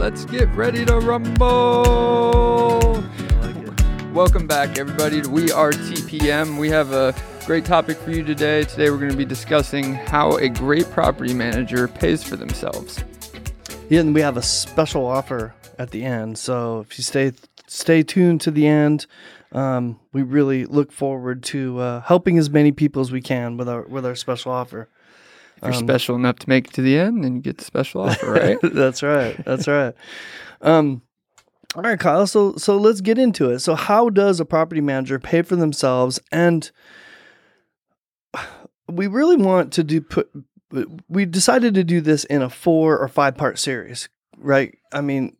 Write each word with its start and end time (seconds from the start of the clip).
let's 0.00 0.24
get 0.24 0.48
ready 0.56 0.82
to 0.86 0.98
rumble. 0.98 3.04
Welcome 4.14 4.46
back, 4.46 4.78
everybody, 4.78 5.20
We 5.28 5.52
Are 5.52 5.72
TPM. 5.72 6.58
We 6.58 6.70
have 6.70 6.92
a 6.92 7.14
great 7.44 7.66
topic 7.66 7.98
for 7.98 8.10
you 8.10 8.24
today. 8.24 8.64
Today, 8.64 8.88
we're 8.88 8.96
going 8.96 9.10
to 9.10 9.16
be 9.16 9.26
discussing 9.26 9.92
how 9.92 10.38
a 10.38 10.48
great 10.48 10.90
property 10.90 11.34
manager 11.34 11.86
pays 11.86 12.24
for 12.24 12.36
themselves. 12.36 13.04
Yeah, 13.90 14.00
and 14.00 14.14
we 14.14 14.22
have 14.22 14.38
a 14.38 14.42
special 14.42 15.04
offer 15.04 15.54
at 15.78 15.90
the 15.90 16.02
end. 16.02 16.38
So 16.38 16.80
if 16.80 16.96
you 16.96 17.04
stay 17.04 17.32
stay 17.66 18.02
tuned 18.02 18.40
to 18.40 18.50
the 18.50 18.66
end, 18.66 19.06
um, 19.52 20.00
we 20.14 20.22
really 20.22 20.64
look 20.64 20.92
forward 20.92 21.42
to 21.42 21.78
uh, 21.78 22.00
helping 22.00 22.38
as 22.38 22.48
many 22.48 22.72
people 22.72 23.02
as 23.02 23.12
we 23.12 23.20
can 23.20 23.58
with 23.58 23.68
our 23.68 23.82
with 23.82 24.06
our 24.06 24.14
special 24.14 24.50
offer. 24.50 24.88
If 25.62 25.68
you're 25.68 25.74
special 25.74 26.16
enough 26.16 26.38
to 26.40 26.48
make 26.48 26.68
it 26.68 26.74
to 26.74 26.82
the 26.82 26.98
end, 26.98 27.22
then 27.22 27.36
you 27.36 27.42
get 27.42 27.58
the 27.58 27.64
special 27.64 28.00
offer, 28.08 28.32
right? 28.32 28.58
That's 28.62 29.02
right. 29.02 29.36
That's 29.44 29.68
right. 29.68 29.94
Um, 30.62 31.02
all 31.74 31.82
right, 31.82 31.98
Kyle. 31.98 32.26
So 32.26 32.56
so 32.56 32.76
let's 32.76 33.00
get 33.00 33.18
into 33.18 33.50
it. 33.50 33.60
So 33.60 33.74
how 33.74 34.10
does 34.10 34.40
a 34.40 34.44
property 34.44 34.80
manager 34.80 35.18
pay 35.18 35.42
for 35.42 35.56
themselves? 35.56 36.18
And 36.32 36.70
we 38.88 39.06
really 39.06 39.36
want 39.36 39.72
to 39.74 39.84
do 39.84 40.00
put. 40.00 40.30
We 41.08 41.24
decided 41.26 41.74
to 41.74 41.84
do 41.84 42.00
this 42.00 42.24
in 42.24 42.42
a 42.42 42.50
four 42.50 42.96
or 42.96 43.08
five 43.08 43.36
part 43.36 43.58
series, 43.58 44.08
right? 44.38 44.78
I 44.92 45.00
mean, 45.00 45.36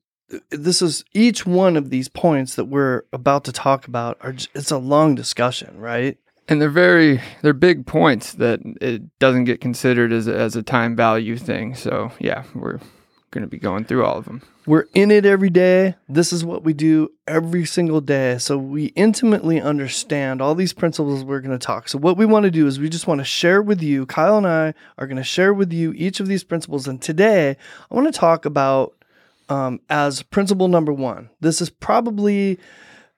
this 0.51 0.83
is 0.83 1.05
each 1.13 1.47
one 1.47 1.77
of 1.77 1.91
these 1.91 2.09
points 2.09 2.55
that 2.57 2.67
we're 2.67 3.03
about 3.13 3.45
to 3.45 3.53
talk 3.53 3.87
about 3.87 4.19
are 4.21 4.35
it's 4.55 4.71
a 4.71 4.79
long 4.79 5.15
discussion, 5.15 5.79
right? 5.79 6.19
And 6.51 6.61
they're 6.61 6.69
very 6.69 7.23
they're 7.41 7.55
big 7.55 7.87
points 7.87 8.35
that 8.35 8.61
it 8.81 9.19
doesn't 9.21 9.45
get 9.45 9.61
considered 9.61 10.13
as 10.13 10.27
a, 10.27 10.37
as 10.37 10.57
a 10.57 10.63
time 10.63 10.97
value 10.97 11.39
thing. 11.39 11.75
So 11.75 12.13
yeah, 12.19 12.45
we're 12.55 12.81
going 13.31 13.43
to 13.43 13.47
be 13.47 13.59
going 13.59 13.85
through 13.85 14.05
all 14.05 14.19
of 14.19 14.25
them. 14.25 14.43
We're 14.67 14.87
in 14.93 15.13
it 15.13 15.25
every 15.25 15.51
day. 15.51 15.95
This 16.09 16.33
is 16.33 16.45
what 16.45 16.65
we 16.65 16.73
do 16.73 17.11
every 17.29 17.65
single 17.65 18.01
day. 18.01 18.39
So 18.39 18.59
we 18.59 18.87
intimately 18.87 19.61
understand 19.61 20.43
all 20.43 20.57
these 20.57 20.73
principles 20.73 21.25
we're 21.25 21.41
going 21.41 21.57
to 21.57 21.65
talk. 21.65 21.89
So 21.89 21.99
what 21.99 22.17
we 22.17 22.27
want 22.27 22.45
to 22.45 22.51
do 22.51 22.67
is 22.67 22.81
we 22.81 22.89
just 22.89 23.07
want 23.07 23.21
to 23.21 23.25
share 23.25 23.63
with 23.63 23.81
you, 23.81 24.05
Kyle 24.07 24.37
and 24.37 24.47
I 24.47 24.75
are 24.99 25.07
going 25.07 25.17
to 25.17 25.25
share 25.25 25.55
with 25.55 25.73
you 25.73 25.93
each 25.95 26.19
of 26.19 26.27
these 26.27 26.43
principles. 26.43 26.89
And 26.89 27.01
today 27.01 27.57
I 27.91 27.95
want 27.95 28.13
to 28.13 28.19
talk 28.19 28.45
about 28.45 28.95
um, 29.49 29.81
as 29.89 30.23
principle 30.25 30.69
number 30.69 30.93
one. 30.93 31.31
This 31.41 31.61
is 31.61 31.71
probably 31.71 32.59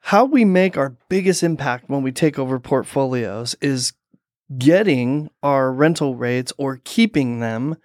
how 0.03 0.25
we 0.25 0.45
make 0.45 0.77
our 0.77 0.97
biggest 1.09 1.43
impact 1.43 1.89
when 1.89 2.03
we 2.03 2.13
take 2.13 2.39
over 2.39 2.59
portfolios 2.59 3.55
is 3.61 3.93
getting 4.59 5.31
our 5.43 5.73
rental 5.73 6.17
rates 6.17 6.53
or 6.59 6.81
keeping 6.85 7.41
them 7.41 7.77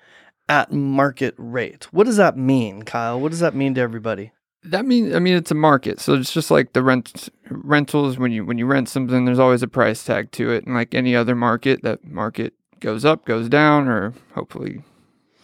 at 0.50 0.72
market 0.72 1.36
rate. 1.38 1.88
What 1.92 2.06
does 2.06 2.18
that 2.18 2.36
mean, 2.36 2.84
Kyle? 2.84 3.20
What 3.20 3.30
does 3.30 3.40
that 3.40 3.56
mean 3.56 3.76
to 3.76 3.82
everybody? 3.82 4.32
That 4.64 4.86
means 4.86 5.14
I 5.14 5.20
mean 5.20 5.36
it's 5.36 5.52
a 5.52 5.56
market, 5.56 6.00
so 6.00 6.16
it's 6.16 6.34
just 6.34 6.50
like 6.50 6.73
the 6.73 6.84
rent 6.84 7.30
rentals. 7.50 8.18
When 8.18 8.32
you 8.32 8.44
when 8.44 8.58
you 8.58 8.66
rent 8.66 8.90
something, 8.90 9.23
there's 9.23 9.40
always 9.40 9.62
a 9.62 9.68
price 9.68 10.04
tag 10.04 10.32
to 10.32 10.50
it, 10.52 10.66
and 10.66 10.73
like 10.73 10.95
any 10.95 11.16
other 11.16 11.36
market, 11.36 11.84
that 11.84 12.04
market 12.04 12.54
goes 12.80 13.06
up, 13.06 13.26
goes 13.26 13.48
down, 13.48 13.88
or 13.88 14.14
hopefully, 14.34 14.84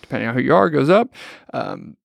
depending 0.02 0.28
on 0.28 0.36
who 0.36 0.42
you 0.42 0.54
are, 0.54 0.70
goes 0.70 0.90
up. 0.90 1.14
Um, 1.54 1.96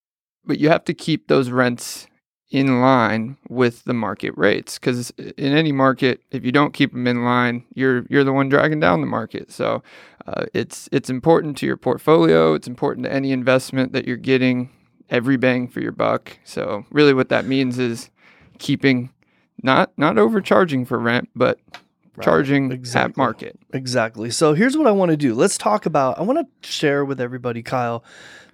but 0.44 0.58
you 0.58 0.68
have 0.68 0.84
to 0.84 0.94
keep 0.94 1.26
those 1.26 1.50
rents 1.50 2.06
in 2.50 2.80
line 2.80 3.36
with 3.48 3.84
the 3.84 3.92
market 3.92 4.32
rates 4.36 4.78
because 4.78 5.10
in 5.10 5.52
any 5.52 5.70
market 5.70 6.22
if 6.30 6.44
you 6.44 6.52
don't 6.52 6.72
keep 6.72 6.92
them 6.92 7.06
in 7.06 7.22
line 7.22 7.62
you're 7.74 8.06
you're 8.08 8.24
the 8.24 8.32
one 8.32 8.48
dragging 8.48 8.80
down 8.80 9.00
the 9.00 9.06
market. 9.06 9.52
So 9.52 9.82
uh, 10.26 10.46
it's 10.54 10.88
it's 10.90 11.10
important 11.10 11.56
to 11.58 11.66
your 11.66 11.76
portfolio. 11.76 12.54
It's 12.54 12.68
important 12.68 13.04
to 13.04 13.12
any 13.12 13.32
investment 13.32 13.92
that 13.92 14.06
you're 14.06 14.16
getting 14.16 14.70
every 15.10 15.36
bang 15.36 15.68
for 15.68 15.80
your 15.80 15.92
buck. 15.92 16.38
So 16.44 16.84
really 16.90 17.14
what 17.14 17.28
that 17.28 17.44
means 17.44 17.78
is 17.78 18.10
keeping 18.58 19.10
not 19.62 19.92
not 19.96 20.18
overcharging 20.18 20.84
for 20.84 20.98
rent 20.98 21.28
but 21.34 21.58
charging 22.24 22.72
exactly. 22.72 23.10
at 23.10 23.16
market 23.16 23.58
Exactly. 23.72 24.30
So 24.30 24.54
here's 24.54 24.76
what 24.76 24.86
I 24.86 24.90
want 24.92 25.10
to 25.10 25.16
do. 25.16 25.34
Let's 25.34 25.58
talk 25.58 25.86
about 25.86 26.18
I 26.18 26.22
want 26.22 26.38
to 26.62 26.68
share 26.68 27.04
with 27.04 27.20
everybody, 27.20 27.62
Kyle, 27.62 28.02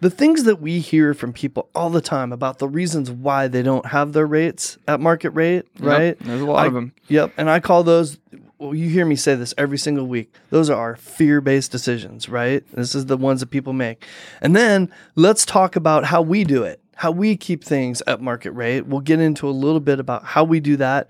the 0.01 0.11
things 0.11 0.45
that 0.45 0.61
we 0.61 0.81
hear 0.81 1.15
from 1.15 1.33
people 1.33 1.69
all 1.75 1.89
the 1.91 2.01
time 2.01 2.33
about 2.33 2.59
the 2.59 2.69
reasons 2.69 3.11
why 3.11 3.49
they 3.49 3.63
don't 3.63 3.87
have 3.87 4.13
their 4.13 4.27
rates 4.27 4.77
at 4.89 5.01
market 5.01 5.31
rate, 5.31 5.67
Yep, 5.77 5.87
right? 5.87 6.19
there's 6.21 6.41
a 6.41 6.45
lot 6.45 6.65
I- 6.65 6.67
of 6.67 6.75
them 6.75 6.93
Yep. 7.09 7.33
And 7.37 7.49
I 7.49 7.61
call 7.61 7.83
those, 7.85 8.19
well, 8.59 8.75
you 8.75 8.89
hear 8.89 9.05
me 9.07 9.17
say 9.17 9.35
this 9.35 9.55
every 9.59 9.79
single 9.79 10.07
week. 10.07 10.33
Those 10.51 10.69
are 10.71 10.79
our 10.79 10.97
fear 10.97 11.41
based 11.41 11.71
decisions, 11.73 12.29
right? 12.29 12.65
This 12.73 12.95
is 12.95 13.07
the 13.07 13.17
ones 13.17 13.41
that 13.41 13.47
people 13.51 13.73
make. 13.73 14.05
And 14.41 14.55
then 14.57 14.91
let's 15.17 15.45
talk 15.47 15.77
about 15.77 16.05
how 16.07 16.23
we 16.23 16.45
do 16.45 16.63
it, 16.65 16.81
how 16.97 17.11
we 17.11 17.37
keep 17.37 17.63
things 17.65 18.03
at 18.07 18.21
market 18.21 18.53
rate. 18.53 18.87
We'll 18.87 19.01
get 19.01 19.21
into 19.21 19.49
a 19.49 19.51
little 19.53 19.81
bit 19.81 20.01
about 20.01 20.25
how 20.25 20.45
we 20.45 20.61
do 20.61 20.77
that. 20.77 21.09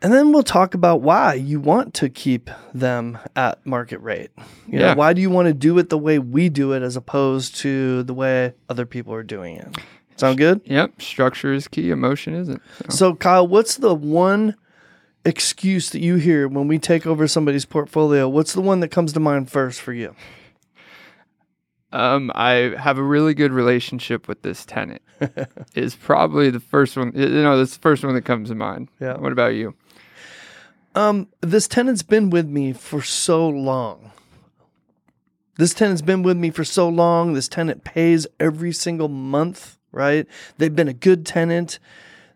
And 0.00 0.12
then 0.12 0.30
we'll 0.32 0.44
talk 0.44 0.74
about 0.74 1.00
why 1.02 1.34
you 1.34 1.58
want 1.58 1.92
to 1.94 2.08
keep 2.08 2.50
them 2.72 3.18
at 3.34 3.64
market 3.66 3.98
rate. 3.98 4.30
You 4.68 4.78
know, 4.78 4.86
Yeah. 4.86 4.94
why 4.94 5.12
do 5.12 5.20
you 5.20 5.28
want 5.30 5.48
to 5.48 5.54
do 5.54 5.76
it 5.78 5.88
the 5.88 5.98
way 5.98 6.18
we 6.20 6.48
do 6.48 6.72
it 6.72 6.82
as 6.82 6.94
opposed 6.96 7.56
to 7.56 8.04
the 8.04 8.14
way 8.14 8.54
other 8.68 8.86
people 8.86 9.12
are 9.12 9.24
doing 9.24 9.56
it? 9.56 9.76
Sound 10.16 10.38
good? 10.38 10.60
yep 10.64 11.00
structure 11.00 11.52
is 11.52 11.68
key 11.68 11.90
emotion 11.90 12.34
isn't 12.34 12.60
so. 12.90 12.96
So, 12.96 13.14
Kyle, 13.14 13.46
what's 13.46 13.76
the 13.76 13.94
one 13.94 14.54
excuse 15.24 15.90
that 15.90 16.00
you 16.00 16.16
hear 16.16 16.48
when 16.48 16.66
we 16.68 16.78
take 16.78 17.06
over 17.06 17.26
somebody's 17.28 17.64
portfolio? 17.64 18.28
What's 18.28 18.52
the 18.52 18.60
one 18.60 18.80
that 18.80 18.88
comes 18.88 19.12
to 19.14 19.20
mind 19.20 19.50
first 19.50 19.80
for 19.80 19.92
you? 19.92 20.14
Um, 21.90 22.30
I 22.34 22.74
have 22.78 22.98
a 22.98 23.02
really 23.02 23.32
good 23.32 23.50
relationship 23.52 24.28
with 24.28 24.42
this 24.42 24.64
tenant. 24.66 25.02
is 25.74 25.96
probably 25.96 26.50
the 26.50 26.60
first 26.60 26.96
one. 26.96 27.12
You 27.14 27.28
know, 27.28 27.56
that's 27.58 27.74
the 27.74 27.80
first 27.80 28.04
one 28.04 28.14
that 28.14 28.24
comes 28.24 28.50
to 28.50 28.54
mind. 28.54 28.88
Yeah. 29.00 29.16
What 29.16 29.32
about 29.32 29.54
you? 29.54 29.74
Um, 30.94 31.28
this 31.40 31.68
tenant's 31.68 32.02
been 32.02 32.30
with 32.30 32.46
me 32.48 32.72
for 32.72 33.02
so 33.02 33.48
long. 33.48 34.10
This 35.56 35.74
tenant's 35.74 36.02
been 36.02 36.22
with 36.22 36.36
me 36.36 36.50
for 36.50 36.64
so 36.64 36.88
long. 36.88 37.32
This 37.34 37.48
tenant 37.48 37.84
pays 37.84 38.26
every 38.38 38.72
single 38.72 39.08
month, 39.08 39.78
right? 39.92 40.26
They've 40.56 40.74
been 40.74 40.88
a 40.88 40.92
good 40.94 41.26
tenant. 41.26 41.78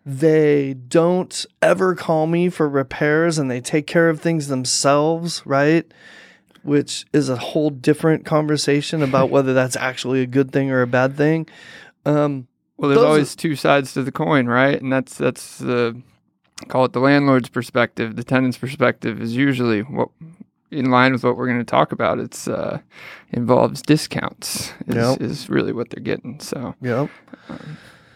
They 0.05 0.73
don't 0.73 1.45
ever 1.61 1.95
call 1.95 2.27
me 2.27 2.49
for 2.49 2.67
repairs 2.67 3.37
and 3.37 3.49
they 3.49 3.61
take 3.61 3.87
care 3.87 4.09
of 4.09 4.19
things 4.19 4.47
themselves, 4.49 5.41
right? 5.45 5.89
Which 6.63 7.05
is 7.13 7.29
a 7.29 7.37
whole 7.37 7.69
different 7.69 8.25
conversation 8.25 9.01
about 9.01 9.29
whether 9.29 9.53
that's 9.53 9.77
actually 9.77 10.21
a 10.21 10.25
good 10.27 10.51
thing 10.51 10.69
or 10.71 10.81
a 10.81 10.87
bad 10.87 11.15
thing. 11.15 11.47
Um, 12.05 12.47
Well, 12.75 12.89
there's 12.89 12.97
Those 12.99 13.05
are- 13.05 13.09
always 13.09 13.35
two 13.35 13.55
sides 13.55 13.93
to 13.93 14.03
the 14.03 14.11
coin, 14.11 14.47
right? 14.47 14.81
And 14.81 14.91
that's 14.91 15.15
that's 15.17 15.57
the 15.59 16.01
call 16.67 16.85
it 16.85 16.93
the 16.93 16.99
landlord's 16.99 17.49
perspective. 17.49 18.15
The 18.15 18.23
tenant's 18.23 18.57
perspective 18.57 19.21
is 19.21 19.35
usually 19.35 19.81
what 19.81 20.09
in 20.71 20.89
line 20.89 21.13
with 21.13 21.23
what 21.23 21.37
we're 21.37 21.45
going 21.47 21.59
to 21.59 21.63
talk 21.63 21.91
about. 21.91 22.19
It's 22.19 22.47
uh, 22.47 22.79
involves 23.31 23.81
discounts. 23.81 24.73
Is, 24.87 24.95
Yep. 24.95 25.21
is 25.21 25.49
really 25.49 25.71
what 25.73 25.89
they're 25.91 26.03
getting. 26.03 26.39
So 26.39 26.75
Yep. 26.81 27.09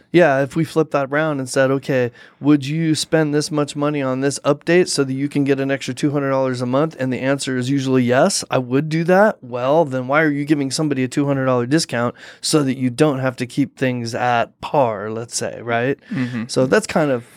Yeah, 0.09 0.41
if 0.41 0.55
we 0.55 0.63
flip 0.63 0.91
that 0.91 1.09
around 1.11 1.39
and 1.39 1.49
said, 1.49 1.69
okay, 1.69 2.11
would 2.39 2.65
you 2.65 2.95
spend 2.95 3.35
this 3.35 3.51
much 3.51 3.75
money 3.75 4.01
on 4.01 4.21
this 4.21 4.39
update 4.39 4.87
so 4.87 5.03
that 5.03 5.11
you 5.13 5.27
can 5.27 5.43
get 5.43 5.59
an 5.59 5.69
extra 5.69 5.93
$200 5.93 6.61
a 6.61 6.65
month? 6.65 6.95
And 6.97 7.11
the 7.11 7.19
answer 7.19 7.57
is 7.57 7.69
usually 7.69 8.03
yes, 8.03 8.43
I 8.49 8.57
would 8.57 8.87
do 8.87 9.03
that. 9.03 9.43
Well, 9.43 9.83
then 9.83 10.07
why 10.07 10.21
are 10.23 10.31
you 10.31 10.45
giving 10.45 10.71
somebody 10.71 11.03
a 11.03 11.09
$200 11.09 11.67
discount 11.69 12.15
so 12.39 12.63
that 12.63 12.77
you 12.77 12.89
don't 12.89 13.19
have 13.19 13.35
to 13.35 13.45
keep 13.45 13.77
things 13.77 14.15
at 14.15 14.59
par, 14.61 15.11
let's 15.11 15.35
say, 15.35 15.61
right? 15.61 15.99
Mhm. 16.09 16.49
So 16.49 16.65
that's 16.65 16.87
kind 16.87 17.11
of, 17.11 17.27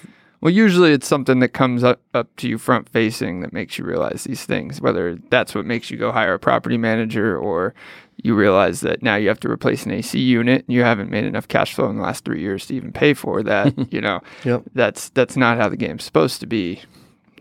Well, 0.41 0.53
usually 0.53 0.93
it's 0.93 1.07
something 1.07 1.41
that 1.41 1.51
comes 1.51 1.85
up, 1.85 2.01
up 2.15 2.35
to 2.37 2.49
you 2.49 2.57
front 2.57 2.89
facing 2.89 3.41
that 3.43 3.53
makes 3.53 3.77
you 3.79 3.85
realize 3.85 4.25
these 4.25 4.45
things, 4.47 4.81
whether 4.81 5.17
that's 5.29 5.55
what 5.55 5.67
makes 5.67 5.91
you 5.91 5.99
go 5.99 6.13
hire 6.13 6.35
a 6.35 6.39
property 6.39 6.79
manager 6.79 7.37
or 7.37 7.75
you 8.23 8.35
realize 8.35 8.81
that 8.81 9.03
now 9.03 9.17
you 9.17 9.29
have 9.29 9.41
to 9.41 9.51
replace 9.51 9.85
an 9.85 9.93
AC 9.93 10.19
unit 10.19 10.65
and 10.67 10.75
you 10.75 10.83
haven't 10.83 11.11
made 11.11 11.25
enough 11.25 11.47
cash 11.49 11.75
flow 11.75 11.91
in 11.91 11.97
the 11.97 12.03
last 12.03 12.25
three 12.25 12.41
years 12.41 12.67
to 12.67 12.75
even 12.75 12.91
pay 12.93 13.13
for 13.13 13.43
that. 13.43 13.75
you 13.93 14.01
know, 14.01 14.21
Yep. 14.45 14.63
that's 14.75 15.11
that's 15.11 15.37
not 15.37 15.59
how 15.59 15.69
the 15.69 15.77
game's 15.77 16.05
supposed 16.05 16.41
to 16.41 16.47
be. 16.47 16.81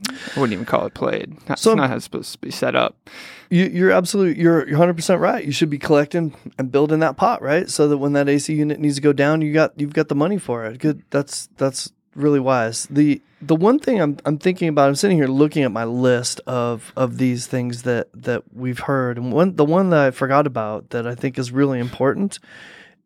I 0.09 0.39
wouldn't 0.39 0.53
even 0.53 0.65
call 0.65 0.85
it 0.85 0.93
played. 0.93 1.37
That's 1.45 1.61
So- 1.61 1.75
not 1.75 1.89
how 1.89 1.95
it's 1.97 2.05
supposed 2.05 2.31
to 2.33 2.37
be 2.39 2.51
set 2.51 2.75
up. 2.75 3.09
you, 3.49 3.65
you're 3.65 3.91
absolutely, 3.91 4.41
you're, 4.41 4.67
you're 4.67 4.77
100% 4.79 5.19
right. 5.19 5.43
You 5.45 5.51
should 5.51 5.69
be 5.69 5.77
collecting 5.77 6.33
and 6.57 6.71
building 6.71 6.99
that 6.99 7.17
pot, 7.17 7.41
right? 7.41 7.69
So 7.69 7.87
that 7.89 7.97
when 7.97 8.13
that 8.13 8.27
AC 8.29 8.53
unit 8.53 8.79
needs 8.79 8.95
to 8.95 9.01
go 9.01 9.11
down, 9.13 9.41
you 9.41 9.51
got, 9.53 9.77
you've 9.79 9.93
got 9.93 10.07
the 10.07 10.15
money 10.15 10.37
for 10.37 10.65
it. 10.65 10.79
Good. 10.79 11.03
That's, 11.09 11.47
that's 11.57 11.91
really 12.15 12.39
wise. 12.39 12.87
The, 12.89 13.21
the 13.41 13.55
one 13.55 13.79
thing 13.79 14.01
I'm, 14.01 14.17
I'm 14.25 14.37
thinking 14.37 14.67
about, 14.67 14.89
I'm 14.89 14.95
sitting 14.95 15.17
here 15.17 15.27
looking 15.27 15.63
at 15.63 15.71
my 15.71 15.85
list 15.85 16.41
of, 16.47 16.91
of 16.95 17.17
these 17.17 17.47
things 17.47 17.83
that, 17.83 18.09
that 18.13 18.43
we've 18.53 18.79
heard. 18.79 19.17
And 19.17 19.31
one, 19.31 19.55
the 19.55 19.65
one 19.65 19.89
that 19.91 19.99
I 19.99 20.11
forgot 20.11 20.47
about 20.47 20.89
that 20.89 21.07
I 21.07 21.15
think 21.15 21.37
is 21.37 21.51
really 21.51 21.79
important 21.79 22.39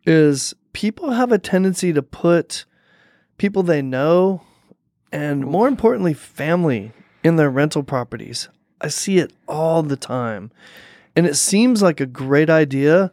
is 0.06 0.54
people 0.74 1.12
have 1.12 1.32
a 1.32 1.38
tendency 1.38 1.94
to 1.94 2.02
put 2.02 2.66
people 3.38 3.64
they 3.64 3.82
know 3.82 4.42
and 5.12 5.46
more 5.46 5.68
importantly, 5.68 6.14
family 6.14 6.92
in 7.24 7.36
their 7.36 7.50
rental 7.50 7.84
properties. 7.84 8.50
I 8.82 8.88
see 8.88 9.20
it 9.20 9.32
all 9.48 9.84
the 9.84 9.96
time. 9.96 10.52
And 11.16 11.28
it 11.28 11.36
seems 11.36 11.84
like 11.84 12.00
a 12.00 12.08
great 12.08 12.50
idea. 12.50 13.12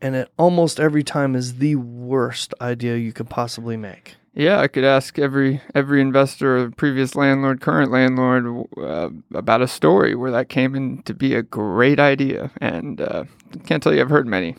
and 0.00 0.14
it 0.14 0.30
almost 0.36 0.80
every 0.80 1.02
time 1.02 1.34
is 1.34 1.54
the 1.58 1.76
worst 1.76 2.52
idea 2.60 2.96
you 2.96 3.12
could 3.12 3.30
possibly 3.30 3.76
make. 3.76 4.16
Yeah, 4.34 4.60
I 4.60 4.66
could 4.66 4.84
ask 4.84 5.18
every 5.18 5.60
every 5.74 6.00
investor, 6.00 6.70
previous 6.72 7.14
landlord, 7.14 7.60
current 7.60 7.92
landlord, 7.92 8.66
uh, 8.76 9.10
about 9.32 9.62
a 9.62 9.68
story 9.68 10.14
where 10.16 10.32
that 10.32 10.48
came 10.48 10.74
in 10.74 11.02
to 11.02 11.14
be 11.14 11.34
a 11.34 11.42
great 11.42 12.00
idea, 12.00 12.50
and 12.60 13.00
uh, 13.00 13.24
can't 13.64 13.82
tell 13.82 13.94
you 13.94 14.00
I've 14.00 14.10
heard 14.10 14.26
many 14.26 14.56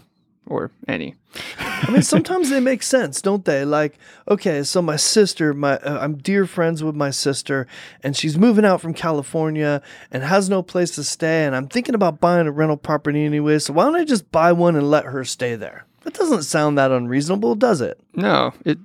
or 0.47 0.71
any. 0.87 1.15
I 1.59 1.91
mean, 1.91 2.01
sometimes 2.03 2.49
they 2.49 2.61
make 2.61 2.83
sense, 2.83 3.21
don't 3.21 3.43
they? 3.43 3.65
Like, 3.65 3.97
okay, 4.29 4.63
so 4.63 4.81
my 4.81 4.95
sister, 4.95 5.53
my 5.53 5.77
uh, 5.77 5.99
I'm 5.99 6.17
dear 6.17 6.45
friends 6.45 6.81
with 6.81 6.95
my 6.95 7.09
sister, 7.09 7.67
and 8.01 8.15
she's 8.15 8.37
moving 8.37 8.63
out 8.63 8.79
from 8.79 8.93
California 8.93 9.81
and 10.09 10.23
has 10.23 10.49
no 10.49 10.63
place 10.63 10.91
to 10.91 11.03
stay, 11.03 11.45
and 11.45 11.53
I'm 11.53 11.67
thinking 11.67 11.95
about 11.95 12.21
buying 12.21 12.47
a 12.47 12.51
rental 12.51 12.77
property 12.77 13.25
anyway. 13.25 13.59
So 13.59 13.73
why 13.73 13.83
don't 13.83 13.95
I 13.95 14.05
just 14.05 14.31
buy 14.31 14.53
one 14.53 14.77
and 14.77 14.89
let 14.89 15.05
her 15.05 15.25
stay 15.25 15.55
there? 15.55 15.85
That 16.03 16.13
doesn't 16.13 16.43
sound 16.43 16.77
that 16.77 16.91
unreasonable, 16.91 17.55
does 17.55 17.81
it? 17.81 17.99
No, 18.13 18.53
it 18.63 18.77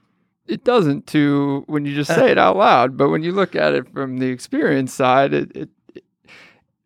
it 0.50 0.64
doesn't 0.64 1.06
to 1.08 1.64
when 1.66 1.84
you 1.84 1.94
just 1.94 2.10
uh. 2.10 2.16
say 2.16 2.30
it 2.30 2.38
out 2.38 2.56
loud, 2.56 2.96
but 2.96 3.08
when 3.08 3.22
you 3.22 3.32
look 3.32 3.54
at 3.54 3.74
it 3.74 3.92
from 3.92 4.18
the 4.18 4.26
experience 4.26 4.92
side, 4.92 5.32
it, 5.32 5.56
it, 5.56 5.68
it 5.94 6.04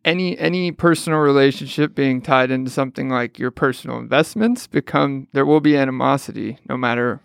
any 0.03 0.37
any 0.37 0.71
personal 0.71 1.19
relationship 1.19 1.95
being 1.95 2.21
tied 2.21 2.51
into 2.51 2.69
something 2.69 3.09
like 3.09 3.39
your 3.39 3.51
personal 3.51 3.97
investments 3.97 4.67
become 4.67 5.27
there 5.33 5.45
will 5.45 5.59
be 5.59 5.75
animosity 5.75 6.59
no 6.69 6.77
matter 6.77 7.19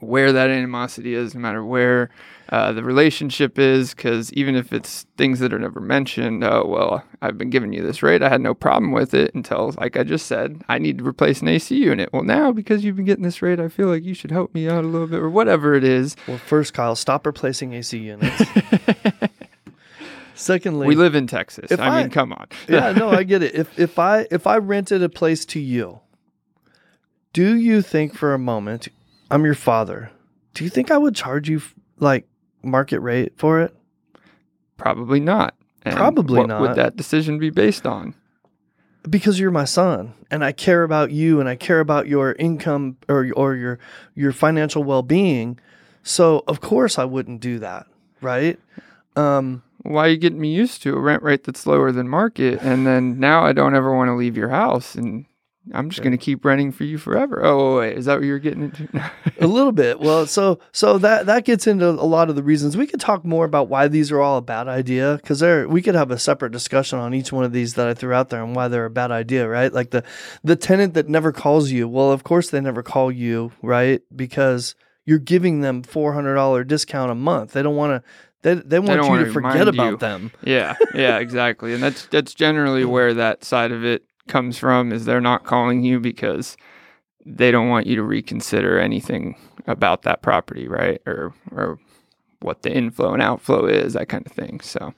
where 0.00 0.32
that 0.32 0.50
animosity 0.50 1.14
is, 1.14 1.34
no 1.34 1.40
matter 1.40 1.64
where 1.64 2.10
uh, 2.48 2.72
the 2.72 2.82
relationship 2.82 3.58
is, 3.58 3.94
because 3.94 4.32
even 4.34 4.54
if 4.54 4.72
it's 4.72 5.06
things 5.16 5.38
that 5.38 5.52
are 5.54 5.58
never 5.58 5.80
mentioned, 5.80 6.44
oh, 6.44 6.66
well, 6.66 7.04
I've 7.22 7.38
been 7.38 7.50
giving 7.50 7.72
you 7.72 7.82
this 7.82 8.02
rate. 8.02 8.22
I 8.22 8.28
had 8.28 8.40
no 8.40 8.52
problem 8.54 8.92
with 8.92 9.14
it 9.14 9.34
until, 9.34 9.74
like 9.78 9.96
I 9.96 10.02
just 10.02 10.26
said, 10.26 10.62
I 10.68 10.78
need 10.78 10.98
to 10.98 11.04
replace 11.06 11.40
an 11.40 11.48
AC 11.48 11.74
unit. 11.76 12.10
Well, 12.12 12.24
now 12.24 12.52
because 12.52 12.84
you've 12.84 12.96
been 12.96 13.04
getting 13.06 13.24
this 13.24 13.40
rate, 13.42 13.58
I 13.60 13.68
feel 13.68 13.88
like 13.88 14.04
you 14.04 14.12
should 14.14 14.30
help 14.30 14.52
me 14.54 14.68
out 14.68 14.84
a 14.84 14.88
little 14.88 15.06
bit 15.06 15.20
or 15.20 15.30
whatever 15.30 15.74
it 15.74 15.84
is. 15.84 16.14
Well, 16.28 16.38
first, 16.38 16.74
Kyle, 16.74 16.94
stop 16.96 17.24
replacing 17.26 17.72
AC 17.72 17.96
units. 17.96 18.42
Secondly, 20.34 20.86
we 20.88 20.96
live 20.96 21.14
in 21.14 21.26
Texas. 21.26 21.70
I, 21.72 21.88
I- 21.88 22.02
mean, 22.02 22.10
come 22.10 22.32
on. 22.32 22.48
yeah, 22.68 22.92
no, 22.92 23.10
I 23.10 23.22
get 23.22 23.42
it. 23.42 23.54
If 23.54 23.78
if 23.78 23.98
I 23.98 24.26
if 24.30 24.46
I 24.46 24.56
rented 24.56 25.02
a 25.02 25.08
place 25.08 25.44
to 25.46 25.60
you, 25.60 26.00
do 27.32 27.54
you 27.54 27.82
think 27.82 28.14
for 28.14 28.34
a 28.34 28.38
moment 28.38 28.88
I'm 29.32 29.46
your 29.46 29.54
father? 29.54 30.10
Do 30.52 30.62
you 30.62 30.68
think 30.68 30.90
I 30.90 30.98
would 30.98 31.14
charge 31.14 31.48
you 31.48 31.62
like 31.98 32.26
market 32.62 33.00
rate 33.00 33.32
for 33.36 33.62
it? 33.62 33.74
Probably 34.76 35.20
not. 35.20 35.54
And 35.84 35.96
Probably 35.96 36.38
what 36.38 36.48
not. 36.48 36.60
would 36.60 36.74
that 36.76 36.96
decision 36.96 37.38
be 37.38 37.48
based 37.48 37.86
on? 37.86 38.14
Because 39.08 39.40
you're 39.40 39.50
my 39.50 39.64
son 39.64 40.12
and 40.30 40.44
I 40.44 40.52
care 40.52 40.82
about 40.84 41.10
you 41.10 41.40
and 41.40 41.48
I 41.48 41.56
care 41.56 41.80
about 41.80 42.06
your 42.06 42.34
income 42.34 42.98
or 43.08 43.28
or 43.34 43.56
your 43.56 43.78
your 44.14 44.32
financial 44.32 44.84
well-being. 44.84 45.58
So, 46.04 46.44
of 46.46 46.60
course 46.60 46.98
I 46.98 47.04
wouldn't 47.04 47.40
do 47.40 47.58
that, 47.58 47.86
right? 48.20 48.60
Um 49.16 49.62
Why 49.82 50.06
are 50.06 50.10
you 50.10 50.18
getting 50.18 50.40
me 50.40 50.54
used 50.54 50.82
to 50.82 50.94
a 50.94 51.00
rent 51.00 51.22
rate 51.22 51.44
that's 51.44 51.66
lower 51.66 51.90
than 51.90 52.08
market? 52.08 52.60
And 52.60 52.86
then 52.86 53.18
now 53.18 53.44
I 53.44 53.52
don't 53.52 53.74
ever 53.74 53.96
want 53.96 54.08
to 54.08 54.14
leave 54.14 54.36
your 54.36 54.50
house 54.50 54.94
and 54.94 55.24
I'm 55.72 55.90
just 55.90 55.98
Yeah. 55.98 56.04
going 56.04 56.18
to 56.18 56.24
keep 56.24 56.44
running 56.44 56.72
for 56.72 56.82
you 56.84 56.98
forever. 56.98 57.40
Oh, 57.44 57.78
wait, 57.78 57.96
is 57.96 58.06
that 58.06 58.16
what 58.16 58.24
you're 58.24 58.38
getting 58.40 58.64
into? 58.64 58.88
a 59.40 59.46
little 59.46 59.70
bit. 59.72 60.00
Well, 60.00 60.26
so 60.26 60.58
so 60.72 60.98
that 60.98 61.26
that 61.26 61.44
gets 61.44 61.66
into 61.68 61.88
a 61.88 61.90
lot 61.90 62.28
of 62.28 62.34
the 62.36 62.42
reasons. 62.42 62.76
We 62.76 62.86
could 62.86 63.00
talk 63.00 63.24
more 63.24 63.44
about 63.44 63.68
why 63.68 63.86
these 63.88 64.10
are 64.10 64.20
all 64.20 64.38
a 64.38 64.42
bad 64.42 64.66
idea 64.66 65.16
because 65.22 65.38
there 65.40 65.68
we 65.68 65.80
could 65.80 65.94
have 65.94 66.10
a 66.10 66.18
separate 66.18 66.50
discussion 66.52 66.98
on 66.98 67.14
each 67.14 67.32
one 67.32 67.44
of 67.44 67.52
these 67.52 67.74
that 67.74 67.86
I 67.86 67.94
threw 67.94 68.12
out 68.12 68.30
there 68.30 68.42
and 68.42 68.56
why 68.56 68.66
they're 68.68 68.86
a 68.86 68.90
bad 68.90 69.12
idea, 69.12 69.48
right? 69.48 69.72
Like 69.72 69.90
the 69.90 70.02
the 70.42 70.56
tenant 70.56 70.94
that 70.94 71.08
never 71.08 71.30
calls 71.30 71.70
you. 71.70 71.88
Well, 71.88 72.10
of 72.10 72.24
course 72.24 72.50
they 72.50 72.60
never 72.60 72.82
call 72.82 73.12
you, 73.12 73.52
right? 73.62 74.02
Because 74.14 74.74
you're 75.06 75.18
giving 75.20 75.60
them 75.60 75.82
four 75.84 76.12
hundred 76.12 76.34
dollar 76.34 76.64
discount 76.64 77.10
a 77.12 77.14
month. 77.14 77.52
They 77.52 77.62
don't 77.62 77.76
want 77.76 78.02
to. 78.02 78.08
They, 78.42 78.54
they 78.54 78.80
want 78.80 79.00
don't 79.00 79.20
you 79.20 79.26
to 79.26 79.32
forget 79.32 79.68
about 79.68 79.90
you. 79.92 79.96
them. 79.98 80.32
yeah, 80.42 80.74
yeah, 80.96 81.18
exactly. 81.18 81.74
And 81.74 81.80
that's 81.80 82.06
that's 82.06 82.34
generally 82.34 82.84
where 82.96 83.14
that 83.14 83.44
side 83.44 83.70
of 83.70 83.84
it 83.84 84.02
comes 84.28 84.58
from 84.58 84.92
is 84.92 85.04
they're 85.04 85.20
not 85.20 85.44
calling 85.44 85.82
you 85.82 86.00
because 86.00 86.56
they 87.24 87.50
don't 87.50 87.68
want 87.68 87.86
you 87.86 87.96
to 87.96 88.02
reconsider 88.02 88.78
anything 88.78 89.36
about 89.66 90.02
that 90.02 90.22
property, 90.22 90.68
right? 90.68 91.00
Or 91.06 91.32
or 91.50 91.78
what 92.40 92.62
the 92.62 92.72
inflow 92.72 93.12
and 93.12 93.22
outflow 93.22 93.66
is, 93.66 93.92
that 93.92 94.08
kind 94.08 94.26
of 94.26 94.32
thing. 94.32 94.60
So 94.60 94.94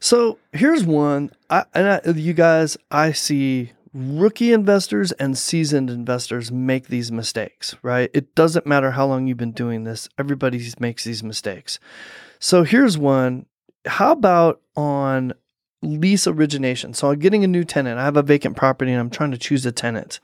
So 0.00 0.38
here's 0.52 0.84
one. 0.84 1.30
I, 1.48 1.64
and 1.74 1.88
I, 1.88 2.10
you 2.10 2.34
guys, 2.34 2.76
I 2.90 3.12
see 3.12 3.72
rookie 3.94 4.52
investors 4.52 5.12
and 5.12 5.38
seasoned 5.38 5.88
investors 5.88 6.52
make 6.52 6.88
these 6.88 7.10
mistakes, 7.10 7.74
right? 7.82 8.10
It 8.12 8.34
doesn't 8.34 8.66
matter 8.66 8.90
how 8.90 9.06
long 9.06 9.26
you've 9.26 9.38
been 9.38 9.52
doing 9.52 9.84
this, 9.84 10.08
everybody 10.18 10.60
makes 10.78 11.04
these 11.04 11.22
mistakes. 11.22 11.78
So 12.38 12.64
here's 12.64 12.98
one. 12.98 13.46
How 13.86 14.12
about 14.12 14.60
on 14.76 15.32
lease 15.84 16.26
origination? 16.26 16.94
So 16.94 17.10
I'm 17.10 17.18
getting 17.18 17.44
a 17.44 17.48
new 17.48 17.64
tenant. 17.64 17.98
I 17.98 18.04
have 18.04 18.16
a 18.16 18.22
vacant 18.22 18.56
property 18.56 18.90
and 18.90 19.00
I'm 19.00 19.10
trying 19.10 19.30
to 19.30 19.38
choose 19.38 19.64
a 19.66 19.72
tenant. 19.72 20.20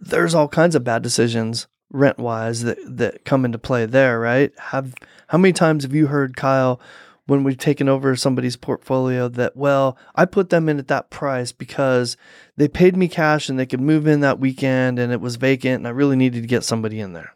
There's 0.00 0.34
all 0.34 0.48
kinds 0.48 0.74
of 0.74 0.84
bad 0.84 1.02
decisions 1.02 1.66
rent 1.90 2.18
wise 2.18 2.62
that, 2.62 2.78
that 2.84 3.24
come 3.24 3.44
into 3.44 3.58
play 3.58 3.86
there, 3.86 4.18
right? 4.18 4.52
Have 4.58 4.94
how 5.28 5.38
many 5.38 5.52
times 5.52 5.82
have 5.84 5.94
you 5.94 6.06
heard 6.06 6.36
Kyle 6.36 6.80
when 7.26 7.44
we've 7.44 7.58
taken 7.58 7.88
over 7.88 8.16
somebody's 8.16 8.56
portfolio 8.56 9.28
that, 9.28 9.56
well, 9.56 9.96
I 10.14 10.24
put 10.24 10.50
them 10.50 10.68
in 10.68 10.78
at 10.78 10.88
that 10.88 11.10
price 11.10 11.52
because 11.52 12.16
they 12.56 12.66
paid 12.66 12.96
me 12.96 13.08
cash 13.08 13.48
and 13.48 13.58
they 13.58 13.66
could 13.66 13.80
move 13.80 14.06
in 14.06 14.20
that 14.20 14.40
weekend 14.40 14.98
and 14.98 15.12
it 15.12 15.20
was 15.20 15.36
vacant 15.36 15.76
and 15.76 15.86
I 15.86 15.90
really 15.90 16.16
needed 16.16 16.42
to 16.42 16.48
get 16.48 16.64
somebody 16.64 16.98
in 16.98 17.12
there. 17.12 17.34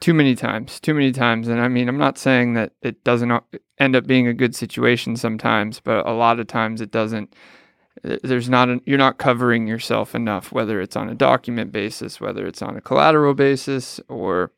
too 0.00 0.14
many 0.14 0.34
times, 0.34 0.80
too 0.80 0.94
many 0.94 1.12
times. 1.12 1.46
And 1.46 1.60
I 1.60 1.68
mean, 1.68 1.88
I'm 1.88 1.98
not 1.98 2.18
saying 2.18 2.54
that 2.54 2.72
it 2.82 3.04
doesn't 3.04 3.30
end 3.80 3.96
up 3.96 4.06
being 4.06 4.28
a 4.28 4.34
good 4.34 4.54
situation 4.54 5.16
sometimes, 5.16 5.80
but 5.80 6.06
a 6.06 6.12
lot 6.12 6.38
of 6.38 6.46
times 6.46 6.80
it 6.80 6.92
doesn't. 6.92 7.34
Uh, 8.04 8.18
There's 8.22 8.48
not 8.48 8.68
an, 8.68 8.82
you're 8.84 8.98
not 8.98 9.18
covering 9.18 9.66
yourself 9.66 10.14
enough, 10.14 10.52
whether 10.52 10.80
it's 10.80 10.94
on 10.94 11.08
a 11.08 11.14
document 11.14 11.72
basis, 11.72 12.20
whether 12.20 12.46
it's 12.46 12.62
on 12.62 12.76
a 12.76 12.80
collateral 12.80 13.34
basis, 13.34 13.98
or 14.08 14.52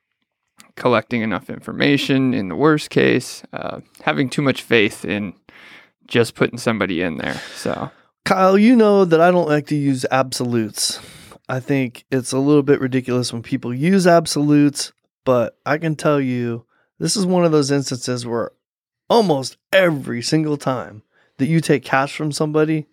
collecting 0.77 1.23
enough 1.23 1.49
information. 1.49 2.35
In 2.35 2.49
the 2.49 2.57
worst 2.57 2.91
case, 2.91 3.43
uh, 3.53 3.81
having 4.03 4.29
too 4.29 4.43
much 4.43 4.63
faith 4.63 5.05
in 5.05 5.33
just 6.07 6.35
putting 6.35 6.59
somebody 6.59 7.01
in 7.01 7.17
there. 7.17 7.41
So 7.55 7.91
Kyle, 8.25 8.59
you 8.59 8.77
know 8.77 9.05
that 9.05 9.21
I 9.21 9.31
don't 9.31 9.49
like 9.49 9.67
to 9.69 9.77
use 9.77 10.05
absolutes. 10.11 11.01
I 11.49 11.61
think 11.61 12.05
it's 12.11 12.33
a 12.33 12.39
little 12.39 12.63
bit 12.63 12.81
ridiculous 12.81 13.33
when 13.33 13.43
people 13.43 13.75
use 13.75 14.07
absolutes, 14.07 14.93
but 15.25 15.59
I 15.67 15.79
can 15.79 15.97
tell 15.97 16.21
you 16.21 16.67
this 16.99 17.17
is 17.17 17.27
one 17.27 17.45
of 17.45 17.53
those 17.53 17.71
instances 17.71 18.27
where 18.27 18.53
almost 19.13 19.59
every 19.75 20.23
single 20.23 20.57
time 20.57 21.03
that 21.37 21.47
you 21.47 21.61
take 21.61 21.85
cash 21.85 22.17
from 22.17 22.33
somebody, 22.33 22.87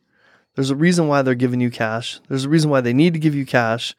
there's 0.56 0.70
a 0.70 0.76
reason 0.76 1.08
why 1.08 1.22
they're 1.22 1.34
giving 1.34 1.62
you 1.62 1.72
cash. 1.72 2.20
There's 2.28 2.44
a 2.44 2.50
reason 2.50 2.70
why 2.70 2.82
they 2.82 2.92
need 2.92 3.14
to 3.14 3.20
give 3.20 3.34
you 3.34 3.46
cash. 3.46 3.96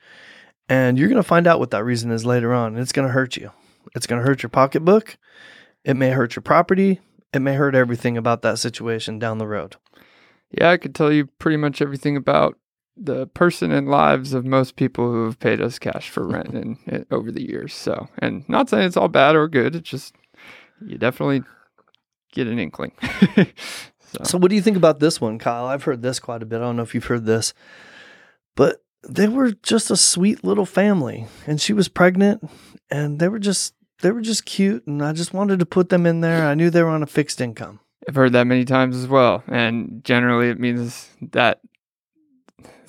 And 0.68 0.98
you're 0.98 1.08
going 1.08 1.16
to 1.16 1.26
find 1.26 1.46
out 1.46 1.58
what 1.58 1.70
that 1.70 1.82
reason 1.82 2.10
is 2.10 2.26
later 2.26 2.52
on. 2.52 2.74
And 2.74 2.78
it's 2.78 2.92
going 2.92 3.08
to 3.08 3.12
hurt 3.12 3.38
you. 3.38 3.52
It's 3.94 4.06
going 4.06 4.20
to 4.20 4.28
hurt 4.28 4.42
your 4.42 4.50
pocketbook. 4.50 5.16
It 5.82 5.94
may 5.96 6.10
hurt 6.10 6.36
your 6.36 6.42
property. 6.42 7.00
It 7.32 7.38
may 7.40 7.54
hurt 7.54 7.74
everything 7.74 8.18
about 8.18 8.42
that 8.42 8.58
situation 8.58 9.18
down 9.18 9.38
the 9.38 9.46
road. 9.46 9.76
yeah, 10.50 10.68
I 10.68 10.76
could 10.76 10.94
tell 10.94 11.10
you 11.10 11.24
pretty 11.24 11.56
much 11.56 11.80
everything 11.80 12.18
about 12.18 12.58
the 12.98 13.28
person 13.28 13.72
and 13.72 13.88
lives 13.88 14.34
of 14.34 14.44
most 14.44 14.76
people 14.76 15.10
who 15.10 15.24
have 15.24 15.38
paid 15.38 15.62
us 15.62 15.78
cash 15.78 16.10
for 16.10 16.26
rent 16.28 16.54
in, 16.54 16.76
in, 16.86 17.06
over 17.10 17.32
the 17.32 17.48
years. 17.48 17.72
So, 17.72 18.08
and 18.18 18.46
not 18.46 18.68
saying 18.68 18.84
it's 18.84 18.98
all 18.98 19.08
bad 19.08 19.36
or 19.36 19.48
good. 19.48 19.74
It's 19.74 19.88
just 19.88 20.14
you 20.84 20.98
definitely 20.98 21.44
get 22.32 22.46
an 22.46 22.58
inkling. 22.58 22.92
so, 23.36 24.24
So, 24.24 24.38
what 24.38 24.50
do 24.50 24.56
you 24.56 24.62
think 24.62 24.76
about 24.76 25.00
this 25.00 25.20
one, 25.20 25.38
Kyle? 25.38 25.66
I've 25.66 25.84
heard 25.84 26.02
this 26.02 26.18
quite 26.18 26.42
a 26.42 26.46
bit. 26.46 26.56
I 26.56 26.60
don't 26.60 26.76
know 26.76 26.82
if 26.82 26.94
you've 26.94 27.04
heard 27.04 27.26
this, 27.26 27.54
but 28.56 28.82
they 29.08 29.28
were 29.28 29.52
just 29.52 29.90
a 29.90 29.96
sweet 29.96 30.44
little 30.44 30.66
family, 30.66 31.26
and 31.46 31.60
she 31.60 31.72
was 31.72 31.88
pregnant, 31.88 32.48
and 32.90 33.18
they 33.18 33.28
were 33.28 33.38
just 33.38 33.74
they 34.02 34.10
were 34.10 34.20
just 34.20 34.44
cute, 34.44 34.86
and 34.86 35.02
I 35.02 35.12
just 35.12 35.34
wanted 35.34 35.58
to 35.60 35.66
put 35.66 35.88
them 35.88 36.06
in 36.06 36.20
there. 36.20 36.46
I 36.46 36.54
knew 36.54 36.70
they 36.70 36.82
were 36.82 36.88
on 36.90 37.02
a 37.02 37.06
fixed 37.06 37.40
income. 37.40 37.80
I've 38.08 38.14
heard 38.14 38.32
that 38.32 38.46
many 38.46 38.64
times 38.64 38.96
as 38.96 39.06
well, 39.06 39.42
and 39.46 40.02
generally 40.04 40.48
it 40.48 40.58
means 40.58 41.10
that 41.32 41.60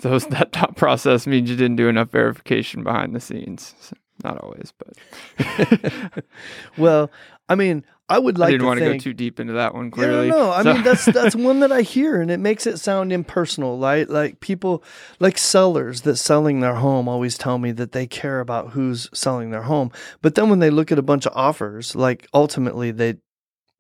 those 0.02 0.26
that 0.28 0.52
thought 0.52 0.76
process 0.76 1.28
means 1.28 1.50
you 1.50 1.56
didn't 1.56 1.76
do 1.78 1.88
enough 1.88 2.10
verification 2.12 2.84
behind 2.84 3.16
the 3.16 3.20
scenes. 3.20 3.76
So, 3.80 3.96
not 4.24 4.38
always, 4.40 4.74
but 4.78 6.24
Well, 6.78 7.12
I 7.50 7.56
mean, 7.56 7.86
I 8.12 8.20
would 8.20 8.38
like 8.38 8.48
I 8.50 8.52
didn't 8.52 8.62
to 8.62 8.68
want 8.68 8.80
to 8.80 8.86
go 8.94 8.98
too 8.98 9.14
deep 9.14 9.40
into 9.40 9.54
that 9.54 9.74
one. 9.74 9.86
Yeah, 9.86 9.92
Clearly, 9.92 10.30
no, 10.30 10.38
no. 10.38 10.52
I 10.52 10.64
So- 10.64 10.74
mean 10.74 10.84
that's 10.84 11.06
that's 11.06 11.36
one 11.50 11.60
that 11.62 11.72
I 11.72 11.82
hear, 11.82 12.22
and 12.22 12.30
it 12.30 12.40
makes 12.40 12.68
it 12.68 12.78
sound 12.78 13.12
impersonal. 13.12 13.80
Right? 13.80 14.10
Like 14.10 14.40
people, 14.40 14.84
like 15.20 15.38
sellers 15.38 16.02
that 16.02 16.18
selling 16.18 16.60
their 16.60 16.76
home 16.76 17.08
always 17.08 17.38
tell 17.38 17.58
me 17.58 17.72
that 17.74 17.92
they 17.92 18.08
care 18.08 18.40
about 18.40 18.72
who's 18.72 19.10
selling 19.14 19.52
their 19.52 19.64
home, 19.64 19.92
but 20.22 20.36
then 20.36 20.50
when 20.50 20.60
they 20.60 20.70
look 20.70 20.92
at 20.92 21.00
a 21.00 21.04
bunch 21.04 21.26
of 21.26 21.34
offers, 21.36 21.96
like 21.96 22.28
ultimately 22.34 22.92
they 22.92 23.16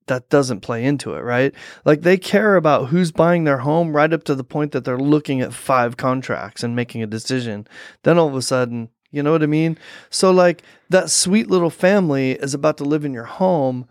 that 0.07 0.29
doesn't 0.29 0.61
play 0.61 0.83
into 0.83 1.13
it, 1.13 1.21
right? 1.21 1.53
Like 1.85 2.01
they 2.01 2.17
care 2.17 2.55
about 2.55 2.89
who's 2.89 3.11
buying 3.11 3.43
their 3.43 3.59
home 3.59 3.95
right 3.95 4.11
up 4.11 4.23
to 4.25 4.35
the 4.35 4.43
point 4.43 4.71
that 4.71 4.83
they're 4.83 4.97
looking 4.97 5.41
at 5.41 5.53
five 5.53 5.95
contracts 5.95 6.63
and 6.63 6.75
making 6.75 7.01
a 7.03 7.07
decision. 7.07 7.67
Then 8.03 8.17
all 8.17 8.27
of 8.27 8.35
a 8.35 8.41
sudden, 8.41 8.89
you 9.11 9.21
know 9.21 9.31
what 9.31 9.43
I 9.43 9.45
mean? 9.45 9.77
So 10.09 10.31
like 10.31 10.63
that 10.89 11.09
sweet 11.11 11.49
little 11.49 11.69
family 11.69 12.31
is 12.31 12.53
about 12.53 12.77
to 12.77 12.83
live 12.83 13.05
in 13.05 13.13
your 13.13 13.25
home, 13.25 13.87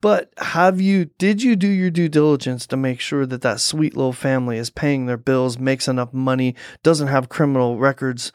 but 0.00 0.32
have 0.38 0.80
you 0.80 1.06
did 1.18 1.42
you 1.42 1.56
do 1.56 1.68
your 1.68 1.90
due 1.90 2.08
diligence 2.08 2.66
to 2.68 2.76
make 2.76 3.00
sure 3.00 3.26
that 3.26 3.42
that 3.42 3.60
sweet 3.60 3.96
little 3.96 4.12
family 4.12 4.58
is 4.58 4.70
paying 4.70 5.06
their 5.06 5.16
bills, 5.16 5.58
makes 5.58 5.88
enough 5.88 6.12
money, 6.12 6.54
doesn't 6.82 7.08
have 7.08 7.28
criminal 7.28 7.78
records, 7.78 8.32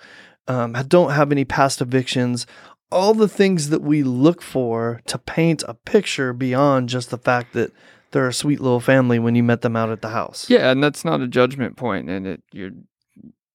um, 0.47 0.73
don't 0.87 1.11
have 1.11 1.31
any 1.31 1.45
past 1.45 1.81
evictions, 1.81 2.45
all 2.91 3.13
the 3.13 3.27
things 3.27 3.69
that 3.69 3.81
we 3.81 4.03
look 4.03 4.41
for 4.41 5.01
to 5.07 5.17
paint 5.17 5.63
a 5.67 5.73
picture 5.73 6.33
beyond 6.33 6.89
just 6.89 7.09
the 7.09 7.17
fact 7.17 7.53
that 7.53 7.71
they're 8.11 8.27
a 8.27 8.33
sweet 8.33 8.61
little 8.61 8.79
family 8.79 9.17
when 9.17 9.35
you 9.35 9.43
met 9.43 9.61
them 9.61 9.75
out 9.75 9.89
at 9.89 10.01
the 10.01 10.09
house. 10.09 10.49
Yeah, 10.49 10.69
and 10.69 10.83
that's 10.83 11.03
not 11.03 11.21
a 11.21 11.27
judgment 11.27 11.75
point, 11.75 12.09
and 12.09 12.27
it 12.27 12.43
you're 12.51 12.71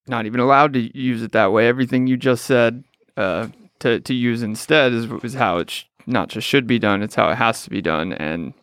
not 0.07 0.27
even 0.27 0.41
allowed 0.41 0.73
to 0.73 0.99
use 0.99 1.23
it 1.23 1.33
that 1.33 1.53
way. 1.53 1.69
Everything 1.69 2.07
you 2.07 2.17
just 2.17 2.45
said 2.45 2.85
uh, 3.17 3.49
to 3.81 4.01
to 4.01 4.15
use 4.15 4.43
instead 4.43 4.93
is 4.93 5.07
is 5.23 5.35
how 5.35 5.59
it 5.59 5.71
sh- 5.71 5.85
not 6.09 6.29
just 6.29 6.47
should 6.47 6.67
be 6.67 6.79
done; 6.79 7.03
it's 7.03 7.15
how 7.15 7.29
it 7.31 7.37
has 7.37 7.63
to 7.65 7.71
be 7.71 7.81
done, 7.81 8.13
and 8.13 8.55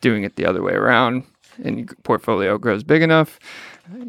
doing 0.00 0.24
it 0.24 0.36
the 0.36 0.46
other 0.46 0.62
way 0.62 0.72
around. 0.72 1.24
And 1.62 1.78
your 1.78 1.88
portfolio 2.04 2.56
grows 2.56 2.84
big 2.84 3.02
enough, 3.02 3.40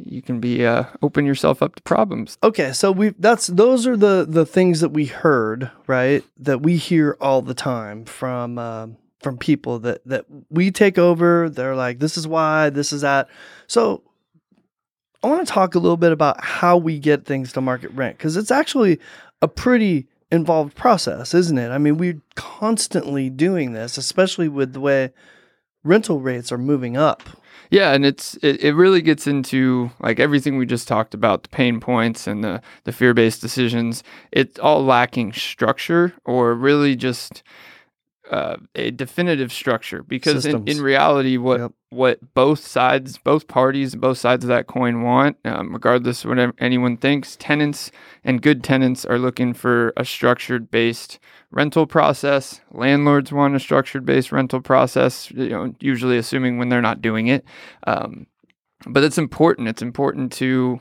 you 0.03 0.21
can 0.21 0.39
be 0.39 0.65
uh, 0.65 0.83
open 1.01 1.25
yourself 1.25 1.61
up 1.61 1.75
to 1.75 1.83
problems. 1.83 2.37
Okay, 2.43 2.73
so 2.73 2.91
we 2.91 3.09
that's 3.19 3.47
those 3.47 3.87
are 3.87 3.97
the 3.97 4.25
the 4.27 4.45
things 4.45 4.81
that 4.81 4.89
we 4.89 5.05
heard, 5.05 5.71
right? 5.87 6.23
That 6.37 6.61
we 6.61 6.77
hear 6.77 7.17
all 7.21 7.41
the 7.41 7.53
time 7.53 8.05
from 8.05 8.57
uh, 8.57 8.87
from 9.21 9.37
people 9.37 9.79
that 9.79 10.01
that 10.05 10.25
we 10.49 10.71
take 10.71 10.97
over. 10.97 11.49
They're 11.49 11.75
like, 11.75 11.99
this 11.99 12.17
is 12.17 12.27
why, 12.27 12.69
this 12.69 12.91
is 12.91 13.01
that. 13.01 13.29
So 13.67 14.03
I 15.23 15.27
want 15.27 15.47
to 15.47 15.53
talk 15.53 15.75
a 15.75 15.79
little 15.79 15.97
bit 15.97 16.11
about 16.11 16.43
how 16.43 16.77
we 16.77 16.99
get 16.99 17.25
things 17.25 17.53
to 17.53 17.61
market 17.61 17.91
rent 17.91 18.17
because 18.17 18.37
it's 18.37 18.51
actually 18.51 18.99
a 19.41 19.47
pretty 19.47 20.07
involved 20.31 20.75
process, 20.75 21.33
isn't 21.33 21.57
it? 21.57 21.69
I 21.69 21.77
mean, 21.77 21.97
we're 21.97 22.21
constantly 22.35 23.29
doing 23.29 23.73
this, 23.73 23.97
especially 23.97 24.47
with 24.47 24.73
the 24.73 24.79
way 24.79 25.11
rental 25.83 26.21
rates 26.21 26.51
are 26.51 26.57
moving 26.57 26.97
up. 26.97 27.23
Yeah, 27.71 27.93
and 27.93 28.03
it's 28.03 28.35
it, 28.41 28.63
it 28.63 28.73
really 28.73 29.01
gets 29.01 29.27
into 29.27 29.91
like 29.99 30.19
everything 30.19 30.57
we 30.57 30.65
just 30.65 30.87
talked 30.87 31.13
about, 31.13 31.43
the 31.43 31.49
pain 31.49 31.79
points 31.79 32.25
and 32.25 32.43
the 32.43 32.61
the 32.83 32.91
fear-based 32.91 33.41
decisions. 33.41 34.03
It's 34.31 34.57
all 34.59 34.83
lacking 34.83 35.33
structure 35.33 36.13
or 36.25 36.55
really 36.55 36.95
just 36.95 37.43
uh, 38.29 38.57
a 38.75 38.91
definitive 38.91 39.51
structure 39.51 40.03
because 40.03 40.45
in, 40.45 40.67
in, 40.67 40.81
reality 40.81 41.37
what 41.37 41.59
yep. 41.59 41.71
what 41.89 42.33
both 42.35 42.59
sides 42.59 43.17
both 43.17 43.47
parties 43.47 43.95
both 43.95 44.19
sides 44.19 44.43
of 44.43 44.49
that 44.49 44.67
coin 44.67 45.01
want 45.01 45.35
um, 45.45 45.73
regardless 45.73 46.23
of 46.23 46.29
what 46.29 46.53
anyone 46.59 46.95
thinks 46.95 47.35
tenants 47.35 47.91
and 48.23 48.43
good 48.43 48.63
tenants 48.63 49.03
are 49.03 49.17
looking 49.17 49.53
for 49.53 49.93
a 49.97 50.05
structured 50.05 50.69
based 50.69 51.17
rental 51.51 51.87
process. 51.87 52.61
Landlords 52.71 53.31
want 53.31 53.55
a 53.55 53.59
structured 53.59 54.05
based 54.05 54.31
rental 54.31 54.61
process 54.61 55.31
you 55.31 55.49
know 55.49 55.73
usually 55.79 56.17
assuming 56.17 56.57
when 56.57 56.69
they're 56.69 56.81
not 56.81 57.01
doing 57.01 57.27
it. 57.27 57.43
Um, 57.87 58.27
but 58.85 59.03
it's 59.03 59.17
important. 59.17 59.67
It's 59.67 59.81
important 59.81 60.31
to 60.33 60.79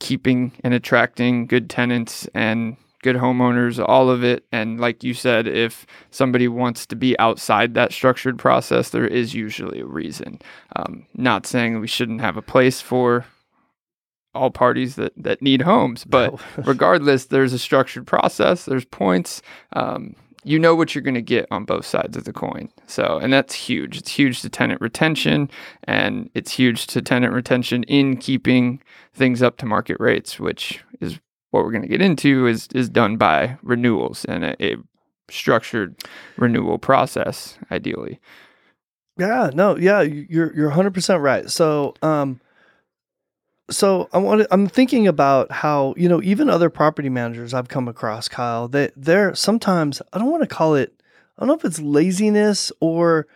keeping 0.00 0.52
and 0.64 0.74
attracting 0.74 1.46
good 1.46 1.70
tenants 1.70 2.28
and 2.34 2.76
good 3.06 3.16
homeowners, 3.16 3.82
all 3.88 4.10
of 4.10 4.24
it. 4.24 4.44
And 4.50 4.80
like 4.80 5.04
you 5.04 5.14
said, 5.14 5.46
if 5.46 5.86
somebody 6.10 6.48
wants 6.48 6.86
to 6.86 6.96
be 6.96 7.16
outside 7.20 7.74
that 7.74 7.92
structured 7.92 8.36
process, 8.36 8.90
there 8.90 9.06
is 9.06 9.32
usually 9.32 9.78
a 9.78 9.86
reason. 9.86 10.40
Um, 10.74 11.06
not 11.14 11.46
saying 11.46 11.78
we 11.78 11.86
shouldn't 11.86 12.20
have 12.20 12.36
a 12.36 12.42
place 12.42 12.80
for 12.80 13.24
all 14.34 14.50
parties 14.50 14.96
that, 14.96 15.12
that 15.16 15.40
need 15.40 15.62
homes, 15.62 16.04
but 16.04 16.34
regardless, 16.66 17.26
there's 17.26 17.52
a 17.52 17.60
structured 17.60 18.08
process, 18.08 18.64
there's 18.64 18.84
points. 18.84 19.40
Um, 19.74 20.16
you 20.42 20.58
know 20.58 20.74
what 20.74 20.94
you're 20.94 21.02
going 21.02 21.14
to 21.14 21.22
get 21.22 21.46
on 21.52 21.64
both 21.64 21.84
sides 21.84 22.16
of 22.16 22.24
the 22.24 22.32
coin. 22.32 22.68
So, 22.86 23.18
and 23.20 23.32
that's 23.32 23.54
huge. 23.54 23.98
It's 23.98 24.12
huge 24.12 24.42
to 24.42 24.48
tenant 24.48 24.80
retention 24.80 25.48
and 25.84 26.30
it's 26.34 26.52
huge 26.52 26.86
to 26.88 27.02
tenant 27.02 27.32
retention 27.32 27.82
in 27.84 28.16
keeping 28.16 28.80
things 29.12 29.42
up 29.42 29.56
to 29.56 29.66
market 29.66 29.96
rates, 29.98 30.38
which 30.38 30.84
what 31.50 31.64
we're 31.64 31.72
going 31.72 31.82
to 31.82 31.88
get 31.88 32.02
into 32.02 32.46
is 32.46 32.68
is 32.74 32.88
done 32.88 33.16
by 33.16 33.58
renewals 33.62 34.24
and 34.26 34.44
a, 34.44 34.64
a 34.64 34.76
structured 35.30 35.96
renewal 36.36 36.78
process, 36.78 37.58
ideally. 37.70 38.20
Yeah, 39.18 39.50
no, 39.54 39.76
yeah, 39.76 40.02
you're 40.02 40.54
you're 40.54 40.70
100% 40.70 41.22
right. 41.22 41.50
So, 41.50 41.94
um 42.02 42.40
so 43.68 44.08
I 44.12 44.18
want 44.18 44.46
I'm 44.50 44.68
thinking 44.68 45.08
about 45.08 45.50
how, 45.50 45.94
you 45.96 46.08
know, 46.08 46.22
even 46.22 46.48
other 46.48 46.70
property 46.70 47.08
managers 47.08 47.52
I've 47.52 47.68
come 47.68 47.88
across, 47.88 48.28
Kyle, 48.28 48.68
they 48.68 48.90
they're 48.96 49.34
sometimes 49.34 50.00
I 50.12 50.18
don't 50.18 50.30
want 50.30 50.42
to 50.42 50.54
call 50.54 50.74
it 50.74 50.92
I 51.36 51.42
don't 51.42 51.48
know 51.48 51.54
if 51.54 51.64
it's 51.64 51.80
laziness 51.80 52.70
or 52.80 53.26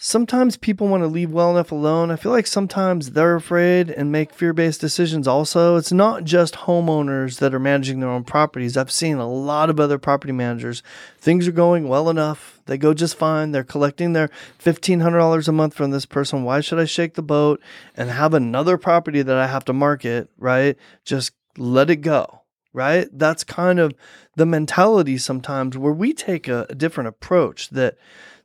sometimes 0.00 0.56
people 0.56 0.86
want 0.86 1.02
to 1.02 1.08
leave 1.08 1.32
well 1.32 1.50
enough 1.50 1.72
alone. 1.72 2.12
I 2.12 2.16
feel 2.16 2.30
like 2.30 2.46
sometimes 2.46 3.10
they're 3.10 3.34
afraid 3.34 3.90
and 3.90 4.12
make 4.12 4.32
fear 4.32 4.52
based 4.52 4.80
decisions 4.80 5.26
also. 5.26 5.76
It's 5.76 5.90
not 5.90 6.22
just 6.22 6.54
homeowners 6.54 7.40
that 7.40 7.52
are 7.52 7.58
managing 7.58 7.98
their 7.98 8.08
own 8.08 8.22
properties. 8.22 8.76
I've 8.76 8.92
seen 8.92 9.16
a 9.16 9.28
lot 9.28 9.68
of 9.68 9.80
other 9.80 9.98
property 9.98 10.32
managers. 10.32 10.84
Things 11.18 11.48
are 11.48 11.52
going 11.52 11.88
well 11.88 12.08
enough. 12.08 12.60
They 12.66 12.78
go 12.78 12.94
just 12.94 13.16
fine. 13.16 13.50
They're 13.50 13.64
collecting 13.64 14.12
their 14.12 14.30
$1,500 14.60 15.48
a 15.48 15.52
month 15.52 15.74
from 15.74 15.90
this 15.90 16.06
person. 16.06 16.44
Why 16.44 16.60
should 16.60 16.78
I 16.78 16.84
shake 16.84 17.14
the 17.14 17.22
boat 17.22 17.60
and 17.96 18.08
have 18.08 18.34
another 18.34 18.78
property 18.78 19.22
that 19.22 19.36
I 19.36 19.48
have 19.48 19.64
to 19.64 19.72
market, 19.72 20.30
right? 20.38 20.76
Just 21.04 21.32
let 21.56 21.90
it 21.90 22.02
go, 22.02 22.42
right? 22.72 23.08
That's 23.12 23.42
kind 23.42 23.80
of 23.80 23.94
the 24.36 24.46
mentality 24.46 25.18
sometimes 25.18 25.76
where 25.76 25.92
we 25.92 26.12
take 26.12 26.46
a, 26.46 26.66
a 26.70 26.76
different 26.76 27.08
approach 27.08 27.70
that 27.70 27.96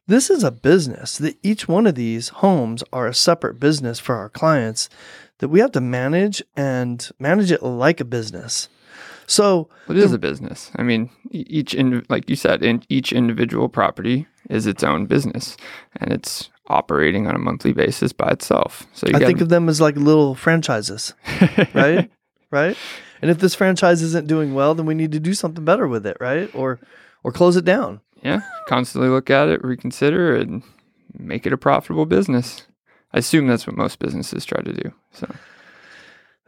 this 0.07 0.29
is 0.29 0.43
a 0.43 0.51
business 0.51 1.17
that 1.17 1.37
each 1.43 1.67
one 1.67 1.87
of 1.87 1.95
these 1.95 2.29
homes 2.29 2.83
are 2.91 3.07
a 3.07 3.13
separate 3.13 3.59
business 3.59 3.99
for 3.99 4.15
our 4.15 4.29
clients 4.29 4.89
that 5.39 5.47
we 5.47 5.59
have 5.59 5.71
to 5.73 5.81
manage 5.81 6.43
and 6.55 7.09
manage 7.19 7.51
it 7.51 7.63
like 7.63 7.99
a 7.99 8.05
business. 8.05 8.69
So 9.25 9.69
it 9.87 9.97
is 9.97 10.11
the, 10.11 10.15
a 10.15 10.19
business. 10.19 10.71
I 10.75 10.83
mean, 10.83 11.09
each 11.31 11.73
in 11.73 12.05
like 12.09 12.29
you 12.29 12.35
said, 12.35 12.63
in 12.63 12.83
each 12.89 13.13
individual 13.13 13.69
property 13.69 14.27
is 14.49 14.67
its 14.67 14.83
own 14.83 15.05
business, 15.05 15.55
and 15.97 16.11
it's 16.11 16.49
operating 16.67 17.27
on 17.27 17.35
a 17.35 17.39
monthly 17.39 17.71
basis 17.71 18.11
by 18.11 18.29
itself. 18.29 18.85
So 18.93 19.07
I 19.13 19.19
think 19.19 19.39
of 19.39 19.49
them 19.49 19.69
as 19.69 19.79
like 19.79 19.95
little 19.95 20.35
franchises, 20.35 21.13
right? 21.73 22.11
right. 22.51 22.77
And 23.21 23.31
if 23.31 23.39
this 23.39 23.55
franchise 23.55 24.01
isn't 24.01 24.27
doing 24.27 24.53
well, 24.53 24.75
then 24.75 24.85
we 24.85 24.93
need 24.93 25.13
to 25.13 25.19
do 25.19 25.33
something 25.33 25.63
better 25.63 25.87
with 25.87 26.05
it, 26.05 26.17
right? 26.19 26.53
Or 26.53 26.81
or 27.23 27.31
close 27.31 27.55
it 27.55 27.63
down 27.63 28.01
yeah, 28.23 28.41
constantly 28.67 29.09
look 29.09 29.29
at 29.29 29.49
it, 29.49 29.63
reconsider, 29.63 30.35
and 30.35 30.63
make 31.17 31.45
it 31.45 31.53
a 31.53 31.57
profitable 31.57 32.05
business. 32.05 32.65
I 33.13 33.19
assume 33.19 33.47
that's 33.47 33.67
what 33.67 33.75
most 33.75 33.99
businesses 33.99 34.45
try 34.45 34.61
to 34.61 34.73
do. 34.73 34.93
So 35.11 35.27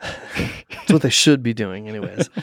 that's 0.02 0.92
what 0.92 1.02
they 1.02 1.10
should 1.10 1.44
be 1.44 1.54
doing, 1.54 1.88
anyways. 1.88 2.30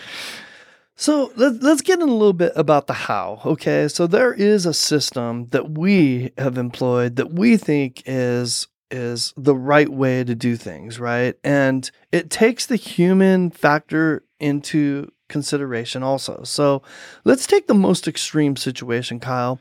So 0.95 1.33
let, 1.35 1.61
us 1.65 1.81
get 1.81 2.01
in 2.01 2.09
a 2.09 2.13
little 2.13 2.33
bit 2.33 2.53
about 2.55 2.87
the 2.87 2.93
how. 2.93 3.41
Okay, 3.45 3.89
so 3.89 4.07
there 4.07 4.33
is 4.33 4.67
a 4.67 4.73
system 4.73 5.49
that 5.49 5.71
we 5.71 6.31
have 6.39 6.57
employed 6.59 7.17
that 7.17 7.33
we 7.33 7.57
think 7.57 8.05
is 8.07 8.69
is 8.93 9.35
the 9.37 9.57
right 9.57 9.89
way 9.89 10.23
to 10.23 10.37
do 10.37 10.55
things, 10.55 11.01
right? 11.01 11.35
And 11.43 11.91
it 12.13 12.31
takes 12.31 12.67
the 12.67 12.77
human 12.77 13.51
factor 13.51 14.23
into 14.39 15.11
consideration 15.33 16.05
also. 16.05 16.43
So 16.45 16.83
let's 17.25 17.47
take 17.47 17.67
the 17.67 17.75
most 17.75 18.07
extreme 18.07 18.55
situation, 18.55 19.19
Kyle. 19.19 19.59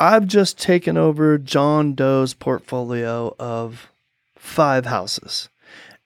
I've 0.00 0.26
just 0.26 0.58
taken 0.58 0.96
over 0.96 1.38
John 1.38 1.94
Doe's 1.94 2.34
portfolio 2.34 3.36
of 3.38 3.92
five 4.36 4.86
houses, 4.86 5.48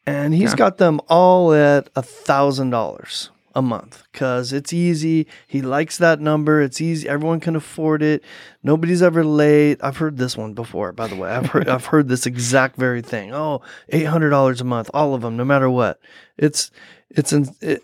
and 0.07 0.35
he's 0.35 0.51
yeah. 0.51 0.57
got 0.57 0.77
them 0.77 1.01
all 1.09 1.55
at 1.55 1.89
a 1.97 2.03
thousand 2.03 2.69
dollars 2.69 3.31
a 3.55 3.63
month 3.63 4.05
because 4.13 4.53
it's 4.53 4.73
easy. 4.73 5.27
He 5.47 5.63
likes 5.63 5.99
that 5.99 6.21
number. 6.21 6.61
It's 6.61 6.81
easy. 6.81 7.09
Everyone 7.09 7.41
can 7.41 7.57
afford 7.57 8.03
it. 8.03 8.23
Nobody's 8.63 9.03
ever 9.03 9.25
late. 9.25 9.79
I've 9.83 9.97
heard 9.97 10.17
this 10.17 10.37
one 10.37 10.55
before, 10.55 10.93
by 10.93 11.09
the 11.09 11.17
way. 11.17 11.31
I've 11.31 11.47
heard 11.47 11.69
I've 11.69 11.87
heard 11.87 12.09
this 12.09 12.27
exact 12.27 12.77
very 12.77 13.03
thing. 13.03 13.35
Oh, 13.35 13.63
eight 13.89 14.05
hundred 14.05 14.31
dollars 14.31 14.61
a 14.61 14.65
month, 14.65 14.91
all 14.95 15.15
of 15.15 15.23
them, 15.23 15.37
no 15.37 15.45
matter 15.45 15.71
what. 15.71 16.01
It's 16.37 16.71
it's 17.11 17.33
in, 17.33 17.49
it 17.61 17.83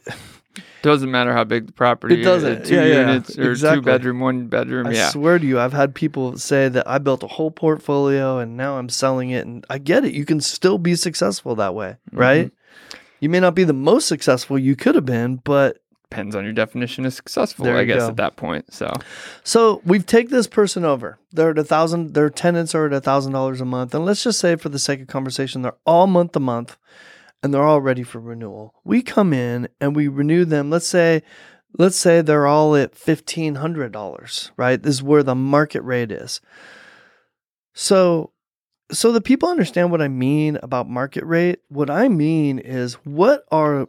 doesn't 0.83 1.11
matter 1.11 1.33
how 1.33 1.45
big 1.45 1.67
the 1.67 1.73
property 1.73 2.21
it 2.21 2.25
doesn't. 2.25 2.63
is. 2.63 2.69
Two 2.69 2.75
yeah, 2.75 3.01
units 3.01 3.37
yeah, 3.37 3.45
or 3.45 3.51
exactly. 3.53 3.81
two 3.81 3.87
bedroom, 3.87 4.21
one 4.21 4.49
bedroom. 4.49 4.87
I 4.87 4.93
yeah. 4.93 5.09
swear 5.09 5.39
to 5.39 5.47
you, 5.47 5.59
I've 5.59 5.73
had 5.73 5.95
people 5.95 6.37
say 6.39 6.69
that 6.69 6.87
I 6.87 6.99
built 6.99 7.23
a 7.23 7.27
whole 7.27 7.51
portfolio 7.51 8.39
and 8.39 8.57
now 8.57 8.77
I'm 8.77 8.91
selling 8.91 9.31
it. 9.31 9.47
And 9.47 9.65
I 9.71 9.79
get 9.79 10.05
it. 10.05 10.13
You 10.13 10.27
can 10.27 10.41
still 10.41 10.77
be 10.77 10.95
successful 10.95 11.55
that 11.57 11.75
way, 11.75 11.97
mm-hmm. 12.11 12.19
right? 12.19 12.53
You 13.25 13.31
may 13.31 13.41
not 13.41 13.55
be 13.55 13.65
the 13.65 13.73
most 13.73 14.07
successful 14.07 14.59
you 14.59 14.77
could 14.77 14.95
have 14.97 15.07
been, 15.07 15.37
but 15.37 15.79
depends 16.11 16.37
on 16.37 16.45
your 16.45 16.53
definition 16.53 17.07
of 17.07 17.15
successful, 17.15 17.67
I 17.67 17.85
guess, 17.85 18.01
go. 18.01 18.09
at 18.09 18.17
that 18.17 18.37
point. 18.37 18.71
So 18.71 18.93
So 19.45 19.81
we've 19.83 20.05
take 20.05 20.29
this 20.29 20.47
person 20.47 20.85
over. 20.85 21.19
They're 21.33 21.53
at 21.53 21.59
a 21.59 21.65
thousand. 21.65 22.13
Their 22.13 22.29
tenants 22.29 22.75
are 22.75 22.85
at 22.85 22.93
a 22.93 23.01
thousand 23.01 23.33
dollars 23.33 23.63
a 23.63 23.65
month, 23.65 23.95
and 23.95 24.05
let's 24.05 24.23
just 24.23 24.39
say, 24.39 24.57
for 24.57 24.69
the 24.69 24.79
sake 24.79 25.01
of 25.01 25.07
conversation, 25.07 25.63
they're 25.63 25.79
all 25.87 26.07
month 26.07 26.33
to 26.33 26.41
month, 26.41 26.77
and 27.43 27.55
they're 27.55 27.63
all 27.63 27.81
ready 27.81 28.03
for 28.03 28.21
renewal. 28.21 28.75
We 28.85 29.01
come 29.01 29.33
in 29.33 29.69
and 29.81 29.97
we 29.97 30.07
renew 30.07 30.45
them. 30.45 30.69
Let's 30.69 30.87
say, 30.87 31.23
let's 31.79 31.97
say 31.97 32.21
they're 32.21 32.47
all 32.47 32.77
at 32.77 32.95
fifteen 32.95 33.55
hundred 33.55 33.91
dollars. 33.91 34.51
Right, 34.59 34.83
this 34.83 34.97
is 34.97 35.03
where 35.03 35.23
the 35.23 35.35
market 35.35 35.81
rate 35.81 36.13
is. 36.13 36.43
So, 37.73 38.33
so 38.95 39.13
the 39.13 39.21
people 39.21 39.49
understand 39.49 39.91
what 39.91 40.01
I 40.01 40.09
mean 40.09 40.59
about 40.63 40.89
market 40.89 41.25
rate. 41.25 41.61
What 41.69 41.91
I 41.91 42.09
mean 42.09 42.59
is, 42.59 42.95
what 43.05 43.45
are 43.51 43.89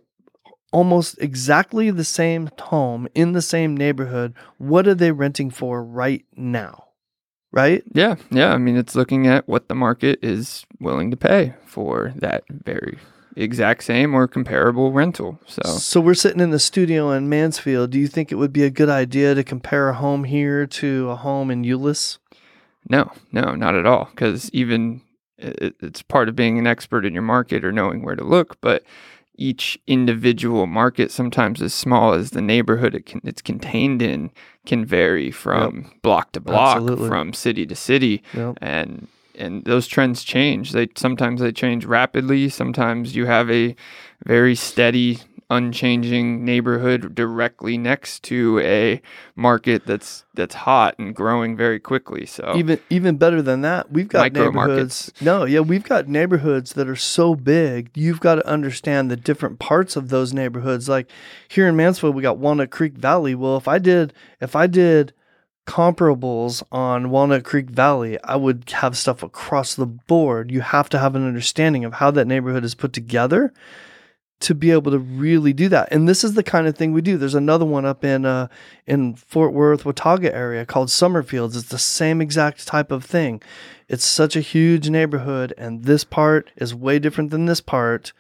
almost 0.72 1.16
exactly 1.22 1.90
the 1.90 2.04
same 2.04 2.50
home 2.60 3.08
in 3.16 3.32
the 3.32 3.42
same 3.42 3.78
neighborhood 3.78 4.34
what 4.58 4.86
are 4.88 4.94
they 4.94 5.12
renting 5.12 5.50
for 5.50 5.82
right 5.82 6.26
now? 6.36 6.84
Right? 7.54 7.84
yeah, 7.94 8.16
yeah. 8.32 8.52
I 8.52 8.58
mean, 8.58 8.76
it's 8.76 8.96
looking 8.96 9.28
at 9.28 9.48
what 9.48 9.70
the 9.70 9.76
market 9.76 10.20
is 10.22 10.66
willing 10.82 11.10
to 11.12 11.18
pay 11.18 11.54
for 11.66 12.12
that 12.18 12.44
very 12.50 12.98
exact 13.38 13.86
same 13.86 14.14
or 14.14 14.28
comparable 14.28 14.92
rental. 14.92 15.40
So 15.46 15.62
So 15.64 16.02
we're 16.02 16.16
sitting 16.16 16.42
in 16.42 16.52
the 16.52 16.60
studio 16.60 17.12
in 17.12 17.30
Mansfield. 17.30 17.92
Do 17.92 18.00
you 18.00 18.08
think 18.08 18.34
it 18.34 18.36
would 18.36 18.52
be 18.52 18.64
a 18.64 18.70
good 18.70 18.90
idea 18.90 19.36
to 19.36 19.44
compare 19.44 19.88
a 19.88 19.94
home 19.94 20.26
here 20.26 20.68
to 20.68 21.10
a 21.10 21.16
home 21.16 21.50
in 21.50 21.64
Euless? 21.64 22.18
No, 22.90 23.12
no, 23.32 23.56
not 23.56 23.76
at 23.76 23.86
all. 23.86 24.06
Because 24.12 24.50
even 24.52 25.02
it, 25.38 25.76
it's 25.82 26.02
part 26.02 26.30
of 26.30 26.36
being 26.36 26.58
an 26.60 26.68
expert 26.68 27.06
in 27.06 27.14
your 27.14 27.24
market 27.24 27.64
or 27.66 27.72
knowing 27.72 28.04
where 28.04 28.16
to 28.16 28.24
look, 28.24 28.60
but 28.62 28.84
each 29.38 29.78
individual 29.86 30.66
market, 30.66 31.12
sometimes 31.12 31.62
as 31.62 31.74
small 31.74 32.14
as 32.14 32.32
the 32.32 32.42
neighborhood 32.42 32.96
it 32.96 33.06
can, 33.06 33.22
it's 33.24 33.42
contained 33.42 34.02
in, 34.02 34.32
can 34.66 34.86
vary 34.86 35.30
from 35.30 35.92
block 36.02 36.32
to 36.32 36.40
block, 36.40 36.78
Absolutely. 36.78 37.10
from 37.10 37.34
city 37.34 37.66
to 37.66 37.76
city. 37.76 38.24
Yep. 38.34 38.58
and 38.62 39.08
and 39.38 39.66
those 39.66 39.86
trends 39.86 40.24
change 40.24 40.72
they 40.72 40.88
sometimes 40.96 41.42
they 41.42 41.52
change 41.52 41.84
rapidly 41.84 42.48
sometimes 42.48 43.18
you 43.18 43.26
have 43.26 43.52
a 43.52 43.76
very 44.26 44.56
steady 44.56 45.20
unchanging 45.50 46.44
neighborhood 46.44 47.14
directly 47.14 47.78
next 47.78 48.24
to 48.24 48.60
a 48.60 49.02
market 49.36 49.86
that's 49.86 50.26
that's 50.34 50.56
hot 50.56 50.98
and 50.98 51.16
growing 51.16 51.56
very 51.56 51.80
quickly 51.80 52.26
so 52.26 52.54
Even 52.56 52.80
even 52.90 53.18
better 53.18 53.42
than 53.42 53.62
that, 53.62 53.92
we've 53.92 54.08
got 54.08 54.34
Micro 54.34 54.46
neighborhoods. 54.46 55.12
No, 55.22 55.46
yeah, 55.46 55.60
we've 55.60 55.84
got 55.84 56.08
neighborhoods 56.08 56.74
that 56.74 56.90
are 56.90 56.96
so 56.96 57.36
big. 57.36 57.92
You've 57.96 58.20
got 58.20 58.36
to 58.36 58.48
understand 58.48 59.10
the 59.12 59.16
different 59.16 59.60
parts 59.60 59.96
of 59.96 60.10
those 60.10 60.34
neighborhoods. 60.34 60.90
Like 60.90 61.10
here 61.48 61.68
in 61.68 61.76
Mansfield, 61.76 62.16
we 62.16 62.22
got 62.22 62.38
Walnut 62.38 62.72
Creek 62.72 62.94
Valley. 62.94 63.36
Well, 63.36 63.58
if 63.58 63.68
I 63.68 63.80
did 63.80 64.14
if 64.42 64.56
I 64.56 64.68
did 64.68 65.14
comparables 65.66 66.64
on 66.72 67.10
Walnut 67.10 67.44
Creek 67.44 67.70
Valley, 67.70 68.22
I 68.24 68.36
would 68.36 68.70
have 68.72 68.98
stuff 68.98 69.24
across 69.24 69.76
the 69.76 69.86
board. 69.86 70.52
You 70.52 70.62
have 70.62 70.90
to 70.90 71.00
have 71.00 71.16
an 71.16 71.28
understanding 71.28 71.84
of 71.86 71.94
how 71.94 72.12
that 72.12 72.28
neighborhood 72.28 72.64
is 72.64 72.76
put 72.76 72.94
together 72.94 73.54
to 74.42 74.54
be 74.54 74.72
able 74.72 74.92
to 74.92 75.00
really 75.00 75.54
do 75.54 75.70
that. 75.70 75.88
And 75.92 76.10
this 76.10 76.24
is 76.24 76.34
the 76.34 76.44
kind 76.44 76.68
of 76.68 76.76
thing 76.78 76.92
we 76.92 77.02
do. 77.02 77.18
There's 77.18 77.36
another 77.36 77.66
one 77.66 77.86
up 77.86 78.04
in 78.04 78.26
uh 78.26 78.48
in 78.86 79.16
Fort 79.16 79.54
Worth, 79.54 79.86
Watauga 79.86 80.34
area 80.36 80.66
called 80.66 80.90
Summerfields. 80.90 81.56
It's 81.56 81.70
the 81.70 81.80
same 81.80 82.22
exact 82.22 82.68
type 82.68 82.92
of 82.92 83.06
thing. 83.06 83.42
It's 83.88 84.04
such 84.06 84.36
a 84.36 84.42
huge 84.42 84.90
neighborhood 84.90 85.54
and 85.58 85.84
this 85.86 86.04
part 86.04 86.52
is 86.58 86.76
way 86.76 87.00
different 87.00 87.32
than 87.32 87.46
this 87.46 87.62
part, 87.62 88.12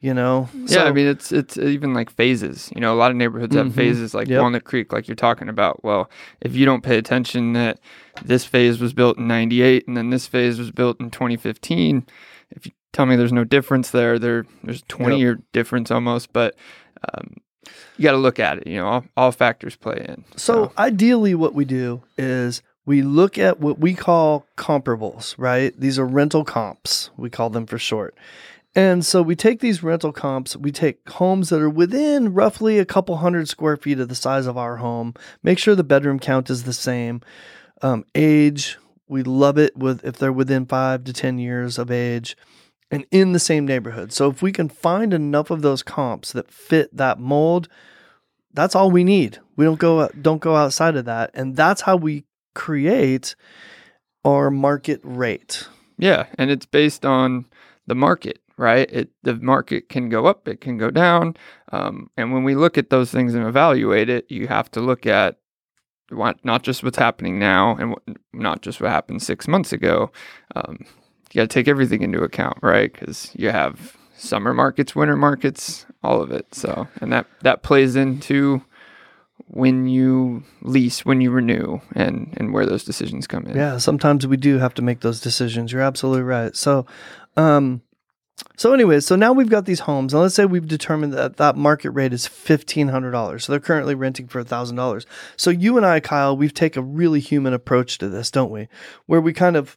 you 0.00 0.14
know. 0.14 0.48
yeah 0.66 0.84
i 0.84 0.92
mean 0.92 1.06
it's 1.06 1.30
it's 1.30 1.58
even 1.58 1.92
like 1.92 2.08
phases 2.10 2.70
you 2.74 2.80
know 2.80 2.94
a 2.94 2.96
lot 2.96 3.10
of 3.10 3.16
neighborhoods 3.18 3.54
have 3.54 3.66
Mhm. 3.66 3.74
phases 3.74 4.14
like 4.14 4.28
Yep. 4.28 4.40
walnut 4.40 4.64
creek 4.64 4.94
like 4.94 5.06
you're 5.08 5.14
talking 5.14 5.50
about 5.50 5.84
well 5.84 6.08
if 6.40 6.56
you 6.56 6.64
don't 6.64 6.82
pay 6.82 6.96
attention 6.96 7.52
that 7.52 7.78
this 8.24 8.46
phase 8.46 8.80
was 8.80 8.94
built 8.94 9.18
in 9.18 9.28
98 9.28 9.86
and 9.86 9.96
then 9.98 10.08
this 10.08 10.26
phase 10.26 10.58
was 10.58 10.70
built 10.70 10.98
in 11.00 11.10
2015 11.10 12.06
if 12.52 12.64
you 12.66 12.72
tell 12.92 13.06
me 13.06 13.16
there's 13.16 13.32
no 13.32 13.44
difference 13.44 13.90
there 13.90 14.18
there 14.18 14.44
there's 14.64 14.82
a 14.82 14.84
20 14.86 15.14
Yep. 15.16 15.20
year 15.20 15.38
difference 15.52 15.90
almost 15.90 16.32
but 16.32 16.54
um, 17.14 17.36
you 17.96 18.02
got 18.02 18.12
to 18.12 18.18
look 18.18 18.38
at 18.38 18.58
it 18.58 18.66
you 18.66 18.76
know 18.78 18.86
all, 18.86 19.04
all 19.16 19.32
factors 19.32 19.76
play 19.76 20.04
in 20.08 20.24
So 20.36 20.72
ideally, 20.78 21.34
what 21.34 21.54
we 21.54 21.64
do 21.64 22.02
is 22.18 22.62
we 22.86 23.02
look 23.02 23.38
at 23.38 23.60
what 23.60 23.78
we 23.78 23.94
call 23.94 24.46
comparables, 24.56 25.34
right? 25.38 25.78
These 25.78 25.98
are 25.98 26.06
rental 26.06 26.44
comps, 26.44 27.10
we 27.16 27.30
call 27.30 27.50
them 27.50 27.66
for 27.66 27.78
short. 27.78 28.16
And 28.74 29.04
so 29.04 29.20
we 29.22 29.36
take 29.36 29.60
these 29.60 29.82
rental 29.82 30.12
comps, 30.12 30.56
we 30.56 30.72
take 30.72 31.08
homes 31.10 31.50
that 31.50 31.60
are 31.60 31.70
within 31.70 32.32
roughly 32.32 32.78
a 32.78 32.84
couple 32.84 33.16
hundred 33.18 33.48
square 33.48 33.76
feet 33.76 34.00
of 34.00 34.08
the 34.08 34.14
size 34.14 34.46
of 34.46 34.56
our 34.56 34.76
home, 34.76 35.14
make 35.42 35.58
sure 35.58 35.74
the 35.74 35.84
bedroom 35.84 36.18
count 36.18 36.50
is 36.50 36.64
the 36.64 36.72
same. 36.72 37.20
Um, 37.82 38.04
age, 38.14 38.78
we 39.08 39.22
love 39.22 39.58
it 39.58 39.76
with 39.76 40.04
if 40.04 40.16
they're 40.16 40.32
within 40.32 40.66
five 40.66 41.04
to 41.04 41.12
10 41.12 41.38
years 41.38 41.78
of 41.78 41.90
age 41.90 42.36
and 42.90 43.06
in 43.10 43.32
the 43.32 43.38
same 43.38 43.66
neighborhood. 43.66 44.12
So 44.12 44.28
if 44.30 44.42
we 44.42 44.52
can 44.52 44.68
find 44.68 45.14
enough 45.14 45.50
of 45.50 45.62
those 45.62 45.82
comps 45.82 46.32
that 46.32 46.50
fit 46.50 46.94
that 46.96 47.18
mold, 47.18 47.68
that's 48.52 48.74
all 48.74 48.90
we 48.90 49.04
need. 49.04 49.38
We 49.56 49.64
don't 49.64 49.78
go 49.78 50.08
don't 50.08 50.40
go 50.40 50.56
outside 50.56 50.96
of 50.96 51.04
that, 51.04 51.30
and 51.34 51.56
that's 51.56 51.82
how 51.82 51.96
we 51.96 52.24
create 52.54 53.36
our 54.24 54.50
market 54.50 55.00
rate. 55.02 55.68
Yeah, 55.98 56.26
and 56.36 56.50
it's 56.50 56.66
based 56.66 57.06
on 57.06 57.46
the 57.86 57.94
market, 57.94 58.40
right? 58.56 58.90
It 58.90 59.10
the 59.22 59.34
market 59.34 59.88
can 59.88 60.08
go 60.08 60.26
up, 60.26 60.48
it 60.48 60.60
can 60.60 60.78
go 60.78 60.90
down, 60.90 61.36
um, 61.72 62.10
and 62.16 62.32
when 62.32 62.42
we 62.42 62.54
look 62.54 62.76
at 62.76 62.90
those 62.90 63.10
things 63.10 63.34
and 63.34 63.46
evaluate 63.46 64.08
it, 64.08 64.26
you 64.30 64.48
have 64.48 64.70
to 64.72 64.80
look 64.80 65.06
at 65.06 65.36
not 66.10 66.62
just 66.62 66.82
what's 66.82 66.98
happening 66.98 67.38
now 67.38 67.76
and 67.76 67.94
not 68.32 68.62
just 68.62 68.80
what 68.80 68.90
happened 68.90 69.22
six 69.22 69.46
months 69.46 69.72
ago. 69.72 70.10
Um, 70.56 70.84
you 71.32 71.40
got 71.40 71.50
to 71.50 71.54
take 71.54 71.68
everything 71.68 72.02
into 72.02 72.22
account, 72.22 72.58
right? 72.62 72.92
Because 72.92 73.30
you 73.34 73.50
have 73.50 73.96
summer 74.16 74.52
markets, 74.52 74.94
winter 74.94 75.16
markets, 75.16 75.86
all 76.02 76.20
of 76.20 76.30
it. 76.30 76.54
So, 76.54 76.88
and 77.00 77.12
that 77.12 77.26
that 77.42 77.62
plays 77.62 77.96
into 77.96 78.62
when 79.46 79.86
you 79.86 80.44
lease, 80.62 81.04
when 81.04 81.20
you 81.20 81.30
renew, 81.30 81.80
and 81.94 82.34
and 82.36 82.52
where 82.52 82.66
those 82.66 82.84
decisions 82.84 83.26
come 83.26 83.46
in. 83.46 83.56
Yeah, 83.56 83.78
sometimes 83.78 84.26
we 84.26 84.36
do 84.36 84.58
have 84.58 84.74
to 84.74 84.82
make 84.82 85.00
those 85.00 85.20
decisions. 85.20 85.72
You're 85.72 85.82
absolutely 85.82 86.22
right. 86.22 86.54
So, 86.54 86.86
um, 87.36 87.82
so 88.56 88.72
anyways, 88.72 89.06
so 89.06 89.16
now 89.16 89.32
we've 89.32 89.48
got 89.48 89.64
these 89.64 89.80
homes, 89.80 90.12
and 90.12 90.22
let's 90.22 90.34
say 90.34 90.44
we've 90.44 90.68
determined 90.68 91.12
that 91.14 91.36
that 91.38 91.56
market 91.56 91.90
rate 91.90 92.12
is 92.12 92.26
fifteen 92.26 92.88
hundred 92.88 93.12
dollars. 93.12 93.44
So 93.44 93.52
they're 93.52 93.60
currently 93.60 93.94
renting 93.94 94.28
for 94.28 94.44
thousand 94.44 94.76
dollars. 94.76 95.06
So 95.36 95.50
you 95.50 95.76
and 95.76 95.86
I, 95.86 96.00
Kyle, 96.00 96.36
we've 96.36 96.54
taken 96.54 96.82
a 96.82 96.86
really 96.86 97.20
human 97.20 97.54
approach 97.54 97.98
to 97.98 98.08
this, 98.08 98.30
don't 98.30 98.50
we? 98.50 98.68
Where 99.06 99.20
we 99.20 99.32
kind 99.32 99.56
of, 99.56 99.76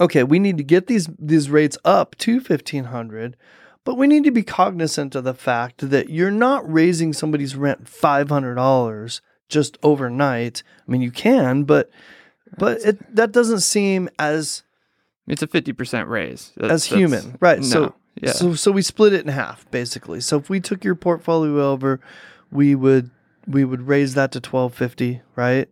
okay, 0.00 0.22
we 0.22 0.38
need 0.38 0.56
to 0.58 0.64
get 0.64 0.86
these 0.86 1.08
these 1.18 1.50
rates 1.50 1.78
up 1.84 2.16
to 2.18 2.40
fifteen 2.40 2.84
hundred. 2.84 3.36
But 3.84 3.96
we 3.96 4.08
need 4.08 4.24
to 4.24 4.32
be 4.32 4.42
cognizant 4.42 5.14
of 5.14 5.22
the 5.22 5.32
fact 5.32 5.90
that 5.90 6.10
you're 6.10 6.32
not 6.32 6.68
raising 6.68 7.12
somebody's 7.12 7.54
rent 7.54 7.84
$500 7.84 9.20
just 9.48 9.78
overnight. 9.80 10.64
I 10.86 10.90
mean, 10.90 11.02
you 11.02 11.12
can, 11.12 11.62
but 11.62 11.88
but 12.58 12.80
it, 12.80 13.14
that 13.14 13.30
doesn't 13.30 13.60
seem 13.60 14.08
as 14.18 14.64
It's 15.28 15.42
a 15.42 15.46
fifty 15.46 15.72
percent 15.72 16.08
raise. 16.08 16.52
That's- 16.56 16.72
as 16.72 16.84
human, 16.86 17.38
right? 17.40 17.58
No, 17.60 17.64
So 17.64 17.94
yeah, 18.20 18.32
so 18.32 18.54
so 18.54 18.72
we 18.72 18.82
split 18.82 19.12
it 19.12 19.20
in 19.22 19.28
half 19.28 19.70
basically. 19.70 20.20
So 20.20 20.36
if 20.36 20.50
we 20.50 20.58
took 20.58 20.82
your 20.82 20.96
portfolio 20.96 21.70
over, 21.70 22.00
we 22.50 22.74
would 22.74 23.10
we 23.46 23.64
would 23.64 23.82
raise 23.86 24.14
that 24.14 24.32
to 24.32 24.38
1250, 24.38 25.20
right? 25.36 25.68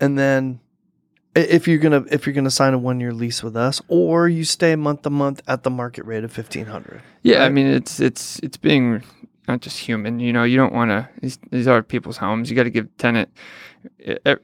And 0.00 0.18
then 0.18 0.58
if 1.36 1.68
you're 1.68 1.78
going 1.78 2.04
to 2.04 2.14
if 2.14 2.26
you're 2.26 2.34
to 2.44 2.50
sign 2.50 2.74
a 2.74 2.78
1-year 2.78 3.12
lease 3.12 3.42
with 3.42 3.56
us 3.56 3.80
or 3.88 4.28
you 4.28 4.44
stay 4.44 4.74
month 4.76 5.02
to 5.02 5.10
month 5.10 5.42
at 5.46 5.62
the 5.62 5.70
market 5.70 6.04
rate 6.04 6.24
of 6.24 6.36
1500. 6.36 7.02
yeah. 7.22 7.44
I 7.44 7.48
mean, 7.48 7.66
it's 7.66 8.00
it's 8.00 8.38
it's 8.40 8.56
being 8.56 9.02
not 9.48 9.60
just 9.60 9.78
human. 9.78 10.18
You 10.20 10.32
know, 10.32 10.44
you 10.44 10.56
don't 10.56 10.72
want 10.72 10.90
to. 10.90 11.08
These 11.20 11.38
these 11.50 11.68
are 11.68 11.82
people's 11.82 12.16
homes. 12.16 12.50
You 12.50 12.56
got 12.56 12.64
to 12.64 12.70
give 12.70 12.88
tenant. 12.98 13.28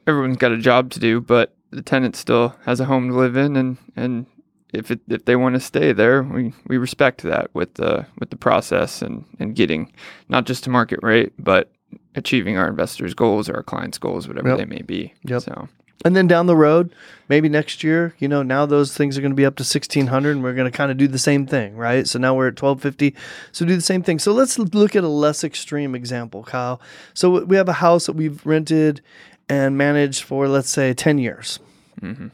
Everyone's 0.07 0.37
got 0.37 0.51
a 0.51 0.57
job 0.57 0.91
to 0.91 0.99
do, 0.99 1.19
but 1.19 1.53
the 1.71 1.81
tenant 1.81 2.15
still 2.15 2.55
has 2.65 2.79
a 2.79 2.85
home 2.85 3.09
to 3.09 3.15
live 3.15 3.35
in, 3.35 3.55
and 3.57 3.77
and 3.95 4.25
if 4.73 4.89
it 4.91 5.01
if 5.09 5.25
they 5.25 5.35
want 5.35 5.55
to 5.55 5.59
stay 5.59 5.91
there, 5.91 6.23
we 6.23 6.53
we 6.67 6.77
respect 6.77 7.21
that 7.23 7.53
with 7.53 7.73
the 7.75 8.05
with 8.19 8.29
the 8.29 8.37
process 8.37 9.01
and 9.01 9.25
and 9.39 9.55
getting 9.55 9.91
not 10.29 10.45
just 10.45 10.63
to 10.63 10.69
market 10.69 10.99
rate, 11.03 11.33
but 11.37 11.71
achieving 12.15 12.57
our 12.57 12.67
investors' 12.67 13.13
goals 13.13 13.49
or 13.49 13.55
our 13.55 13.63
clients' 13.63 13.97
goals, 13.97 14.27
whatever 14.27 14.49
Yep. 14.49 14.57
they 14.59 14.65
may 14.65 14.81
be. 14.81 15.13
Yep. 15.25 15.41
So 15.41 15.67
And 16.05 16.15
then 16.15 16.27
down 16.27 16.47
the 16.47 16.55
road, 16.55 16.93
maybe 17.29 17.47
next 17.49 17.83
year, 17.83 18.13
you 18.19 18.27
know, 18.27 18.43
now 18.43 18.65
those 18.65 18.95
things 18.95 19.17
are 19.17 19.21
going 19.21 19.31
to 19.31 19.35
be 19.35 19.45
up 19.45 19.55
to 19.55 19.61
1600 19.63 20.31
and 20.31 20.43
we're 20.43 20.53
going 20.53 20.69
to 20.69 20.75
kind 20.77 20.91
of 20.91 20.97
do 20.97 21.07
the 21.07 21.17
same 21.17 21.45
thing, 21.47 21.75
right? 21.77 22.07
So 22.07 22.19
now 22.19 22.35
we're 22.35 22.47
at 22.47 22.61
1250. 22.61 23.15
So 23.51 23.65
do 23.65 23.75
the 23.75 23.81
same 23.81 24.03
thing. 24.03 24.19
So 24.19 24.33
let's 24.33 24.59
look 24.59 24.95
at 24.95 25.03
a 25.03 25.07
less 25.07 25.43
extreme 25.43 25.95
example, 25.95 26.43
Kyle. 26.43 26.81
So 27.13 27.43
we 27.45 27.55
have 27.55 27.69
a 27.69 27.73
house 27.73 28.05
that 28.07 28.13
we've 28.13 28.45
rented 28.45 29.01
and 29.47 29.77
managed 29.77 30.23
for 30.23 30.47
let's 30.47 30.69
say 30.69 30.93
10 30.93 31.17
years. 31.19 31.59
mhm. 32.01 32.31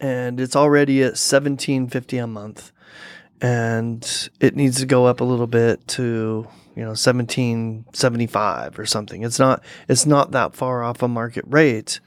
And 0.00 0.40
it's 0.40 0.56
already 0.56 1.00
at 1.02 1.16
1750 1.16 2.18
a 2.18 2.26
month. 2.26 2.72
and 3.40 4.28
it 4.40 4.54
needs 4.54 4.78
to 4.78 4.86
go 4.86 5.06
up 5.06 5.20
a 5.20 5.24
little 5.24 5.48
bit 5.48 5.86
to 5.88 6.46
you 6.76 6.82
know 6.82 6.94
1775 6.94 8.78
or 8.78 8.86
something 8.86 9.22
it's 9.22 9.38
not 9.38 9.62
it's 9.88 10.06
not 10.06 10.30
that 10.30 10.54
far 10.54 10.82
off 10.82 11.02
a 11.02 11.08
market 11.08 11.44
rate 11.48 12.00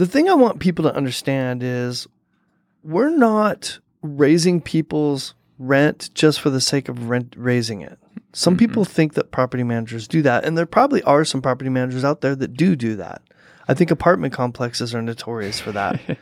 the 0.00 0.06
thing 0.06 0.28
i 0.28 0.34
want 0.34 0.58
people 0.60 0.82
to 0.84 0.94
understand 0.94 1.62
is 1.62 2.06
we're 2.82 3.14
not 3.16 3.78
raising 4.02 4.60
people's 4.60 5.34
rent 5.58 6.10
just 6.14 6.40
for 6.40 6.50
the 6.50 6.60
sake 6.60 6.88
of 6.88 7.08
rent 7.10 7.34
raising 7.36 7.80
it 7.82 7.98
some 8.32 8.54
Mhm. 8.54 8.58
people 8.58 8.84
think 8.84 9.14
that 9.14 9.30
property 9.30 9.62
managers 9.62 10.08
do 10.08 10.22
that 10.22 10.44
and 10.44 10.56
there 10.56 10.66
probably 10.66 11.02
are 11.02 11.24
some 11.24 11.42
property 11.42 11.70
managers 11.70 12.04
out 12.04 12.20
there 12.22 12.34
that 12.36 12.54
do 12.54 12.74
do 12.76 12.96
that 12.96 13.20
i 13.68 13.74
think 13.74 13.90
apartment 13.90 14.32
complexes 14.32 14.94
are 14.94 15.02
notorious 15.02 15.60
for 15.60 15.72
that 15.72 16.00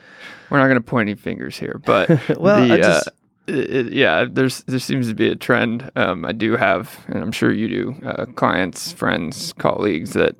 We're 0.51 0.59
not 0.59 0.69
going 0.69 0.77
to 0.81 0.91
point 0.91 1.11
any 1.11 1.15
fingers 1.15 1.59
here, 1.59 1.79
but 1.85 2.09
well 2.41 2.67
the, 2.67 2.73
i 2.73 2.77
just 2.79 3.09
uh, 3.09 3.11
it, 3.49 3.77
it- 3.89 3.93
yeah, 3.93 4.25
there's 4.31 4.63
there 4.63 4.79
seems 4.79 5.09
to 5.09 5.15
be 5.15 5.29
a 5.29 5.37
trend. 5.37 5.91
Um, 5.95 6.25
I 6.25 6.33
do 6.33 6.57
have, 6.57 6.99
and 7.09 7.19
I'm 7.23 7.33
sure 7.33 7.53
you 7.53 7.69
do, 7.69 8.07
uh, 8.07 8.25
clients, 8.35 8.93
friends, 8.93 9.53
colleagues 9.59 10.13
that 10.15 10.37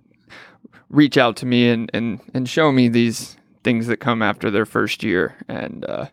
reach 0.91 1.17
out 1.19 1.37
to 1.37 1.47
me 1.47 1.69
and 1.69 1.91
and 1.95 2.21
and 2.35 2.49
show 2.49 2.73
me 2.73 2.89
these 2.89 3.37
things 3.65 3.87
that 3.89 3.99
come 3.99 4.23
after 4.23 4.51
their 4.51 4.67
first 4.67 5.03
year, 5.03 5.35
and 5.49 5.85
uh, 5.85 6.07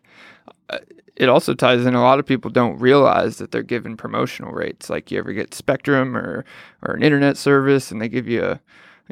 uh, 0.70 0.80
it 1.16 1.30
also 1.30 1.54
ties 1.54 1.86
in. 1.86 1.96
A 1.96 2.02
lot 2.02 2.20
of 2.20 2.26
people 2.26 2.52
don't 2.52 2.78
realize 2.80 3.38
that 3.38 3.52
they're 3.52 3.64
given 3.64 3.96
promotional 3.98 4.52
rates. 4.52 4.90
Like 4.90 5.12
you 5.12 5.20
ever 5.20 5.34
get 5.34 5.54
Spectrum 5.54 6.18
or 6.18 6.44
or 6.82 6.96
an 6.96 7.04
internet 7.04 7.38
service, 7.38 7.92
and 7.92 8.02
they 8.02 8.10
give 8.10 8.28
you 8.28 8.44
a 8.44 8.60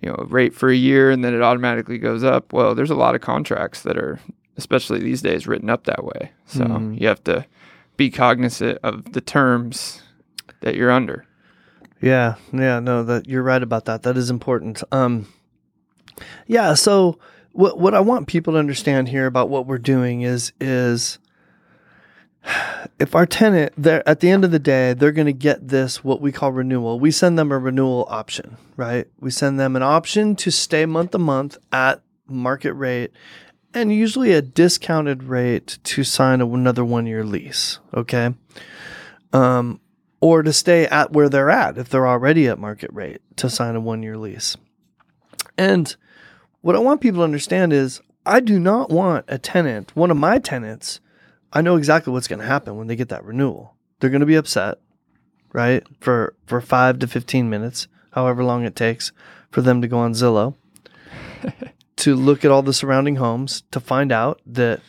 you 0.01 0.09
know 0.09 0.15
a 0.17 0.25
rate 0.25 0.53
for 0.53 0.69
a 0.69 0.75
year, 0.75 1.11
and 1.11 1.23
then 1.23 1.33
it 1.33 1.41
automatically 1.41 1.97
goes 1.97 2.23
up. 2.23 2.51
Well, 2.53 2.75
there's 2.75 2.89
a 2.91 2.95
lot 2.95 3.15
of 3.15 3.21
contracts 3.21 3.81
that 3.83 3.97
are 3.97 4.19
especially 4.57 4.99
these 4.99 5.21
days 5.21 5.47
written 5.47 5.69
up 5.69 5.85
that 5.85 6.03
way. 6.03 6.31
So 6.45 6.65
Mhm. 6.65 6.99
you 7.01 7.07
have 7.07 7.23
to 7.23 7.45
be 7.97 8.11
cognizant 8.11 8.77
of 8.83 9.13
the 9.13 9.21
terms 9.21 10.03
that 10.61 10.75
you're 10.75 10.91
under. 10.91 11.25
Yeah, 12.01 12.35
yeah, 12.51 12.79
no, 12.79 13.03
that 13.03 13.27
you're 13.27 13.41
right 13.43 13.63
about 13.63 13.85
that. 13.85 14.03
That 14.03 14.17
is 14.17 14.29
important. 14.29 14.83
Um, 14.91 15.27
yeah, 16.47 16.73
so 16.73 17.19
what 17.53 17.79
what 17.79 17.93
I 17.93 17.99
want 17.99 18.27
people 18.27 18.53
to 18.53 18.59
understand 18.59 19.07
here 19.07 19.25
about 19.25 19.49
what 19.49 19.65
we're 19.65 19.77
doing 19.77 20.21
is 20.21 20.51
is 20.59 21.19
if 22.99 23.15
our 23.15 23.25
tenant 23.25 23.73
they're 23.77 24.07
at 24.07 24.19
the 24.19 24.29
end 24.29 24.43
of 24.43 24.51
the 24.51 24.59
day 24.59 24.93
they're 24.93 25.13
going 25.13 25.27
to 25.27 25.33
get 25.33 25.69
this 25.69 26.03
what 26.03 26.19
we 26.19 26.31
call 26.31 26.51
renewal. 26.51 26.99
We 26.99 27.11
send 27.11 27.39
them 27.39 27.51
a 27.51 27.57
renewal 27.57 28.05
option 28.09 28.57
right? 28.75 29.07
We 29.19 29.31
send 29.31 29.59
them 29.59 29.75
an 29.75 29.83
option 29.83 30.35
to 30.37 30.51
stay 30.51 30.85
month 30.85 31.11
to 31.11 31.19
month 31.19 31.57
at 31.71 32.01
market 32.27 32.73
rate 32.73 33.11
and 33.73 33.93
usually 33.93 34.33
a 34.33 34.41
discounted 34.41 35.23
rate 35.23 35.77
to 35.83 36.03
sign 36.03 36.41
another 36.41 36.83
one 36.83 37.05
year 37.05 37.23
lease 37.23 37.79
okay? 37.93 38.33
Um, 39.31 39.79
or 40.19 40.41
to 40.43 40.53
stay 40.53 40.85
at 40.87 41.11
where 41.11 41.29
they're 41.29 41.49
at 41.49 41.77
if 41.77 41.89
they're 41.89 42.07
already 42.07 42.47
at 42.47 42.59
market 42.59 42.91
rate 42.93 43.21
to 43.37 43.49
sign 43.49 43.75
a 43.75 43.79
one 43.79 44.03
year 44.03 44.17
lease 44.17 44.57
and 45.57 45.95
what 46.61 46.75
i 46.75 46.79
want 46.79 47.01
people 47.01 47.19
to 47.19 47.23
understand 47.23 47.73
is 47.73 48.01
i 48.25 48.39
do 48.39 48.59
not 48.59 48.89
want 48.89 49.25
a 49.27 49.37
tenant 49.37 49.95
one 49.95 50.11
of 50.11 50.17
my 50.17 50.39
tenants 50.39 50.99
I 51.53 51.61
know 51.61 51.75
exactly 51.75 52.11
what's 52.11 52.27
going 52.27 52.39
to 52.39 52.45
happen 52.45 52.75
when 52.77 52.87
they 52.87 52.95
get 52.95 53.09
that 53.09 53.23
renewal. 53.23 53.75
They're 53.99 54.09
going 54.09 54.21
to 54.21 54.25
be 54.25 54.35
upset, 54.35 54.79
right? 55.53 55.83
For 56.01 56.35
for 56.47 56.59
5 56.59 56.99
to 56.99 57.07
15 57.07 57.49
minutes, 57.49 57.87
however 58.11 58.43
long 58.43 58.65
it 58.65 58.75
takes 58.75 59.11
for 59.51 59.61
them 59.61 59.81
to 59.81 59.87
go 59.87 59.99
on 59.99 60.13
Zillow 60.13 60.55
to 61.97 62.15
look 62.15 62.43
at 62.43 62.49
all 62.49 62.63
the 62.63 62.73
surrounding 62.73 63.17
homes 63.17 63.63
to 63.69 63.79
find 63.79 64.11
out 64.11 64.41
that 64.47 64.81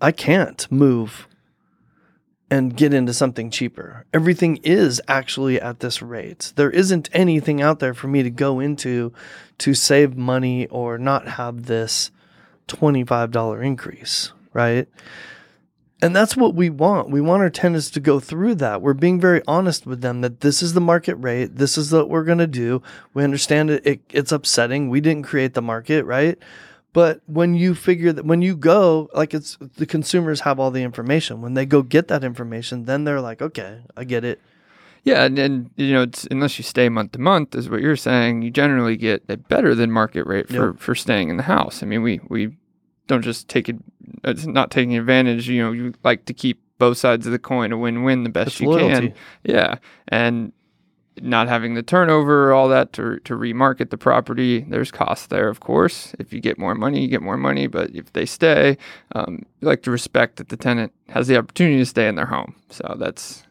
I 0.00 0.10
can't 0.10 0.70
move 0.70 1.27
and 2.50 2.76
get 2.76 2.94
into 2.94 3.12
something 3.12 3.50
cheaper. 3.50 4.06
Everything 4.14 4.56
is 4.62 5.00
actually 5.06 5.60
at 5.60 5.80
this 5.80 6.00
rate. 6.00 6.52
There 6.56 6.70
isn't 6.70 7.10
anything 7.12 7.60
out 7.60 7.78
there 7.78 7.94
for 7.94 8.08
me 8.08 8.22
to 8.22 8.30
go 8.30 8.58
into 8.60 9.12
to 9.58 9.74
save 9.74 10.16
money 10.16 10.66
or 10.68 10.98
not 10.98 11.28
have 11.28 11.66
this 11.66 12.10
$25 12.68 13.64
increase, 13.64 14.32
right? 14.52 14.88
And 16.00 16.14
that's 16.14 16.36
what 16.36 16.54
we 16.54 16.70
want. 16.70 17.10
We 17.10 17.20
want 17.20 17.42
our 17.42 17.50
tenants 17.50 17.90
to 17.90 18.00
go 18.00 18.20
through 18.20 18.54
that. 18.56 18.80
We're 18.80 18.94
being 18.94 19.20
very 19.20 19.42
honest 19.48 19.84
with 19.84 20.00
them 20.00 20.20
that 20.20 20.40
this 20.40 20.62
is 20.62 20.72
the 20.72 20.80
market 20.80 21.16
rate. 21.16 21.56
This 21.56 21.76
is 21.76 21.92
what 21.92 22.08
we're 22.08 22.24
going 22.24 22.38
to 22.38 22.46
do. 22.46 22.82
We 23.14 23.24
understand 23.24 23.70
it, 23.70 23.84
it. 23.84 24.00
It's 24.10 24.30
upsetting. 24.30 24.90
We 24.90 25.00
didn't 25.00 25.24
create 25.24 25.54
the 25.54 25.62
market, 25.62 26.04
right? 26.04 26.38
But 26.92 27.20
when 27.26 27.54
you 27.54 27.74
figure 27.74 28.12
that 28.12 28.24
when 28.24 28.40
you 28.42 28.56
go, 28.56 29.08
like 29.14 29.34
it's 29.34 29.56
the 29.76 29.86
consumers 29.86 30.40
have 30.40 30.58
all 30.58 30.70
the 30.70 30.82
information. 30.82 31.42
When 31.42 31.54
they 31.54 31.66
go 31.66 31.82
get 31.82 32.08
that 32.08 32.24
information, 32.24 32.84
then 32.86 33.04
they're 33.04 33.20
like, 33.20 33.42
okay, 33.42 33.80
I 33.96 34.04
get 34.04 34.24
it. 34.24 34.40
Yeah, 35.04 35.24
and, 35.24 35.38
and 35.38 35.70
you 35.76 35.92
know, 35.92 36.02
it's, 36.02 36.26
unless 36.30 36.58
you 36.58 36.64
stay 36.64 36.88
month 36.88 37.12
to 37.12 37.18
month, 37.20 37.54
is 37.54 37.70
what 37.70 37.80
you're 37.80 37.96
saying. 37.96 38.42
You 38.42 38.50
generally 38.50 38.96
get 38.96 39.22
a 39.28 39.36
better 39.36 39.74
than 39.74 39.90
market 39.92 40.26
rate 40.26 40.48
for, 40.48 40.70
Yep. 40.72 40.80
for 40.80 40.94
staying 40.94 41.28
in 41.28 41.36
the 41.36 41.44
house. 41.44 41.82
I 41.82 41.86
mean, 41.86 42.02
we 42.02 42.20
we 42.28 42.56
don't 43.06 43.22
just 43.22 43.48
take 43.48 43.68
it. 43.68 43.76
It's 44.24 44.44
not 44.46 44.70
taking 44.70 44.96
advantage. 44.96 45.48
You 45.48 45.62
know, 45.62 45.72
you 45.72 45.94
like 46.04 46.24
to 46.26 46.34
keep 46.34 46.60
both 46.78 46.96
sides 46.98 47.26
of 47.26 47.32
the 47.32 47.38
coin, 47.38 47.72
a 47.72 47.78
win-win, 47.78 48.22
the 48.24 48.30
best 48.30 48.48
It's 48.48 48.60
you 48.60 48.68
loyalty. 48.70 49.08
can. 49.08 49.14
Yeah, 49.44 49.76
and 50.08 50.52
not 51.22 51.48
having 51.48 51.74
the 51.74 51.82
turnover, 51.82 52.52
all 52.52 52.68
that 52.68 52.92
to 52.94 53.18
to 53.20 53.34
remarket 53.34 53.90
the 53.90 53.98
property. 53.98 54.60
There's 54.60 54.90
costs 54.90 55.26
there, 55.26 55.48
of 55.48 55.60
course. 55.60 56.14
If 56.18 56.32
you 56.32 56.40
get 56.40 56.58
more 56.58 56.74
money, 56.74 57.00
you 57.02 57.08
get 57.08 57.22
more 57.22 57.36
money. 57.36 57.66
But 57.66 57.90
if 57.94 58.12
they 58.12 58.26
stay, 58.26 58.76
um, 59.14 59.44
you 59.60 59.68
like 59.68 59.82
to 59.82 59.90
respect 59.90 60.36
that 60.36 60.48
the 60.48 60.56
tenant 60.56 60.92
has 61.08 61.26
the 61.28 61.36
opportunity 61.36 61.78
to 61.78 61.86
stay 61.86 62.08
in 62.08 62.14
their 62.14 62.26
home. 62.26 62.54
So 62.70 62.96
that's 62.98 63.44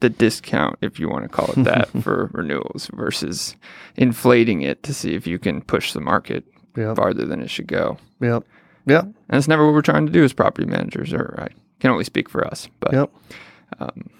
the 0.00 0.10
discount, 0.10 0.76
if 0.82 1.00
you 1.00 1.08
want 1.08 1.24
to 1.24 1.28
call 1.28 1.50
it 1.56 1.64
that, 1.64 1.88
for 2.02 2.28
renewals 2.32 2.90
versus 2.92 3.56
inflating 3.96 4.60
it 4.62 4.82
to 4.82 4.92
see 4.92 5.14
if 5.14 5.26
you 5.26 5.38
can 5.38 5.62
push 5.62 5.92
the 5.92 6.00
market 6.00 6.44
Yep. 6.76 6.96
farther 6.96 7.24
than 7.24 7.40
it 7.40 7.48
should 7.48 7.66
go. 7.68 7.96
Yep. 8.20 8.44
Yep. 8.84 9.04
And 9.04 9.14
that's 9.28 9.48
never 9.48 9.64
what 9.64 9.72
we're 9.72 9.80
trying 9.80 10.04
to 10.04 10.12
do 10.12 10.22
as 10.22 10.34
property 10.34 10.66
managers, 10.66 11.10
or 11.14 11.34
I 11.38 11.48
can 11.80 11.90
only 11.90 12.04
speak 12.04 12.28
for 12.28 12.46
us. 12.46 12.68
But 12.80 12.92
Yep. 12.92 13.10
um, 13.80 14.10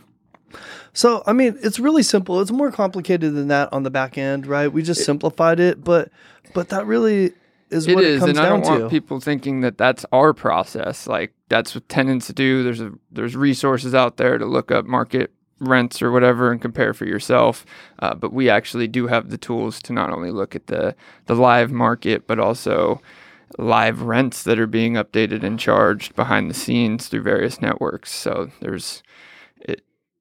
So, 0.93 1.23
I 1.27 1.33
mean, 1.33 1.59
it's 1.63 1.79
really 1.79 2.03
simple. 2.03 2.41
It's 2.41 2.51
more 2.51 2.71
complicated 2.73 3.35
than 3.35 3.49
that 3.49 3.73
on 3.73 3.83
the 3.83 3.91
back 3.91 4.17
end, 4.17 4.47
right? 4.47 4.69
We 4.73 4.83
just 4.83 5.05
simplified 5.05 5.61
it, 5.61 5.83
but 5.85 6.11
but 6.55 6.69
that 6.71 6.87
really 6.87 7.33
is 7.71 7.87
It 7.87 7.95
what 7.95 8.05
is, 8.05 8.17
it 8.17 8.21
comes 8.21 8.31
and 8.31 8.39
I 8.39 8.43
down 8.49 8.61
don't 8.61 8.73
to. 8.75 8.79
want 8.81 8.91
people 8.91 9.21
thinking 9.21 9.61
that 9.61 9.77
that's 9.77 10.07
our 10.13 10.33
process. 10.33 11.07
Like 11.07 11.35
that's 11.49 11.75
what 11.75 11.89
tenants 11.89 12.29
do. 12.29 12.63
There's 12.63 12.81
a 12.81 12.93
there's 13.11 13.37
resources 13.37 13.95
out 13.95 14.17
there 14.17 14.39
to 14.39 14.47
look 14.47 14.71
up 14.71 14.87
market 14.87 15.33
rents 15.59 16.03
or 16.03 16.11
whatever 16.13 16.53
and 16.53 16.61
compare 16.61 16.93
for 16.95 17.07
yourself. 17.07 17.65
Uh, 17.99 18.15
but 18.15 18.33
we 18.33 18.49
actually 18.49 18.87
do 18.89 19.07
have 19.07 19.31
the 19.31 19.39
tools 19.39 19.81
to 19.83 19.93
not 19.93 20.11
only 20.11 20.31
look 20.31 20.55
at 20.55 20.69
the 20.69 20.95
the 21.27 21.35
live 21.35 21.73
market, 21.73 22.27
but 22.27 22.39
also 22.39 23.01
live 23.59 24.03
rents 24.03 24.43
that 24.43 24.59
are 24.59 24.67
being 24.67 24.95
updated 24.95 25.43
and 25.43 25.59
charged 25.59 26.15
behind 26.15 26.51
the 26.51 26.55
scenes 26.55 27.09
through 27.09 27.23
various 27.23 27.61
networks. 27.61 28.13
So 28.13 28.51
there's 28.61 29.03
it. 29.03 29.03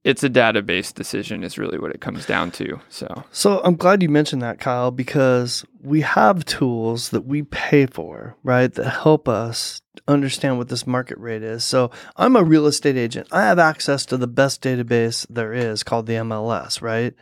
It's 0.06 0.24
a 0.24 0.30
database 0.30 0.94
decision 0.94 1.44
is 1.44 1.58
really 1.58 1.80
what 1.80 1.90
it 1.90 2.00
comes 2.00 2.28
down 2.28 2.52
to. 2.52 2.80
So 2.90 3.24
So 3.32 3.60
I'm 3.64 3.76
glad 3.76 4.04
you 4.04 4.10
mentioned 4.10 4.44
that, 4.44 4.60
Kyle, 4.60 4.92
because 4.92 5.66
we 5.82 6.02
have 6.02 6.46
tools 6.46 7.10
that 7.10 7.26
we 7.26 7.42
pay 7.42 7.88
for, 7.88 8.36
right, 8.44 8.72
that 8.72 8.90
help 9.02 9.28
us 9.28 9.82
understand 10.08 10.60
what 10.60 10.70
this 10.70 10.86
market 10.86 11.18
rate 11.18 11.42
is. 11.42 11.64
So 11.64 11.90
I'm 12.16 12.36
a 12.36 12.44
real 12.44 12.68
estate 12.68 12.98
agent. 12.98 13.30
I 13.32 13.46
have 13.46 13.58
access 13.58 14.06
to 14.06 14.18
the 14.18 14.28
best 14.28 14.62
database 14.62 15.26
there 15.28 15.54
is 15.54 15.82
called 15.82 16.06
the 16.06 16.14
MLS, 16.14 16.84
right? 16.84 17.16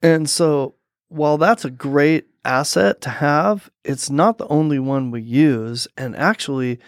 And 0.00 0.30
so 0.30 0.76
while 1.08 1.38
that's 1.38 1.64
a 1.64 1.70
great 1.70 2.28
asset 2.44 3.00
to 3.00 3.10
have, 3.10 3.68
it's 3.84 4.10
not 4.10 4.38
the 4.38 4.46
only 4.46 4.78
one 4.78 5.10
we 5.10 5.22
use. 5.22 5.88
And 5.96 6.14
actually, 6.14 6.78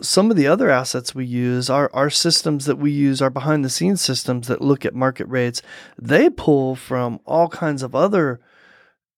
some 0.00 0.30
of 0.30 0.36
the 0.36 0.46
other 0.46 0.70
assets 0.70 1.14
we 1.14 1.24
use 1.24 1.68
are 1.70 1.90
our 1.92 2.10
systems 2.10 2.66
that 2.66 2.76
we 2.76 2.90
use 2.90 3.20
are 3.22 3.30
behind 3.30 3.64
the 3.64 3.70
scenes 3.70 4.00
systems 4.00 4.48
that 4.48 4.60
look 4.60 4.84
at 4.84 4.94
market 4.94 5.26
rates 5.26 5.62
they 5.98 6.28
pull 6.30 6.74
from 6.74 7.20
all 7.24 7.48
kinds 7.48 7.82
of 7.82 7.94
other 7.94 8.40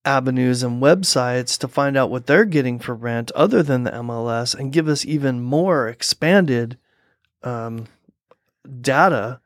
avenues 0.04 0.62
and 0.62 0.80
websites 0.80 1.58
to 1.58 1.68
find 1.68 1.96
out 1.96 2.10
what 2.10 2.26
they're 2.26 2.44
getting 2.44 2.78
for 2.78 2.94
rent 2.94 3.32
other 3.32 3.62
than 3.62 3.82
the 3.82 3.90
MLS 3.90 4.54
and 4.54 4.72
give 4.72 4.88
us 4.88 5.04
even 5.04 5.40
more 5.42 5.88
expanded 5.88 6.78
um, 7.42 7.86
data 8.80 9.40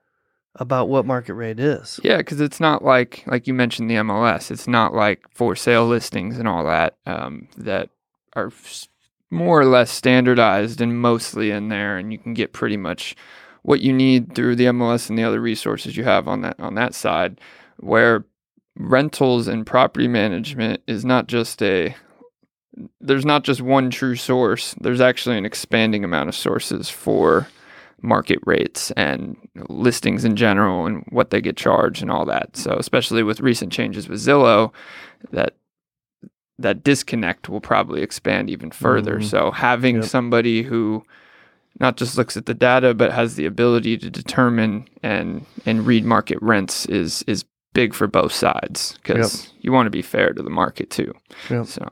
about 0.56 0.88
what 0.88 1.06
market 1.06 1.34
rate 1.34 1.58
is. 1.58 1.98
Yeah, 2.02 2.18
because 2.18 2.40
it's 2.40 2.60
not 2.60 2.84
like 2.84 3.24
like 3.26 3.46
you 3.46 3.54
mentioned 3.54 3.90
the 3.90 3.96
MLS. 3.96 4.50
It's 4.50 4.68
not 4.68 4.92
like 4.92 5.24
for 5.32 5.56
sale 5.56 5.86
listings 5.86 6.38
and 6.38 6.46
all 6.46 6.64
that 6.66 6.96
um, 7.06 7.48
that 7.56 7.88
are 8.34 8.52
more 9.30 9.60
or 9.60 9.64
less 9.64 9.90
standardized 9.90 10.80
and 10.80 11.00
mostly 11.00 11.50
in 11.50 11.68
there, 11.68 11.96
and 11.96 12.12
you 12.12 12.18
can 12.18 12.34
get 12.34 12.52
pretty 12.52 12.76
much 12.76 13.14
what 13.62 13.80
you 13.80 13.92
need 13.92 14.34
through 14.34 14.56
the 14.56 14.64
MLS 14.66 15.08
and 15.08 15.18
the 15.18 15.24
other 15.24 15.40
resources 15.40 15.96
you 15.96 16.04
have 16.04 16.26
on 16.26 16.42
that 16.42 16.58
on 16.58 16.74
that 16.74 16.94
side. 16.94 17.40
Where 17.78 18.24
rentals 18.76 19.48
and 19.48 19.66
property 19.66 20.08
management 20.08 20.82
is 20.86 21.04
not 21.04 21.26
just 21.26 21.62
a 21.62 21.94
there's 23.00 23.26
not 23.26 23.44
just 23.44 23.60
one 23.60 23.90
true 23.90 24.16
source. 24.16 24.74
There's 24.80 25.00
actually 25.00 25.36
an 25.36 25.44
expanding 25.44 26.04
amount 26.04 26.28
of 26.28 26.34
sources 26.34 26.88
for 26.88 27.48
market 28.02 28.38
rates 28.46 28.90
and 28.92 29.36
listings 29.68 30.24
in 30.24 30.36
general 30.36 30.86
and 30.86 31.04
what 31.10 31.30
they 31.30 31.40
get 31.40 31.56
charged 31.56 32.00
and 32.00 32.10
all 32.10 32.24
that. 32.24 32.56
So 32.56 32.76
especially 32.78 33.22
with 33.22 33.40
recent 33.40 33.72
changes 33.72 34.08
with 34.08 34.20
Zillow, 34.20 34.72
that 35.32 35.54
that 36.60 36.84
disconnect 36.84 37.48
will 37.48 37.60
probably 37.60 38.02
expand 38.02 38.50
even 38.50 38.70
further. 38.70 39.18
Mhm. 39.18 39.24
So 39.24 39.50
having 39.50 39.96
Yep. 39.96 40.04
somebody 40.04 40.62
who 40.62 41.02
not 41.78 41.96
just 41.96 42.18
looks 42.18 42.36
at 42.36 42.46
the 42.46 42.54
data 42.54 42.92
but 42.94 43.12
has 43.12 43.36
the 43.36 43.46
ability 43.46 43.96
to 43.98 44.10
determine 44.10 44.86
and 45.02 45.46
and 45.66 45.86
read 45.86 46.04
market 46.04 46.38
rents 46.42 46.86
is 46.86 47.24
is 47.26 47.44
big 47.72 47.94
for 47.94 48.06
both 48.06 48.32
sides 48.32 48.98
because 49.02 49.52
you 49.60 49.72
want 49.72 49.86
to 49.86 49.90
be 49.90 50.02
fair 50.02 50.32
to 50.32 50.42
the 50.42 50.50
market 50.50 50.90
too. 50.90 51.12
Yep. 51.48 51.66
So 51.66 51.88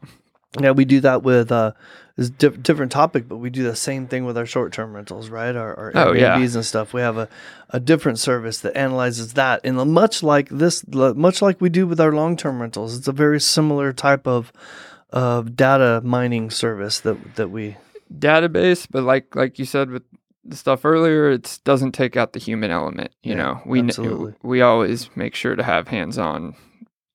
Yeah, 0.61 0.71
we 0.71 0.85
do 0.85 1.01
that 1.01 1.23
with 1.23 1.53
uh, 1.53 1.73
it's 2.17 2.31
diff- 2.31 2.63
different 2.63 2.91
topic, 2.91 3.29
but 3.29 3.37
we 3.37 3.51
do 3.51 3.63
the 3.65 3.77
same 3.77 4.07
thing 4.07 4.25
with 4.25 4.37
our 4.39 4.47
short 4.47 4.73
term 4.73 4.95
rentals, 4.95 5.29
right? 5.29 5.55
Our, 5.55 5.75
our 5.79 5.93
Oh, 5.95 6.13
Airbnbs 6.13 6.19
yeah. 6.19 6.55
and 6.55 6.65
stuff. 6.65 6.95
We 6.95 7.01
have 7.03 7.19
a, 7.19 7.29
a 7.71 7.79
different 7.79 8.19
service 8.19 8.59
that 8.61 8.77
analyzes 8.77 9.35
that, 9.35 9.61
and 9.65 9.77
much 9.93 10.23
like 10.23 10.49
this, 10.49 10.85
much 10.89 11.43
like 11.43 11.61
we 11.61 11.69
do 11.69 11.87
with 11.87 12.01
our 12.01 12.13
long 12.13 12.37
term 12.37 12.61
rentals, 12.61 12.97
it's 12.97 13.09
a 13.09 13.13
very 13.13 13.41
similar 13.41 13.93
type 13.93 14.27
of 14.27 14.53
of 15.11 15.55
data 15.57 16.01
mining 16.05 16.51
service 16.51 17.01
that 17.01 17.37
that 17.37 17.49
we. 17.51 17.77
database, 18.13 18.87
but 18.91 19.03
like 19.05 19.37
like 19.37 19.59
you 19.59 19.65
said 19.65 19.91
with 19.91 20.03
the 20.45 20.57
stuff 20.57 20.85
earlier, 20.87 21.31
it 21.31 21.59
doesn't 21.65 21.93
take 21.93 22.17
out 22.17 22.33
the 22.33 22.39
human 22.39 22.71
element. 22.71 23.13
You 23.23 23.33
Yeah, 23.33 23.37
know, 23.39 23.61
we 23.67 23.81
absolutely. 23.81 24.35
we 24.43 24.63
always 24.63 25.11
make 25.15 25.35
sure 25.35 25.55
to 25.57 25.63
have 25.63 25.89
hands-on 25.89 26.55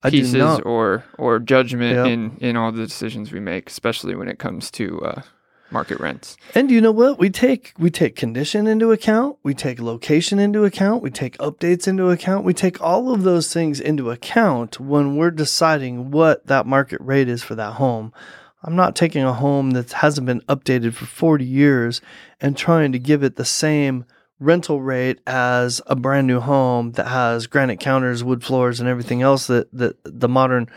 I 0.04 0.10
pieces 0.10 0.60
or 0.60 1.04
or 1.18 1.38
judgment 1.38 2.06
in 2.06 2.36
in 2.40 2.56
all 2.56 2.70
the 2.70 2.84
decisions 2.84 3.32
we 3.32 3.40
make, 3.40 3.68
especially 3.68 4.14
when 4.14 4.28
it 4.28 4.38
comes 4.38 4.70
to 4.72 5.00
uh, 5.00 5.22
market 5.70 5.98
rents. 5.98 6.36
And 6.54 6.70
you 6.70 6.80
know 6.80 6.92
what? 6.92 7.18
We 7.18 7.30
take 7.30 7.72
we 7.78 7.90
take 7.90 8.14
condition 8.14 8.66
into 8.66 8.92
account, 8.92 9.38
we 9.42 9.54
take 9.54 9.80
location 9.80 10.38
into 10.38 10.64
account, 10.64 11.02
we 11.02 11.10
take 11.10 11.38
updates 11.38 11.88
into 11.88 12.10
account, 12.10 12.44
we 12.44 12.54
take 12.54 12.80
all 12.80 13.12
of 13.12 13.22
those 13.22 13.52
things 13.52 13.80
into 13.80 14.10
account 14.10 14.78
when 14.78 15.16
we're 15.16 15.30
deciding 15.30 16.10
what 16.10 16.46
that 16.46 16.66
market 16.66 17.00
rate 17.00 17.28
is 17.28 17.42
for 17.42 17.54
that 17.54 17.74
home. 17.74 18.12
I'm 18.62 18.76
not 18.76 18.96
taking 18.96 19.24
a 19.24 19.34
home 19.34 19.72
that 19.72 19.92
hasn't 19.92 20.26
been 20.26 20.40
updated 20.42 20.94
for 20.94 21.04
40 21.04 21.44
years 21.44 22.00
and 22.40 22.56
trying 22.56 22.92
to 22.92 22.98
give 22.98 23.22
it 23.22 23.36
the 23.36 23.44
same 23.44 24.06
rental 24.40 24.82
rate 24.82 25.20
as 25.26 25.80
a 25.86 25.96
brand 25.96 26.26
new 26.26 26.40
home 26.40 26.92
that 26.92 27.08
has 27.08 27.46
granite 27.46 27.80
counters, 27.80 28.24
wood 28.24 28.42
floors, 28.42 28.80
and 28.80 28.88
everything 28.88 29.22
else 29.22 29.46
that, 29.46 29.72
that 29.72 29.96
the 30.04 30.28
modern 30.28 30.68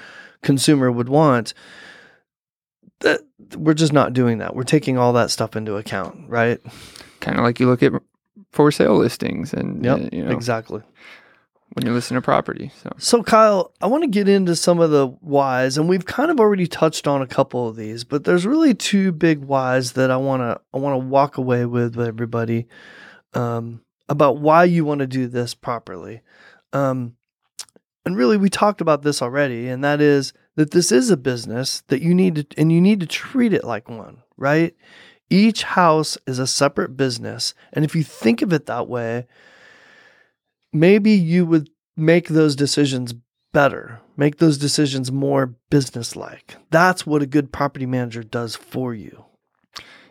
consumer 0.42 0.92
would 0.92 1.10
want 1.10 1.54
that 3.00 3.22
we're 3.56 3.74
just 3.74 3.94
not 3.94 4.14
doing 4.14 4.40
that. 4.40 4.56
We're 4.56 4.64
taking 4.64 4.98
all 4.98 5.14
that 5.14 5.32
stuff 5.32 5.56
into 5.56 5.76
account, 5.76 6.30
right? 6.30 6.60
Kind 7.20 7.38
of 7.38 7.44
like 7.44 7.60
you 7.60 7.68
look 7.68 7.84
at 7.84 7.94
for 8.52 8.72
sale 8.72 8.98
listings 8.98 9.54
and 9.54 9.84
Yep, 9.84 10.00
uh, 10.00 10.10
you 10.12 10.24
know 10.24 10.32
exactly. 10.32 10.82
when 11.74 11.86
you 11.86 11.94
listen 11.94 12.16
to 12.16 12.22
property. 12.22 12.72
So 12.82 12.92
So, 12.98 13.24
Kyle, 13.24 13.74
I 13.82 13.88
want 13.88 14.04
to 14.04 14.10
get 14.10 14.28
into 14.28 14.56
some 14.56 14.80
of 14.80 14.90
the 14.90 15.08
whys, 15.08 15.78
and 15.78 15.88
we've 15.88 16.06
kind 16.06 16.32
of 16.32 16.40
already 16.40 16.66
touched 16.66 17.08
on 17.08 17.22
a 17.22 17.28
couple 17.28 17.68
of 17.68 17.76
these, 17.76 18.04
but 18.04 18.24
there's 18.24 18.46
really 18.46 18.74
two 18.74 19.12
big 19.12 19.40
whys 19.40 19.94
that 19.94 20.10
I 20.10 20.18
want 20.18 20.42
to 20.42 20.60
I 20.74 20.78
want 20.78 20.94
to 21.00 21.06
walk 21.06 21.38
away 21.38 21.66
with 21.66 21.96
with 21.96 22.08
everybody 22.08 22.68
um, 23.34 23.82
about 24.10 24.38
why 24.38 24.64
you 24.64 24.86
want 24.86 25.00
to 25.00 25.08
do 25.08 25.28
this 25.28 25.54
properly. 25.54 26.22
Um, 26.74 27.16
and 28.06 28.16
really, 28.16 28.38
we 28.38 28.50
talked 28.50 28.82
about 28.82 29.02
this 29.02 29.22
already, 29.22 29.68
and 29.68 29.84
that 29.84 30.00
is 30.00 30.32
that 30.56 30.72
this 30.72 30.92
is 30.92 31.10
a 31.10 31.18
business 31.18 31.84
that 31.88 32.02
you 32.02 32.16
need 32.16 32.36
to, 32.36 32.46
and 32.58 32.72
you 32.72 32.80
need 32.80 33.02
to 33.02 33.06
treat 33.06 33.54
it 33.54 33.64
like 33.64 33.90
one, 33.90 34.24
right? 34.38 34.76
Each 35.30 35.64
house 35.64 36.18
is 36.26 36.40
a 36.40 36.48
separate 36.48 36.96
business, 36.96 37.54
and 37.74 37.84
if 37.84 37.96
you 37.96 38.04
think 38.04 38.42
of 38.42 38.54
it 38.54 38.66
that 38.68 38.88
way, 38.88 39.28
maybe 40.72 41.12
you 41.12 41.46
would 41.46 41.70
make 41.98 42.30
those 42.30 42.56
decisions 42.56 43.14
better, 43.52 44.00
make 44.16 44.38
those 44.38 44.58
decisions 44.58 45.12
more 45.12 45.56
businesslike. 45.70 46.56
That's 46.70 47.06
what 47.06 47.22
a 47.22 47.28
good 47.28 47.52
property 47.52 47.86
manager 47.86 48.24
does 48.24 48.56
for 48.56 48.94
you. 48.94 49.26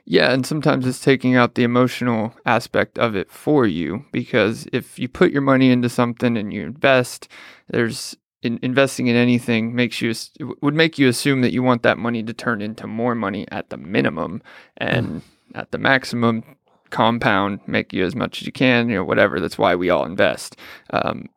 Yeah, 0.08 0.32
and 0.32 0.46
sometimes 0.46 0.86
it's 0.86 1.00
taking 1.00 1.34
out 1.34 1.56
the 1.56 1.64
emotional 1.64 2.32
aspect 2.46 2.96
of 2.96 3.16
it 3.16 3.28
for 3.28 3.66
you 3.66 4.04
because 4.12 4.68
if 4.72 5.00
you 5.00 5.08
put 5.08 5.32
your 5.32 5.42
money 5.42 5.70
into 5.70 5.88
something 5.88 6.36
and 6.36 6.52
you 6.52 6.62
invest, 6.62 7.28
there's 7.68 8.16
in, 8.40 8.60
investing 8.62 9.08
in 9.08 9.16
anything 9.16 9.74
makes 9.74 10.00
you 10.00 10.14
would 10.62 10.74
make 10.74 10.96
you 10.96 11.08
assume 11.08 11.40
that 11.40 11.52
you 11.52 11.60
want 11.60 11.82
that 11.82 11.98
money 11.98 12.22
to 12.22 12.32
turn 12.32 12.62
into 12.62 12.86
more 12.86 13.16
money 13.16 13.46
at 13.50 13.70
the 13.70 13.76
minimum 13.76 14.42
and 14.76 15.22
at 15.56 15.72
the 15.72 15.78
maximum 15.78 16.56
compound 16.90 17.58
make 17.66 17.92
you 17.92 18.04
as 18.04 18.14
much 18.14 18.40
as 18.40 18.46
you 18.46 18.52
can, 18.52 18.88
you 18.88 18.94
know, 18.94 19.04
whatever. 19.04 19.40
That's 19.40 19.58
why 19.58 19.74
we 19.74 19.90
all 19.90 20.04
invest. 20.04 20.56
Um, 20.90 21.28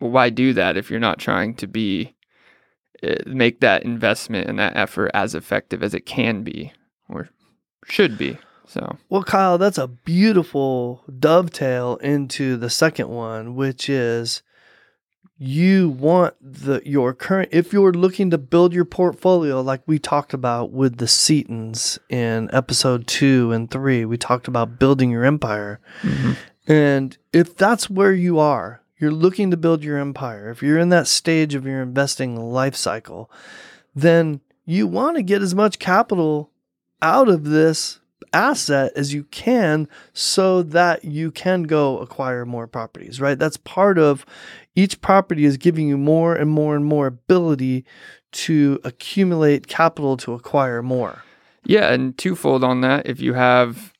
well, 0.00 0.10
why 0.10 0.30
do 0.30 0.52
that 0.52 0.76
if 0.76 0.90
you're 0.90 0.98
not 0.98 1.20
trying 1.20 1.54
to 1.54 1.68
be 1.68 2.16
uh, 3.04 3.14
make 3.24 3.60
that 3.60 3.84
investment 3.84 4.48
and 4.48 4.58
that 4.58 4.74
effort 4.76 5.12
as 5.14 5.34
effective 5.36 5.84
as 5.84 5.94
it 5.94 6.06
can 6.06 6.42
be 6.42 6.72
or 7.08 7.28
should 7.88 8.18
be. 8.18 8.38
So 8.66 8.96
Well, 9.08 9.22
Kyle, 9.22 9.58
that's 9.58 9.78
a 9.78 9.86
beautiful 9.86 11.04
dovetail 11.18 11.96
into 11.96 12.56
the 12.56 12.70
second 12.70 13.08
one, 13.08 13.54
which 13.54 13.88
is 13.88 14.42
you 15.38 15.90
want 15.90 16.34
the 16.40 16.80
your 16.84 17.12
current 17.12 17.50
if 17.52 17.72
you're 17.72 17.92
looking 17.92 18.30
to 18.30 18.38
build 18.38 18.72
your 18.72 18.86
portfolio 18.86 19.60
like 19.60 19.82
we 19.86 19.98
talked 19.98 20.32
about 20.32 20.72
with 20.72 20.96
the 20.96 21.04
Setons 21.04 21.98
in 22.08 22.48
episode 22.54 23.06
2 23.06 23.52
and 23.52 23.70
3 23.70 24.06
we 24.06 24.16
talked 24.16 24.48
about 24.48 24.78
building 24.78 25.10
your 25.10 25.24
empire 25.24 25.78
mm-hmm. 26.00 26.32
and 26.66 27.18
if 27.34 27.54
that's 27.54 27.90
where 27.90 28.14
you 28.14 28.38
are 28.38 28.80
you're 28.98 29.10
looking 29.10 29.50
to 29.50 29.58
build 29.58 29.84
your 29.84 29.98
empire 29.98 30.48
if 30.48 30.62
you're 30.62 30.78
in 30.78 30.88
that 30.88 31.06
stage 31.06 31.54
of 31.54 31.66
your 31.66 31.82
investing 31.82 32.36
life 32.36 32.74
cycle 32.74 33.30
then 33.94 34.40
you 34.64 34.86
want 34.86 35.16
to 35.16 35.22
get 35.22 35.42
as 35.42 35.54
much 35.54 35.78
capital 35.78 36.50
out 37.02 37.28
of 37.28 37.44
this 37.44 38.00
asset 38.32 38.92
as 38.96 39.14
you 39.14 39.24
can 39.24 39.88
so 40.12 40.62
that 40.62 41.04
you 41.04 41.30
can 41.30 41.64
go 41.64 41.98
acquire 41.98 42.44
more 42.44 42.66
properties, 42.66 43.20
right? 43.20 43.38
That's 43.38 43.56
part 43.56 43.98
of 43.98 44.26
each 44.74 45.00
property 45.00 45.44
is 45.44 45.56
giving 45.56 45.88
you 45.88 45.96
more 45.96 46.34
and 46.34 46.50
more 46.50 46.76
and 46.76 46.84
more 46.84 47.06
ability 47.06 47.84
to 48.32 48.78
accumulate 48.84 49.66
capital 49.66 50.16
to 50.18 50.34
acquire 50.34 50.82
more. 50.82 51.22
yeah, 51.64 51.92
and 51.92 52.16
twofold 52.18 52.62
on 52.62 52.80
that. 52.82 53.06
If 53.06 53.20
you 53.20 53.34
have, 53.34 53.92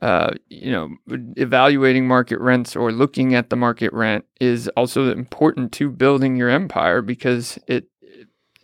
uh, 0.00 0.30
you 0.48 0.70
know, 0.70 0.96
evaluating 1.36 2.06
market 2.06 2.38
rents 2.38 2.76
or 2.76 2.92
looking 2.92 3.34
at 3.34 3.50
the 3.50 3.56
market 3.56 3.92
rent 3.92 4.24
is 4.40 4.68
also 4.76 5.10
important 5.10 5.72
to 5.72 5.90
building 5.90 6.36
your 6.36 6.48
empire 6.48 7.02
because 7.02 7.58
it 7.66 7.88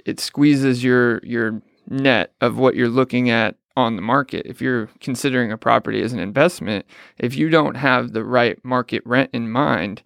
it 0.07 0.21
squeezes 0.21 0.83
your 0.83 1.21
your 1.25 1.61
net 1.89 2.33
of 2.41 2.59
what 2.59 2.75
you're 2.75 2.89
looking 2.89 3.29
at 3.31 3.57
on 3.79 3.95
the 3.95 4.03
market. 4.03 4.45
If 4.45 4.61
you're 4.61 4.89
considering 5.01 5.53
a 5.53 5.57
property 5.57 6.03
as 6.03 6.13
an 6.13 6.19
investment, 6.19 6.85
if 7.17 7.37
you 7.37 7.49
don't 7.49 7.77
have 7.77 8.13
the 8.13 8.25
right 8.25 8.63
market 8.65 9.03
rent 9.07 9.31
in 9.33 9.49
mind, 9.51 10.03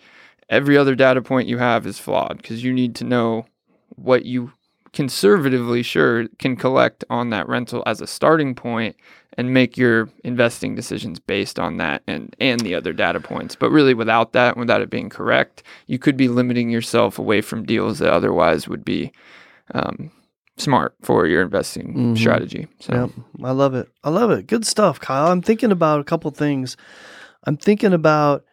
every 0.51 0.77
other 0.77 0.95
data 0.95 1.23
point 1.23 1.49
you 1.49 1.57
have 1.57 1.87
is 1.87 1.99
flawed 1.99 2.37
because 2.37 2.63
you 2.63 2.73
need 2.73 2.95
to 2.97 3.05
know 3.05 3.47
what 3.97 4.27
you 4.27 4.53
conservatively 4.93 5.83
sure 5.83 6.29
can 6.39 6.55
collect 6.55 7.03
on 7.09 7.31
that 7.31 7.49
rental 7.49 7.83
as 7.87 8.03
a 8.03 8.07
starting 8.07 8.55
point 8.55 8.95
and 9.39 9.55
make 9.55 9.79
your 9.79 10.11
investing 10.23 10.75
decisions 10.75 11.19
based 11.19 11.59
on 11.59 11.79
that 11.79 12.03
and 12.07 12.37
and 12.39 12.61
the 12.61 12.75
other 12.75 12.93
data 12.93 13.19
points 13.19 13.57
but 13.57 13.71
really 13.71 13.95
without 13.95 14.35
that 14.35 14.55
without 14.59 14.83
it 14.83 14.91
being 14.91 15.09
correct 15.09 15.63
you 15.87 15.99
could 15.99 16.15
be 16.19 16.29
limiting 16.29 16.69
yourself 16.69 17.19
away 17.19 17.41
from 17.41 17.65
deals 17.65 18.01
that 18.01 18.13
otherwise 18.13 18.69
would 18.69 18.85
be 18.85 19.11
um, 19.73 20.11
smart 20.59 20.95
for 21.03 21.27
your 21.27 21.43
investing 21.43 21.95
Mhm. 21.95 22.19
strategy 22.19 22.69
so 22.81 22.93
Yep. 22.93 23.11
I 23.45 23.51
love 23.53 23.75
it. 23.75 23.89
I 24.05 24.11
love 24.11 24.31
it. 24.31 24.47
Good 24.47 24.67
stuff, 24.67 25.01
Kyle. 25.01 25.29
I'm 25.33 25.41
thinking 25.43 25.73
about 25.73 26.01
a 26.01 26.05
couple 26.05 26.31
things. 26.31 26.77
I'm 27.45 27.57
thinking 27.57 27.93
about 27.93 28.45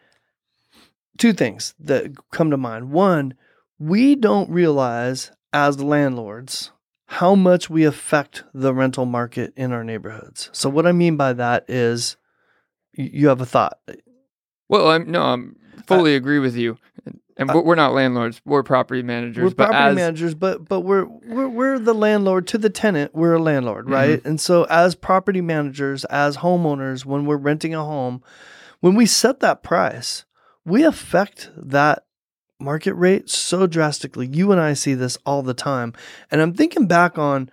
two 1.18 1.32
things 1.32 1.74
that 1.78 2.06
come 2.32 2.50
to 2.50 2.56
mind. 2.56 2.90
One, 2.90 3.34
we 3.78 4.14
don't 4.16 4.50
realize 4.50 5.30
as 5.52 5.80
landlords 5.82 6.70
how 7.06 7.34
much 7.34 7.68
we 7.68 7.84
affect 7.84 8.44
the 8.54 8.72
rental 8.72 9.04
market 9.04 9.52
in 9.56 9.72
our 9.72 9.84
neighborhoods. 9.84 10.48
So 10.52 10.70
what 10.70 10.86
I 10.86 10.92
mean 10.92 11.16
by 11.16 11.32
that 11.34 11.64
is 11.68 12.16
you 12.94 13.28
have 13.28 13.40
a 13.40 13.46
thought. 13.46 13.78
well 14.68 14.88
i'm 14.90 15.10
no 15.10 15.22
i'm 15.22 15.56
fully 15.86 16.14
agree 16.14 16.38
with 16.38 16.56
you 16.56 16.76
and 17.40 17.50
uh, 17.50 17.54
we're, 17.54 17.62
we're 17.62 17.74
not 17.74 17.94
landlords 17.94 18.40
we're 18.44 18.62
property 18.62 19.02
managers 19.02 19.42
We're 19.42 19.50
but 19.50 19.70
property 19.70 19.90
as 19.90 19.96
managers, 19.96 20.34
but 20.34 20.68
but 20.68 20.80
we're, 20.80 21.04
we're 21.04 21.48
we're 21.48 21.78
the 21.78 21.94
landlord 21.94 22.46
to 22.48 22.58
the 22.58 22.70
tenant. 22.70 23.14
We're 23.14 23.34
a 23.34 23.42
landlord, 23.42 23.86
mm-hmm. 23.86 23.94
right? 23.94 24.24
And 24.24 24.40
so 24.40 24.64
as 24.64 24.94
property 24.94 25.40
managers, 25.40 26.04
as 26.04 26.36
homeowners, 26.38 27.04
when 27.04 27.24
we're 27.24 27.36
renting 27.36 27.74
a 27.74 27.84
home, 27.84 28.22
when 28.80 28.94
we 28.94 29.06
set 29.06 29.40
that 29.40 29.62
price, 29.62 30.24
we 30.64 30.84
affect 30.84 31.50
that 31.56 32.04
market 32.60 32.94
rate 32.94 33.30
so 33.30 33.66
drastically. 33.66 34.28
You 34.30 34.52
and 34.52 34.60
I 34.60 34.74
see 34.74 34.94
this 34.94 35.16
all 35.24 35.42
the 35.42 35.54
time. 35.54 35.94
And 36.30 36.42
I'm 36.42 36.52
thinking 36.52 36.86
back 36.86 37.18
on 37.18 37.50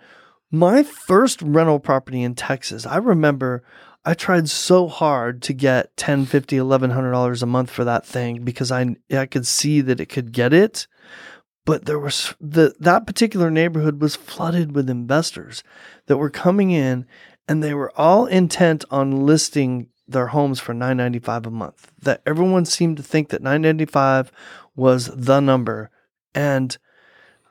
my 0.50 0.82
first 0.82 1.40
rental 1.42 1.80
property 1.80 2.22
in 2.22 2.34
Texas. 2.34 2.86
I 2.86 2.98
remember 2.98 3.62
I 4.04 4.14
tried 4.14 4.48
so 4.48 4.88
hard 4.88 5.42
to 5.42 5.52
get 5.52 5.96
10, 5.96 6.26
50, 6.26 6.60
1100 6.60 7.10
dollars 7.10 7.42
a 7.42 7.46
month 7.46 7.70
for 7.70 7.84
that 7.84 8.06
thing 8.06 8.44
because 8.44 8.72
I 8.72 8.96
I 9.10 9.26
could 9.26 9.46
see 9.46 9.80
that 9.82 10.00
it 10.00 10.06
could 10.06 10.32
get 10.32 10.52
it. 10.52 10.86
But 11.64 11.84
there 11.84 11.98
was 11.98 12.34
the 12.40 12.74
that 12.80 13.06
particular 13.06 13.50
neighborhood 13.50 14.00
was 14.00 14.16
flooded 14.16 14.74
with 14.74 14.88
investors 14.88 15.62
that 16.06 16.16
were 16.16 16.30
coming 16.30 16.70
in 16.70 17.06
and 17.46 17.62
they 17.62 17.74
were 17.74 17.92
all 17.98 18.26
intent 18.26 18.84
on 18.90 19.26
listing 19.26 19.88
their 20.06 20.28
homes 20.28 20.60
for 20.60 20.72
995 20.72 21.46
a 21.46 21.50
month. 21.50 21.92
That 22.00 22.22
everyone 22.24 22.64
seemed 22.64 22.96
to 22.96 23.02
think 23.02 23.28
that 23.28 23.42
995 23.42 24.32
was 24.74 25.10
the 25.14 25.40
number 25.40 25.90
and 26.34 26.76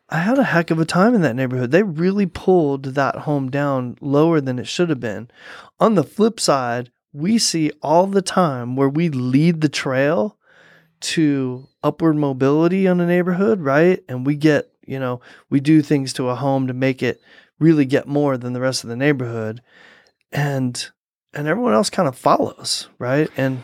I 0.09 0.19
had 0.19 0.39
a 0.39 0.43
heck 0.43 0.71
of 0.71 0.79
a 0.79 0.85
time 0.85 1.13
in 1.15 1.21
that 1.21 1.35
neighborhood. 1.35 1.71
They 1.71 1.83
really 1.83 2.25
pulled 2.25 2.83
that 2.95 3.15
home 3.15 3.49
down 3.49 3.97
lower 3.99 4.39
than 4.39 4.57
it 4.57 4.67
should 4.67 4.89
have 4.89 5.01
been. 5.01 5.29
On 5.79 5.95
the 5.95 6.03
flip 6.03 6.39
side, 6.39 6.91
we 7.11 7.37
see 7.37 7.71
all 7.81 8.07
the 8.07 8.21
time 8.21 8.75
where 8.75 8.87
we 8.89 9.09
lead 9.09 9.61
the 9.61 9.69
trail 9.69 10.37
to 10.99 11.67
upward 11.83 12.15
mobility 12.15 12.87
on 12.87 12.99
a 12.99 13.05
neighborhood, 13.05 13.59
right? 13.59 14.03
And 14.07 14.25
we 14.25 14.35
get, 14.35 14.71
you 14.85 14.99
know, 14.99 15.19
we 15.49 15.59
do 15.59 15.81
things 15.81 16.13
to 16.13 16.29
a 16.29 16.35
home 16.35 16.67
to 16.67 16.73
make 16.73 17.03
it 17.03 17.21
really 17.59 17.85
get 17.85 18.07
more 18.07 18.37
than 18.37 18.53
the 18.53 18.61
rest 18.61 18.83
of 18.83 18.89
the 18.89 18.95
neighborhood. 18.95 19.61
And 20.31 20.89
and 21.33 21.47
everyone 21.47 21.73
else 21.73 21.89
kind 21.89 22.07
of 22.07 22.17
follows, 22.17 22.87
right? 22.97 23.29
And 23.35 23.63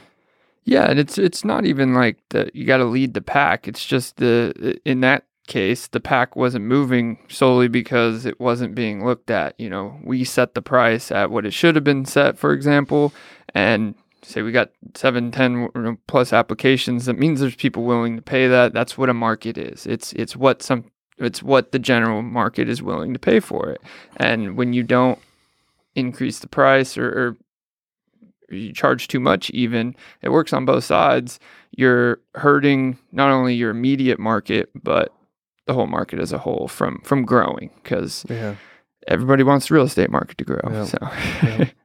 Yeah, 0.64 0.90
and 0.90 1.00
it's 1.00 1.18
it's 1.18 1.46
not 1.46 1.66
even 1.66 1.94
like 1.94 2.18
that 2.30 2.56
you 2.56 2.66
got 2.66 2.78
to 2.78 2.86
lead 2.86 3.14
the 3.14 3.22
pack. 3.22 3.68
It's 3.68 3.86
just 3.86 4.18
the 4.18 4.80
in 4.86 5.02
that 5.02 5.26
case, 5.48 5.88
the 5.88 6.00
pack 6.00 6.36
wasn't 6.36 6.66
moving 6.66 7.18
solely 7.30 7.68
because 7.68 8.26
it 8.26 8.40
wasn't 8.40 8.76
being 8.76 9.06
looked 9.06 9.30
at. 9.30 9.60
You 9.60 9.70
know, 9.70 10.00
we 10.04 10.24
set 10.24 10.56
the 10.56 10.62
price 10.62 11.12
at 11.12 11.32
what 11.32 11.46
it 11.46 11.54
should 11.54 11.76
have 11.76 11.84
been 11.84 12.06
set, 12.06 12.38
for 12.38 12.54
example, 12.54 13.14
and 13.54 13.96
say 14.22 14.42
we 14.42 14.52
got 14.52 14.72
seven, 14.96 15.32
ten 15.32 15.98
plus 16.08 16.34
applications. 16.34 17.06
That 17.06 17.20
means 17.20 17.40
there's 17.40 17.56
people 17.56 17.84
willing 17.84 18.16
to 18.16 18.22
pay 18.22 18.48
that. 18.48 18.74
That's 18.74 18.98
what 18.98 19.10
a 19.10 19.14
market 19.14 19.58
is. 19.58 19.86
It's 19.86 20.14
it's 20.14 20.36
what 20.36 20.64
some 20.64 20.86
it's 21.18 21.44
what 21.44 21.72
the 21.72 21.80
general 21.80 22.22
market 22.22 22.70
is 22.70 22.82
willing 22.82 23.14
to 23.14 23.20
pay 23.20 23.40
for 23.40 23.70
it. 23.70 23.82
And 24.18 24.58
when 24.58 24.74
you 24.74 24.84
don't 24.84 25.20
increase 25.96 26.40
the 26.40 26.48
price 26.48 26.98
or, 26.98 27.08
or 27.08 27.38
you 28.50 28.74
charge 28.74 29.08
too 29.08 29.20
much 29.20 29.50
even 29.52 29.96
it 30.22 30.30
works 30.30 30.54
on 30.54 30.66
both 30.66 30.84
sides 30.84 31.40
you're 31.72 32.20
hurting 32.36 32.98
not 33.12 33.32
only 33.32 33.54
your 33.54 33.72
immediate 33.72 34.20
market 34.20 34.70
but 34.84 35.14
the 35.66 35.74
whole 35.74 35.88
market 35.88 36.20
as 36.20 36.32
a 36.32 36.38
whole 36.38 36.68
from 36.68 37.02
from 37.04 37.26
growing 37.26 37.72
because 37.82 38.26
yeah. 38.30 38.56
everybody 39.08 39.44
wants 39.44 39.68
the 39.68 39.76
real 39.76 39.86
estate 39.86 40.10
market 40.10 40.38
to 40.38 40.44
grow. 40.44 40.60
Yeah. 40.70 40.86
So 40.86 40.98
Yeah. 41.02 41.66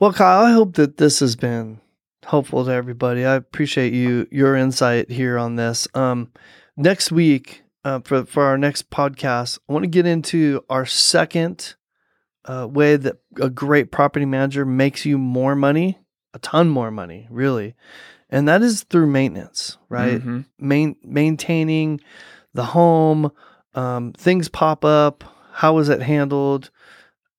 Well, 0.00 0.12
Kyle, 0.12 0.44
I 0.44 0.50
hope 0.50 0.74
that 0.74 0.96
this 0.96 1.20
has 1.20 1.36
been 1.36 1.80
helpful 2.24 2.64
to 2.64 2.70
everybody. 2.72 3.24
I 3.24 3.34
appreciate 3.34 3.92
you 3.92 4.26
your 4.30 4.56
insight 4.56 5.08
here 5.08 5.38
on 5.38 5.54
this. 5.54 5.86
Um, 5.94 6.32
next 6.76 7.12
week, 7.12 7.62
uh, 7.84 8.00
for 8.00 8.24
for 8.24 8.42
our 8.44 8.58
next 8.58 8.90
podcast, 8.90 9.60
I 9.68 9.72
want 9.72 9.84
to 9.84 9.88
get 9.88 10.04
into 10.04 10.64
our 10.68 10.84
second 10.84 11.76
uh, 12.44 12.66
way 12.68 12.96
that 12.96 13.16
a 13.40 13.48
great 13.48 13.92
property 13.92 14.26
manager 14.26 14.64
makes 14.64 15.06
you 15.06 15.16
more 15.16 15.54
money, 15.54 15.98
a 16.34 16.40
ton 16.40 16.68
more 16.68 16.90
money, 16.90 17.28
really, 17.30 17.74
and 18.34 18.48
that 18.48 18.62
is 18.62 18.82
through 18.84 19.06
maintenance, 19.06 19.78
right? 19.88 20.20
Mhm. 20.20 20.44
Main, 20.58 20.96
maintaining 21.04 22.00
the 22.52 22.64
home, 22.64 23.30
um, 23.74 24.12
things 24.12 24.48
pop 24.48 24.84
up. 24.84 25.24
How 25.52 25.78
is 25.78 25.88
it 25.88 26.02
handled? 26.02 26.70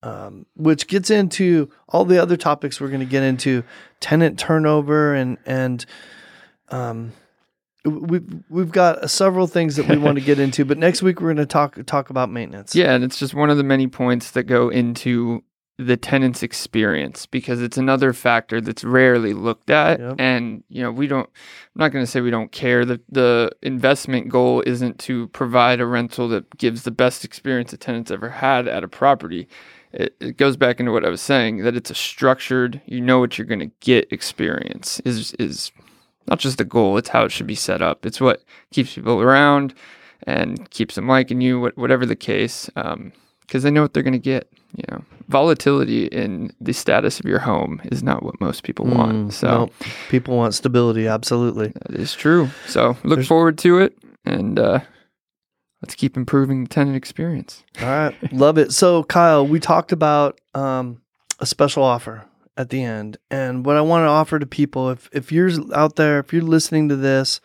Um, 0.01 0.45
which 0.55 0.87
gets 0.87 1.09
into 1.09 1.69
all 1.89 2.05
the 2.05 2.21
other 2.21 2.37
topics 2.37 2.79
we're 2.79 2.89
going 2.89 2.99
to 2.99 3.05
get 3.05 3.23
into 3.23 3.63
tenant 3.99 4.37
turnover 4.37 5.15
and 5.15 5.37
and 5.45 5.85
um, 6.69 7.11
we've 7.83 8.23
we've 8.49 8.71
got 8.71 9.09
several 9.09 9.47
things 9.47 9.75
that 9.75 9.87
we 9.87 9.97
want 9.97 10.17
to 10.17 10.23
get 10.23 10.39
into. 10.39 10.63
But 10.63 10.77
next 10.77 11.01
week 11.01 11.19
we're 11.19 11.33
going 11.33 11.37
to 11.37 11.45
talk 11.45 11.77
talk 11.85 12.09
about 12.09 12.29
maintenance. 12.31 12.75
Yeah, 12.75 12.93
and 12.93 13.03
it's 13.03 13.17
just 13.17 13.33
one 13.33 13.49
of 13.49 13.57
the 13.57 13.63
many 13.63 13.87
points 13.87 14.31
that 14.31 14.43
go 14.43 14.69
into 14.69 15.43
the 15.77 15.97
tenant's 15.97 16.41
experience 16.41 17.25
because 17.25 17.61
it's 17.61 17.77
another 17.77 18.13
factor 18.13 18.61
that's 18.61 18.83
rarely 18.83 19.33
looked 19.33 19.69
at. 19.69 19.99
Yep. 19.99 20.15
And 20.19 20.63
you 20.69 20.81
know, 20.81 20.91
we 20.91 21.07
don't. 21.07 21.27
I'm 21.27 21.79
not 21.79 21.91
going 21.91 22.05
to 22.05 22.09
say 22.09 22.21
we 22.21 22.31
don't 22.31 22.51
care. 22.51 22.85
The 22.85 23.01
the 23.09 23.51
investment 23.61 24.29
goal 24.29 24.63
isn't 24.65 24.99
to 24.99 25.27
provide 25.29 25.81
a 25.81 25.85
rental 25.85 26.27
that 26.29 26.57
gives 26.57 26.83
the 26.83 26.91
best 26.91 27.25
experience 27.25 27.73
a 27.73 27.77
tenant's 27.77 28.11
ever 28.11 28.29
had 28.29 28.67
at 28.67 28.83
a 28.83 28.87
property. 28.87 29.47
It, 29.91 30.15
it 30.19 30.37
goes 30.37 30.57
back 30.57 30.79
into 30.79 30.91
what 30.91 31.05
I 31.05 31.09
was 31.09 31.21
saying 31.21 31.59
that 31.63 31.75
it's 31.75 31.89
a 31.89 31.95
structured, 31.95 32.81
you 32.85 32.99
know 32.99 33.19
what 33.19 33.37
you're 33.37 33.47
going 33.47 33.59
to 33.59 33.71
get 33.79 34.11
experience 34.11 34.99
is 35.01 35.33
is 35.33 35.71
not 36.27 36.39
just 36.39 36.57
the 36.57 36.65
goal. 36.65 36.97
It's 36.97 37.09
how 37.09 37.25
it 37.25 37.31
should 37.31 37.47
be 37.47 37.55
set 37.55 37.81
up. 37.81 38.05
It's 38.05 38.21
what 38.21 38.43
keeps 38.71 38.95
people 38.95 39.21
around 39.21 39.73
and 40.23 40.69
keeps 40.69 40.95
them 40.95 41.07
liking 41.07 41.41
you, 41.41 41.71
whatever 41.75 42.05
the 42.05 42.15
case, 42.15 42.69
um, 42.75 43.11
because 43.41 43.63
they 43.63 43.71
know 43.71 43.83
what 43.83 43.93
they're 43.93 44.03
going 44.03 44.13
to 44.13 44.19
get. 44.19 44.51
You 44.75 44.83
know, 44.89 45.03
volatility 45.27 46.05
in 46.07 46.51
the 46.61 46.73
status 46.73 47.19
of 47.19 47.25
your 47.25 47.39
home 47.39 47.81
is 47.85 48.03
not 48.03 48.23
what 48.23 48.39
most 48.39 48.63
people 48.63 48.85
Mm, 48.85 48.95
want. 48.95 49.33
So 49.33 49.47
nope. 49.47 49.73
people 50.09 50.37
want 50.37 50.53
stability. 50.53 51.07
Absolutely. 51.07 51.69
that 51.87 51.99
is 51.99 52.13
true. 52.13 52.49
So 52.67 52.89
look 53.03 53.17
There's- 53.17 53.27
forward 53.27 53.57
to 53.59 53.79
it, 53.79 53.97
and 54.25 54.59
uh, 54.59 54.79
let's 55.81 55.95
keep 55.95 56.15
improving 56.17 56.63
the 56.63 56.69
tenant 56.69 56.95
experience. 56.95 57.63
All 57.81 57.87
right, 57.87 58.33
love 58.33 58.57
it. 58.57 58.71
So, 58.71 59.03
Kyle, 59.03 59.45
we 59.45 59.59
talked 59.59 59.91
about 59.91 60.39
um, 60.53 61.01
a 61.39 61.45
special 61.45 61.83
offer 61.83 62.25
at 62.57 62.69
the 62.69 62.83
end, 62.83 63.17
and 63.31 63.65
what 63.65 63.75
I 63.77 63.81
want 63.81 64.03
to 64.03 64.09
offer 64.09 64.39
to 64.39 64.45
people, 64.45 64.89
if 64.91 65.09
if 65.11 65.31
you're 65.31 65.51
out 65.73 65.95
there, 65.95 66.19
if 66.19 66.31
you're 66.33 66.41
listening 66.41 66.87
to 66.89 66.95
this, 66.95 67.41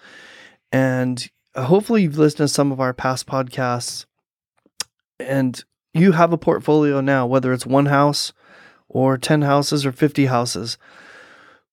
and 0.71 1.29
uh, 1.55 1.65
hopefully 1.65 2.03
you've 2.03 2.19
listened 2.19 2.47
to 2.47 2.49
some 2.49 2.71
of 2.73 2.79
our 2.79 2.93
past 2.93 3.27
podcasts, 3.27 4.05
and 5.19 5.65
you 5.95 6.13
have 6.13 6.33
a 6.33 6.39
portfolio 6.39 7.01
now, 7.01 7.27
whether 7.27 7.53
it's 7.53 7.67
one 7.67 7.87
house 7.87 8.33
or 8.89 9.19
ten 9.19 9.43
houses 9.43 9.85
or 9.85 9.93
fifty 9.93 10.27
houses, 10.27 10.79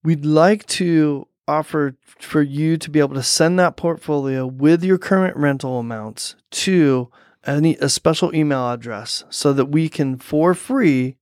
we'd 0.04 0.26
like 0.26 0.66
to 0.68 1.28
offer 1.48 1.96
for 2.20 2.42
you 2.42 2.78
to 2.78 2.90
be 2.90 3.00
able 3.00 3.16
to 3.16 3.24
send 3.24 3.58
that 3.58 3.78
portfolio 3.78 4.46
with 4.46 4.84
your 4.84 4.98
current 4.98 5.36
rental 5.38 5.80
amounts 5.80 6.36
to 6.52 7.10
any 7.46 7.78
a 7.78 7.88
special 7.88 8.36
email 8.36 8.70
address 8.70 9.24
so 9.30 9.54
that 9.54 9.68
we 9.68 9.88
can 9.88 10.18
for 10.18 10.54
free 10.54 11.16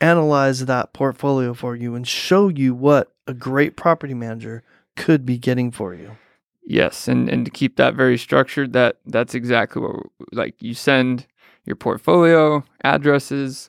analyze 0.00 0.64
that 0.64 0.92
portfolio 0.92 1.52
for 1.52 1.76
you 1.76 1.94
and 1.94 2.06
show 2.06 2.48
you 2.48 2.74
what 2.74 3.12
a 3.26 3.34
great 3.34 3.76
property 3.76 4.14
manager 4.14 4.62
could 4.96 5.26
be 5.26 5.36
getting 5.36 5.70
for 5.70 5.94
you. 5.94 6.16
Yes, 6.64 7.08
and 7.08 7.28
and 7.28 7.44
to 7.44 7.50
keep 7.50 7.76
that 7.76 7.94
very 7.94 8.18
structured, 8.18 8.72
that 8.74 8.98
that's 9.06 9.34
exactly 9.34 9.82
what 9.82 10.06
like 10.32 10.60
you 10.60 10.74
send 10.74 11.26
your 11.68 11.76
portfolio 11.76 12.64
addresses. 12.82 13.68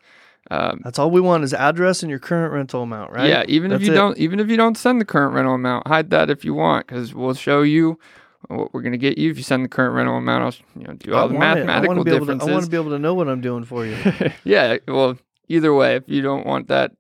Um, 0.50 0.82
That's 0.84 0.98
all 0.98 1.12
we 1.12 1.22
want 1.22 1.44
is 1.44 1.54
address 1.54 2.02
and 2.02 2.10
your 2.10 2.18
current 2.18 2.52
rental 2.54 2.82
amount, 2.82 3.12
right? 3.12 3.30
Yeah, 3.30 3.44
even 3.48 3.72
if 3.72 3.84
you 3.84 3.92
it. 3.92 3.96
don't, 3.96 4.18
even 4.18 4.40
if 4.40 4.50
you 4.50 4.58
don't 4.58 4.78
send 4.78 5.00
the 5.00 5.06
current 5.06 5.36
rental 5.36 5.54
amount, 5.54 5.88
hide 5.88 6.10
that 6.10 6.32
if 6.32 6.44
you 6.44 6.56
want, 6.56 6.88
because 6.88 7.14
we'll 7.14 7.36
show 7.36 7.62
you 7.62 8.00
what 8.48 8.74
we're 8.74 8.82
gonna 8.82 8.98
get 8.98 9.18
you 9.18 9.30
if 9.30 9.38
you 9.38 9.44
send 9.44 9.64
the 9.64 9.70
current 9.70 9.94
rental 9.94 10.16
amount. 10.16 10.44
I'll 10.44 10.82
you 10.82 10.88
know 10.88 10.94
do 10.94 11.14
I 11.14 11.20
all 11.20 11.28
the 11.28 11.36
want 11.36 11.44
it. 11.44 11.48
I 11.48 11.56
mathematical 11.56 11.88
want 11.88 12.00
to 12.00 12.04
be 12.06 12.16
able 12.16 12.26
to, 12.26 12.32
differences. 12.34 12.50
I 12.50 12.52
want 12.52 12.66
to 12.66 12.72
be 12.72 12.78
able 12.78 12.90
to 12.92 13.00
know 13.00 13.14
what 13.14 13.28
I'm 13.28 13.42
doing 13.42 13.64
for 13.64 13.86
you. 13.86 13.98
yeah, 14.44 14.78
well, 14.88 15.20
either 15.48 15.74
way, 15.74 15.96
if 15.98 16.04
you 16.08 16.22
don't 16.22 16.48
want 16.48 16.68
that, 16.70 16.94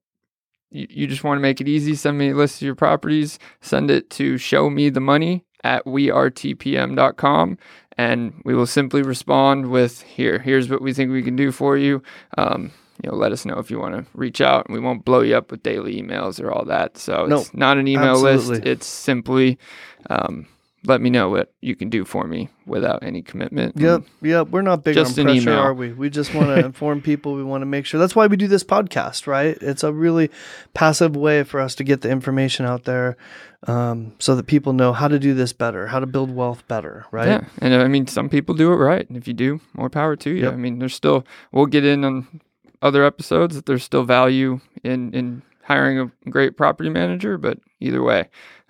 you, 0.69 0.85
you 0.89 1.07
just 1.07 1.23
want 1.23 1.37
to 1.37 1.41
make 1.41 1.59
it 1.59 1.67
easy, 1.67 1.95
send 1.95 2.17
me 2.19 2.29
a 2.29 2.35
list 2.35 2.57
of 2.57 2.65
your 2.65 2.75
properties, 2.75 3.39
send 3.61 3.89
it 3.89 4.11
to 4.11 4.37
show 4.37 4.69
me 4.69 4.89
the 4.89 4.99
money 4.99 5.45
at 5.63 5.85
weartpm.com 5.85 7.57
and 7.99 8.41
we 8.45 8.55
will 8.55 8.65
simply 8.65 9.01
respond 9.01 9.69
with 9.71 10.03
here, 10.03 10.39
here's 10.39 10.69
what 10.69 10.81
we 10.81 10.93
think 10.93 11.11
we 11.11 11.21
can 11.21 11.35
do 11.35 11.51
for 11.51 11.75
you. 11.75 12.01
Um, 12.37 12.71
you 13.03 13.09
know, 13.09 13.17
let 13.17 13.33
us 13.33 13.43
know 13.43 13.59
if 13.59 13.69
you 13.69 13.77
want 13.77 13.93
to 13.95 14.05
reach 14.13 14.39
out 14.39 14.65
and 14.65 14.73
we 14.73 14.79
won't 14.79 15.03
blow 15.03 15.19
you 15.19 15.35
up 15.35 15.51
with 15.51 15.63
daily 15.63 16.01
emails 16.01 16.41
or 16.41 16.49
all 16.49 16.63
that. 16.63 16.97
So 16.97 17.25
No, 17.25 17.41
it's 17.41 17.53
not 17.53 17.77
an 17.77 17.89
email 17.89 18.17
list. 18.17 18.51
It's 18.65 18.85
simply, 18.85 19.59
um, 20.09 20.47
let 20.85 21.01
me 21.01 21.09
know 21.09 21.29
what 21.29 21.53
you 21.61 21.75
can 21.75 21.89
do 21.89 22.05
for 22.05 22.25
me 22.25 22.49
without 22.65 23.03
any 23.03 23.21
commitment. 23.21 23.75
Yep, 23.77 24.03
yep. 24.21 24.49
We're 24.49 24.61
not 24.61 24.83
big 24.83 24.95
Just 24.95 25.19
on 25.19 25.27
an 25.27 25.33
pressure, 25.33 25.49
email. 25.49 25.59
are 25.59 25.73
we? 25.73 25.91
We 25.91 26.09
just 26.09 26.33
want 26.33 26.47
to 26.47 26.59
inform 26.65 27.01
people. 27.01 27.35
We 27.35 27.43
want 27.43 27.61
to 27.61 27.65
make 27.65 27.85
sure. 27.85 27.99
That's 27.99 28.15
why 28.15 28.27
we 28.27 28.37
do 28.37 28.47
this 28.47 28.63
podcast, 28.63 29.27
right? 29.27 29.57
It's 29.61 29.83
a 29.83 29.91
really 29.91 30.29
passive 30.73 31.15
way 31.15 31.43
for 31.43 31.59
us 31.59 31.75
to 31.75 31.83
get 31.83 32.01
the 32.01 32.09
information 32.09 32.65
out 32.65 32.85
there, 32.85 33.17
um, 33.67 34.13
so 34.19 34.35
that 34.35 34.47
people 34.47 34.73
know 34.73 34.93
how 34.93 35.07
to 35.07 35.19
do 35.19 35.33
this 35.33 35.51
better, 35.51 35.87
how 35.87 35.99
to 35.99 36.05
build 36.05 36.33
wealth 36.33 36.65
better, 36.67 37.05
right? 37.11 37.27
Yeah, 37.27 37.45
and 37.59 37.73
uh, 37.73 37.79
I 37.79 37.87
mean, 37.87 38.07
some 38.07 38.29
people 38.29 38.55
do 38.55 38.71
it 38.71 38.77
right, 38.77 39.07
and 39.07 39.17
if 39.17 39.27
you 39.27 39.33
do, 39.33 39.59
more 39.73 39.89
power 39.89 40.15
to 40.15 40.29
you. 40.29 40.43
Yep. 40.43 40.53
I 40.53 40.55
mean, 40.55 40.79
there's 40.79 40.95
still 40.95 41.25
we'll 41.51 41.65
get 41.65 41.83
in 41.85 42.05
on 42.05 42.41
other 42.81 43.03
episodes 43.03 43.55
that 43.55 43.65
there's 43.65 43.83
still 43.83 44.03
value 44.03 44.61
in 44.83 45.13
in 45.13 45.41
hiring 45.63 45.99
a 45.99 46.29
great 46.29 46.57
property 46.57 46.89
manager, 46.89 47.37
but 47.37 47.59
either 47.79 48.01
way, 48.01 48.27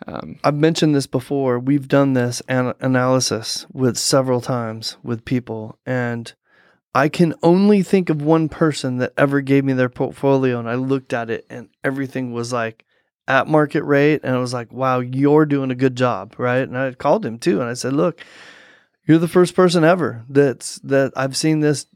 um, 0.07 0.39
I've 0.43 0.55
mentioned 0.55 0.95
this 0.95 1.07
before. 1.07 1.59
We've 1.59 1.87
done 1.87 2.13
this 2.13 2.41
an- 2.47 2.73
analysis 2.79 3.65
with 3.71 3.97
several 3.97 4.41
times 4.41 4.97
with 5.03 5.25
people, 5.25 5.77
and 5.85 6.31
I 6.95 7.09
can 7.09 7.33
only 7.43 7.83
think 7.83 8.09
of 8.09 8.21
one 8.21 8.49
person 8.49 8.97
that 8.97 9.13
ever 9.17 9.41
gave 9.41 9.63
me 9.63 9.73
their 9.73 9.89
portfolio, 9.89 10.59
and 10.59 10.69
I 10.69 10.75
looked 10.75 11.13
at 11.13 11.29
it, 11.29 11.45
and 11.49 11.69
everything 11.83 12.31
was 12.31 12.53
like 12.53 12.85
at 13.27 13.47
market 13.47 13.83
rate, 13.83 14.21
and 14.23 14.35
I 14.35 14.39
was 14.39 14.53
like, 14.53 14.71
"Wow, 14.71 14.99
you're 14.99 15.45
doing 15.45 15.71
a 15.71 15.75
good 15.75 15.95
job, 15.95 16.35
right?" 16.37 16.67
And 16.67 16.77
I 16.77 16.91
called 16.93 17.25
him 17.25 17.37
too, 17.37 17.61
and 17.61 17.69
I 17.69 17.73
said, 17.73 17.93
"Look, 17.93 18.23
you're 19.05 19.17
the 19.17 19.27
first 19.27 19.55
person 19.55 19.83
ever 19.83 20.23
that's 20.29 20.75
that 20.79 21.11
I've 21.15 21.35
seen 21.35 21.59
this 21.59 21.87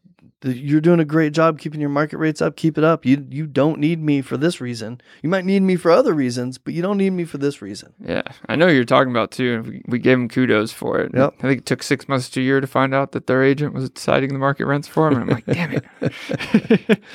you're 0.43 0.81
doing 0.81 0.99
a 0.99 1.05
great 1.05 1.33
job 1.33 1.59
keeping 1.59 1.79
your 1.79 1.89
market 1.89 2.17
rates 2.17 2.41
up. 2.41 2.55
Keep 2.55 2.77
it 2.77 2.83
up. 2.83 3.05
You 3.05 3.25
you 3.29 3.47
don't 3.47 3.79
need 3.79 4.01
me 4.01 4.21
for 4.21 4.37
this 4.37 4.59
reason. 4.59 4.99
You 5.21 5.29
might 5.29 5.45
need 5.45 5.61
me 5.61 5.75
for 5.75 5.91
other 5.91 6.13
reasons, 6.13 6.57
but 6.57 6.73
you 6.73 6.81
don't 6.81 6.97
need 6.97 7.11
me 7.11 7.23
for 7.23 7.37
this 7.37 7.61
reason. 7.61 7.93
Yeah, 8.03 8.23
I 8.49 8.55
know 8.55 8.67
you're 8.67 8.83
talking 8.83 9.11
about 9.11 9.31
too. 9.31 9.55
And 9.55 9.67
we, 9.67 9.81
we 9.87 9.99
gave 9.99 10.17
him 10.17 10.27
kudos 10.27 10.71
for 10.71 10.99
it. 10.99 11.11
Yep. 11.13 11.35
I 11.39 11.41
think 11.41 11.59
it 11.59 11.65
took 11.65 11.83
six 11.83 12.09
months 12.09 12.29
to 12.31 12.41
a 12.41 12.43
year 12.43 12.61
to 12.61 12.67
find 12.67 12.93
out 12.93 13.11
that 13.13 13.27
their 13.27 13.43
agent 13.43 13.73
was 13.73 13.89
deciding 13.89 14.33
the 14.33 14.39
market 14.39 14.65
rents 14.65 14.87
for 14.87 15.07
him. 15.07 15.21
And 15.21 15.23
I'm 15.23 15.29
like, 15.35 15.45
damn 15.45 15.73
it. 15.73 15.83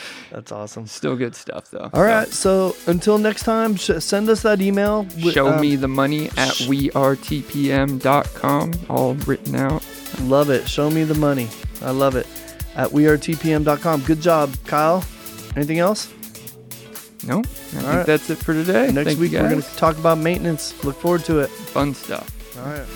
That's 0.31 0.53
awesome. 0.53 0.87
Still 0.87 1.16
good 1.16 1.35
stuff 1.35 1.70
though. 1.70 1.91
All 1.93 2.03
right. 2.03 2.29
So 2.29 2.76
until 2.87 3.18
next 3.18 3.45
time, 3.45 3.76
sh- 3.76 3.91
send 3.99 4.29
us 4.29 4.43
that 4.43 4.61
email. 4.61 5.05
with, 5.22 5.35
Show 5.35 5.49
um, 5.49 5.61
me 5.61 5.76
the 5.76 5.89
money 5.89 6.31
at 6.37 6.55
sh- 6.55 6.68
weartpm.com, 6.68 8.72
all 8.89 9.14
written 9.14 9.55
out. 9.55 9.85
Love 10.22 10.51
it. 10.51 10.68
Show 10.68 10.91
me 10.91 11.05
the 11.05 11.14
money. 11.14 11.49
I 11.83 11.91
love 11.91 12.16
it. 12.16 12.26
At 12.79 12.91
weartpm.com. 12.91 14.03
Good 14.03 14.22
job, 14.22 14.55
Kyle. 14.64 15.05
Anything 15.57 15.81
else? 15.81 16.11
No, 17.24 17.41
I 17.41 17.43
think 17.43 17.85
right. 17.85 18.07
that's 18.07 18.31
it 18.31 18.39
for 18.39 18.55
today. 18.55 18.93
Next 18.93 19.09
Thank 19.09 19.20
week 19.20 19.33
we're 19.33 19.51
going 19.51 19.61
to 19.61 19.76
talk 19.76 19.99
about 19.99 20.18
maintenance. 20.18 20.83
Look 20.85 20.97
forward 20.97 21.24
to 21.24 21.41
it. 21.41 21.49
fun 21.49 21.93
stuff. 21.93 22.31
All 22.57 22.64
right. 22.64 22.87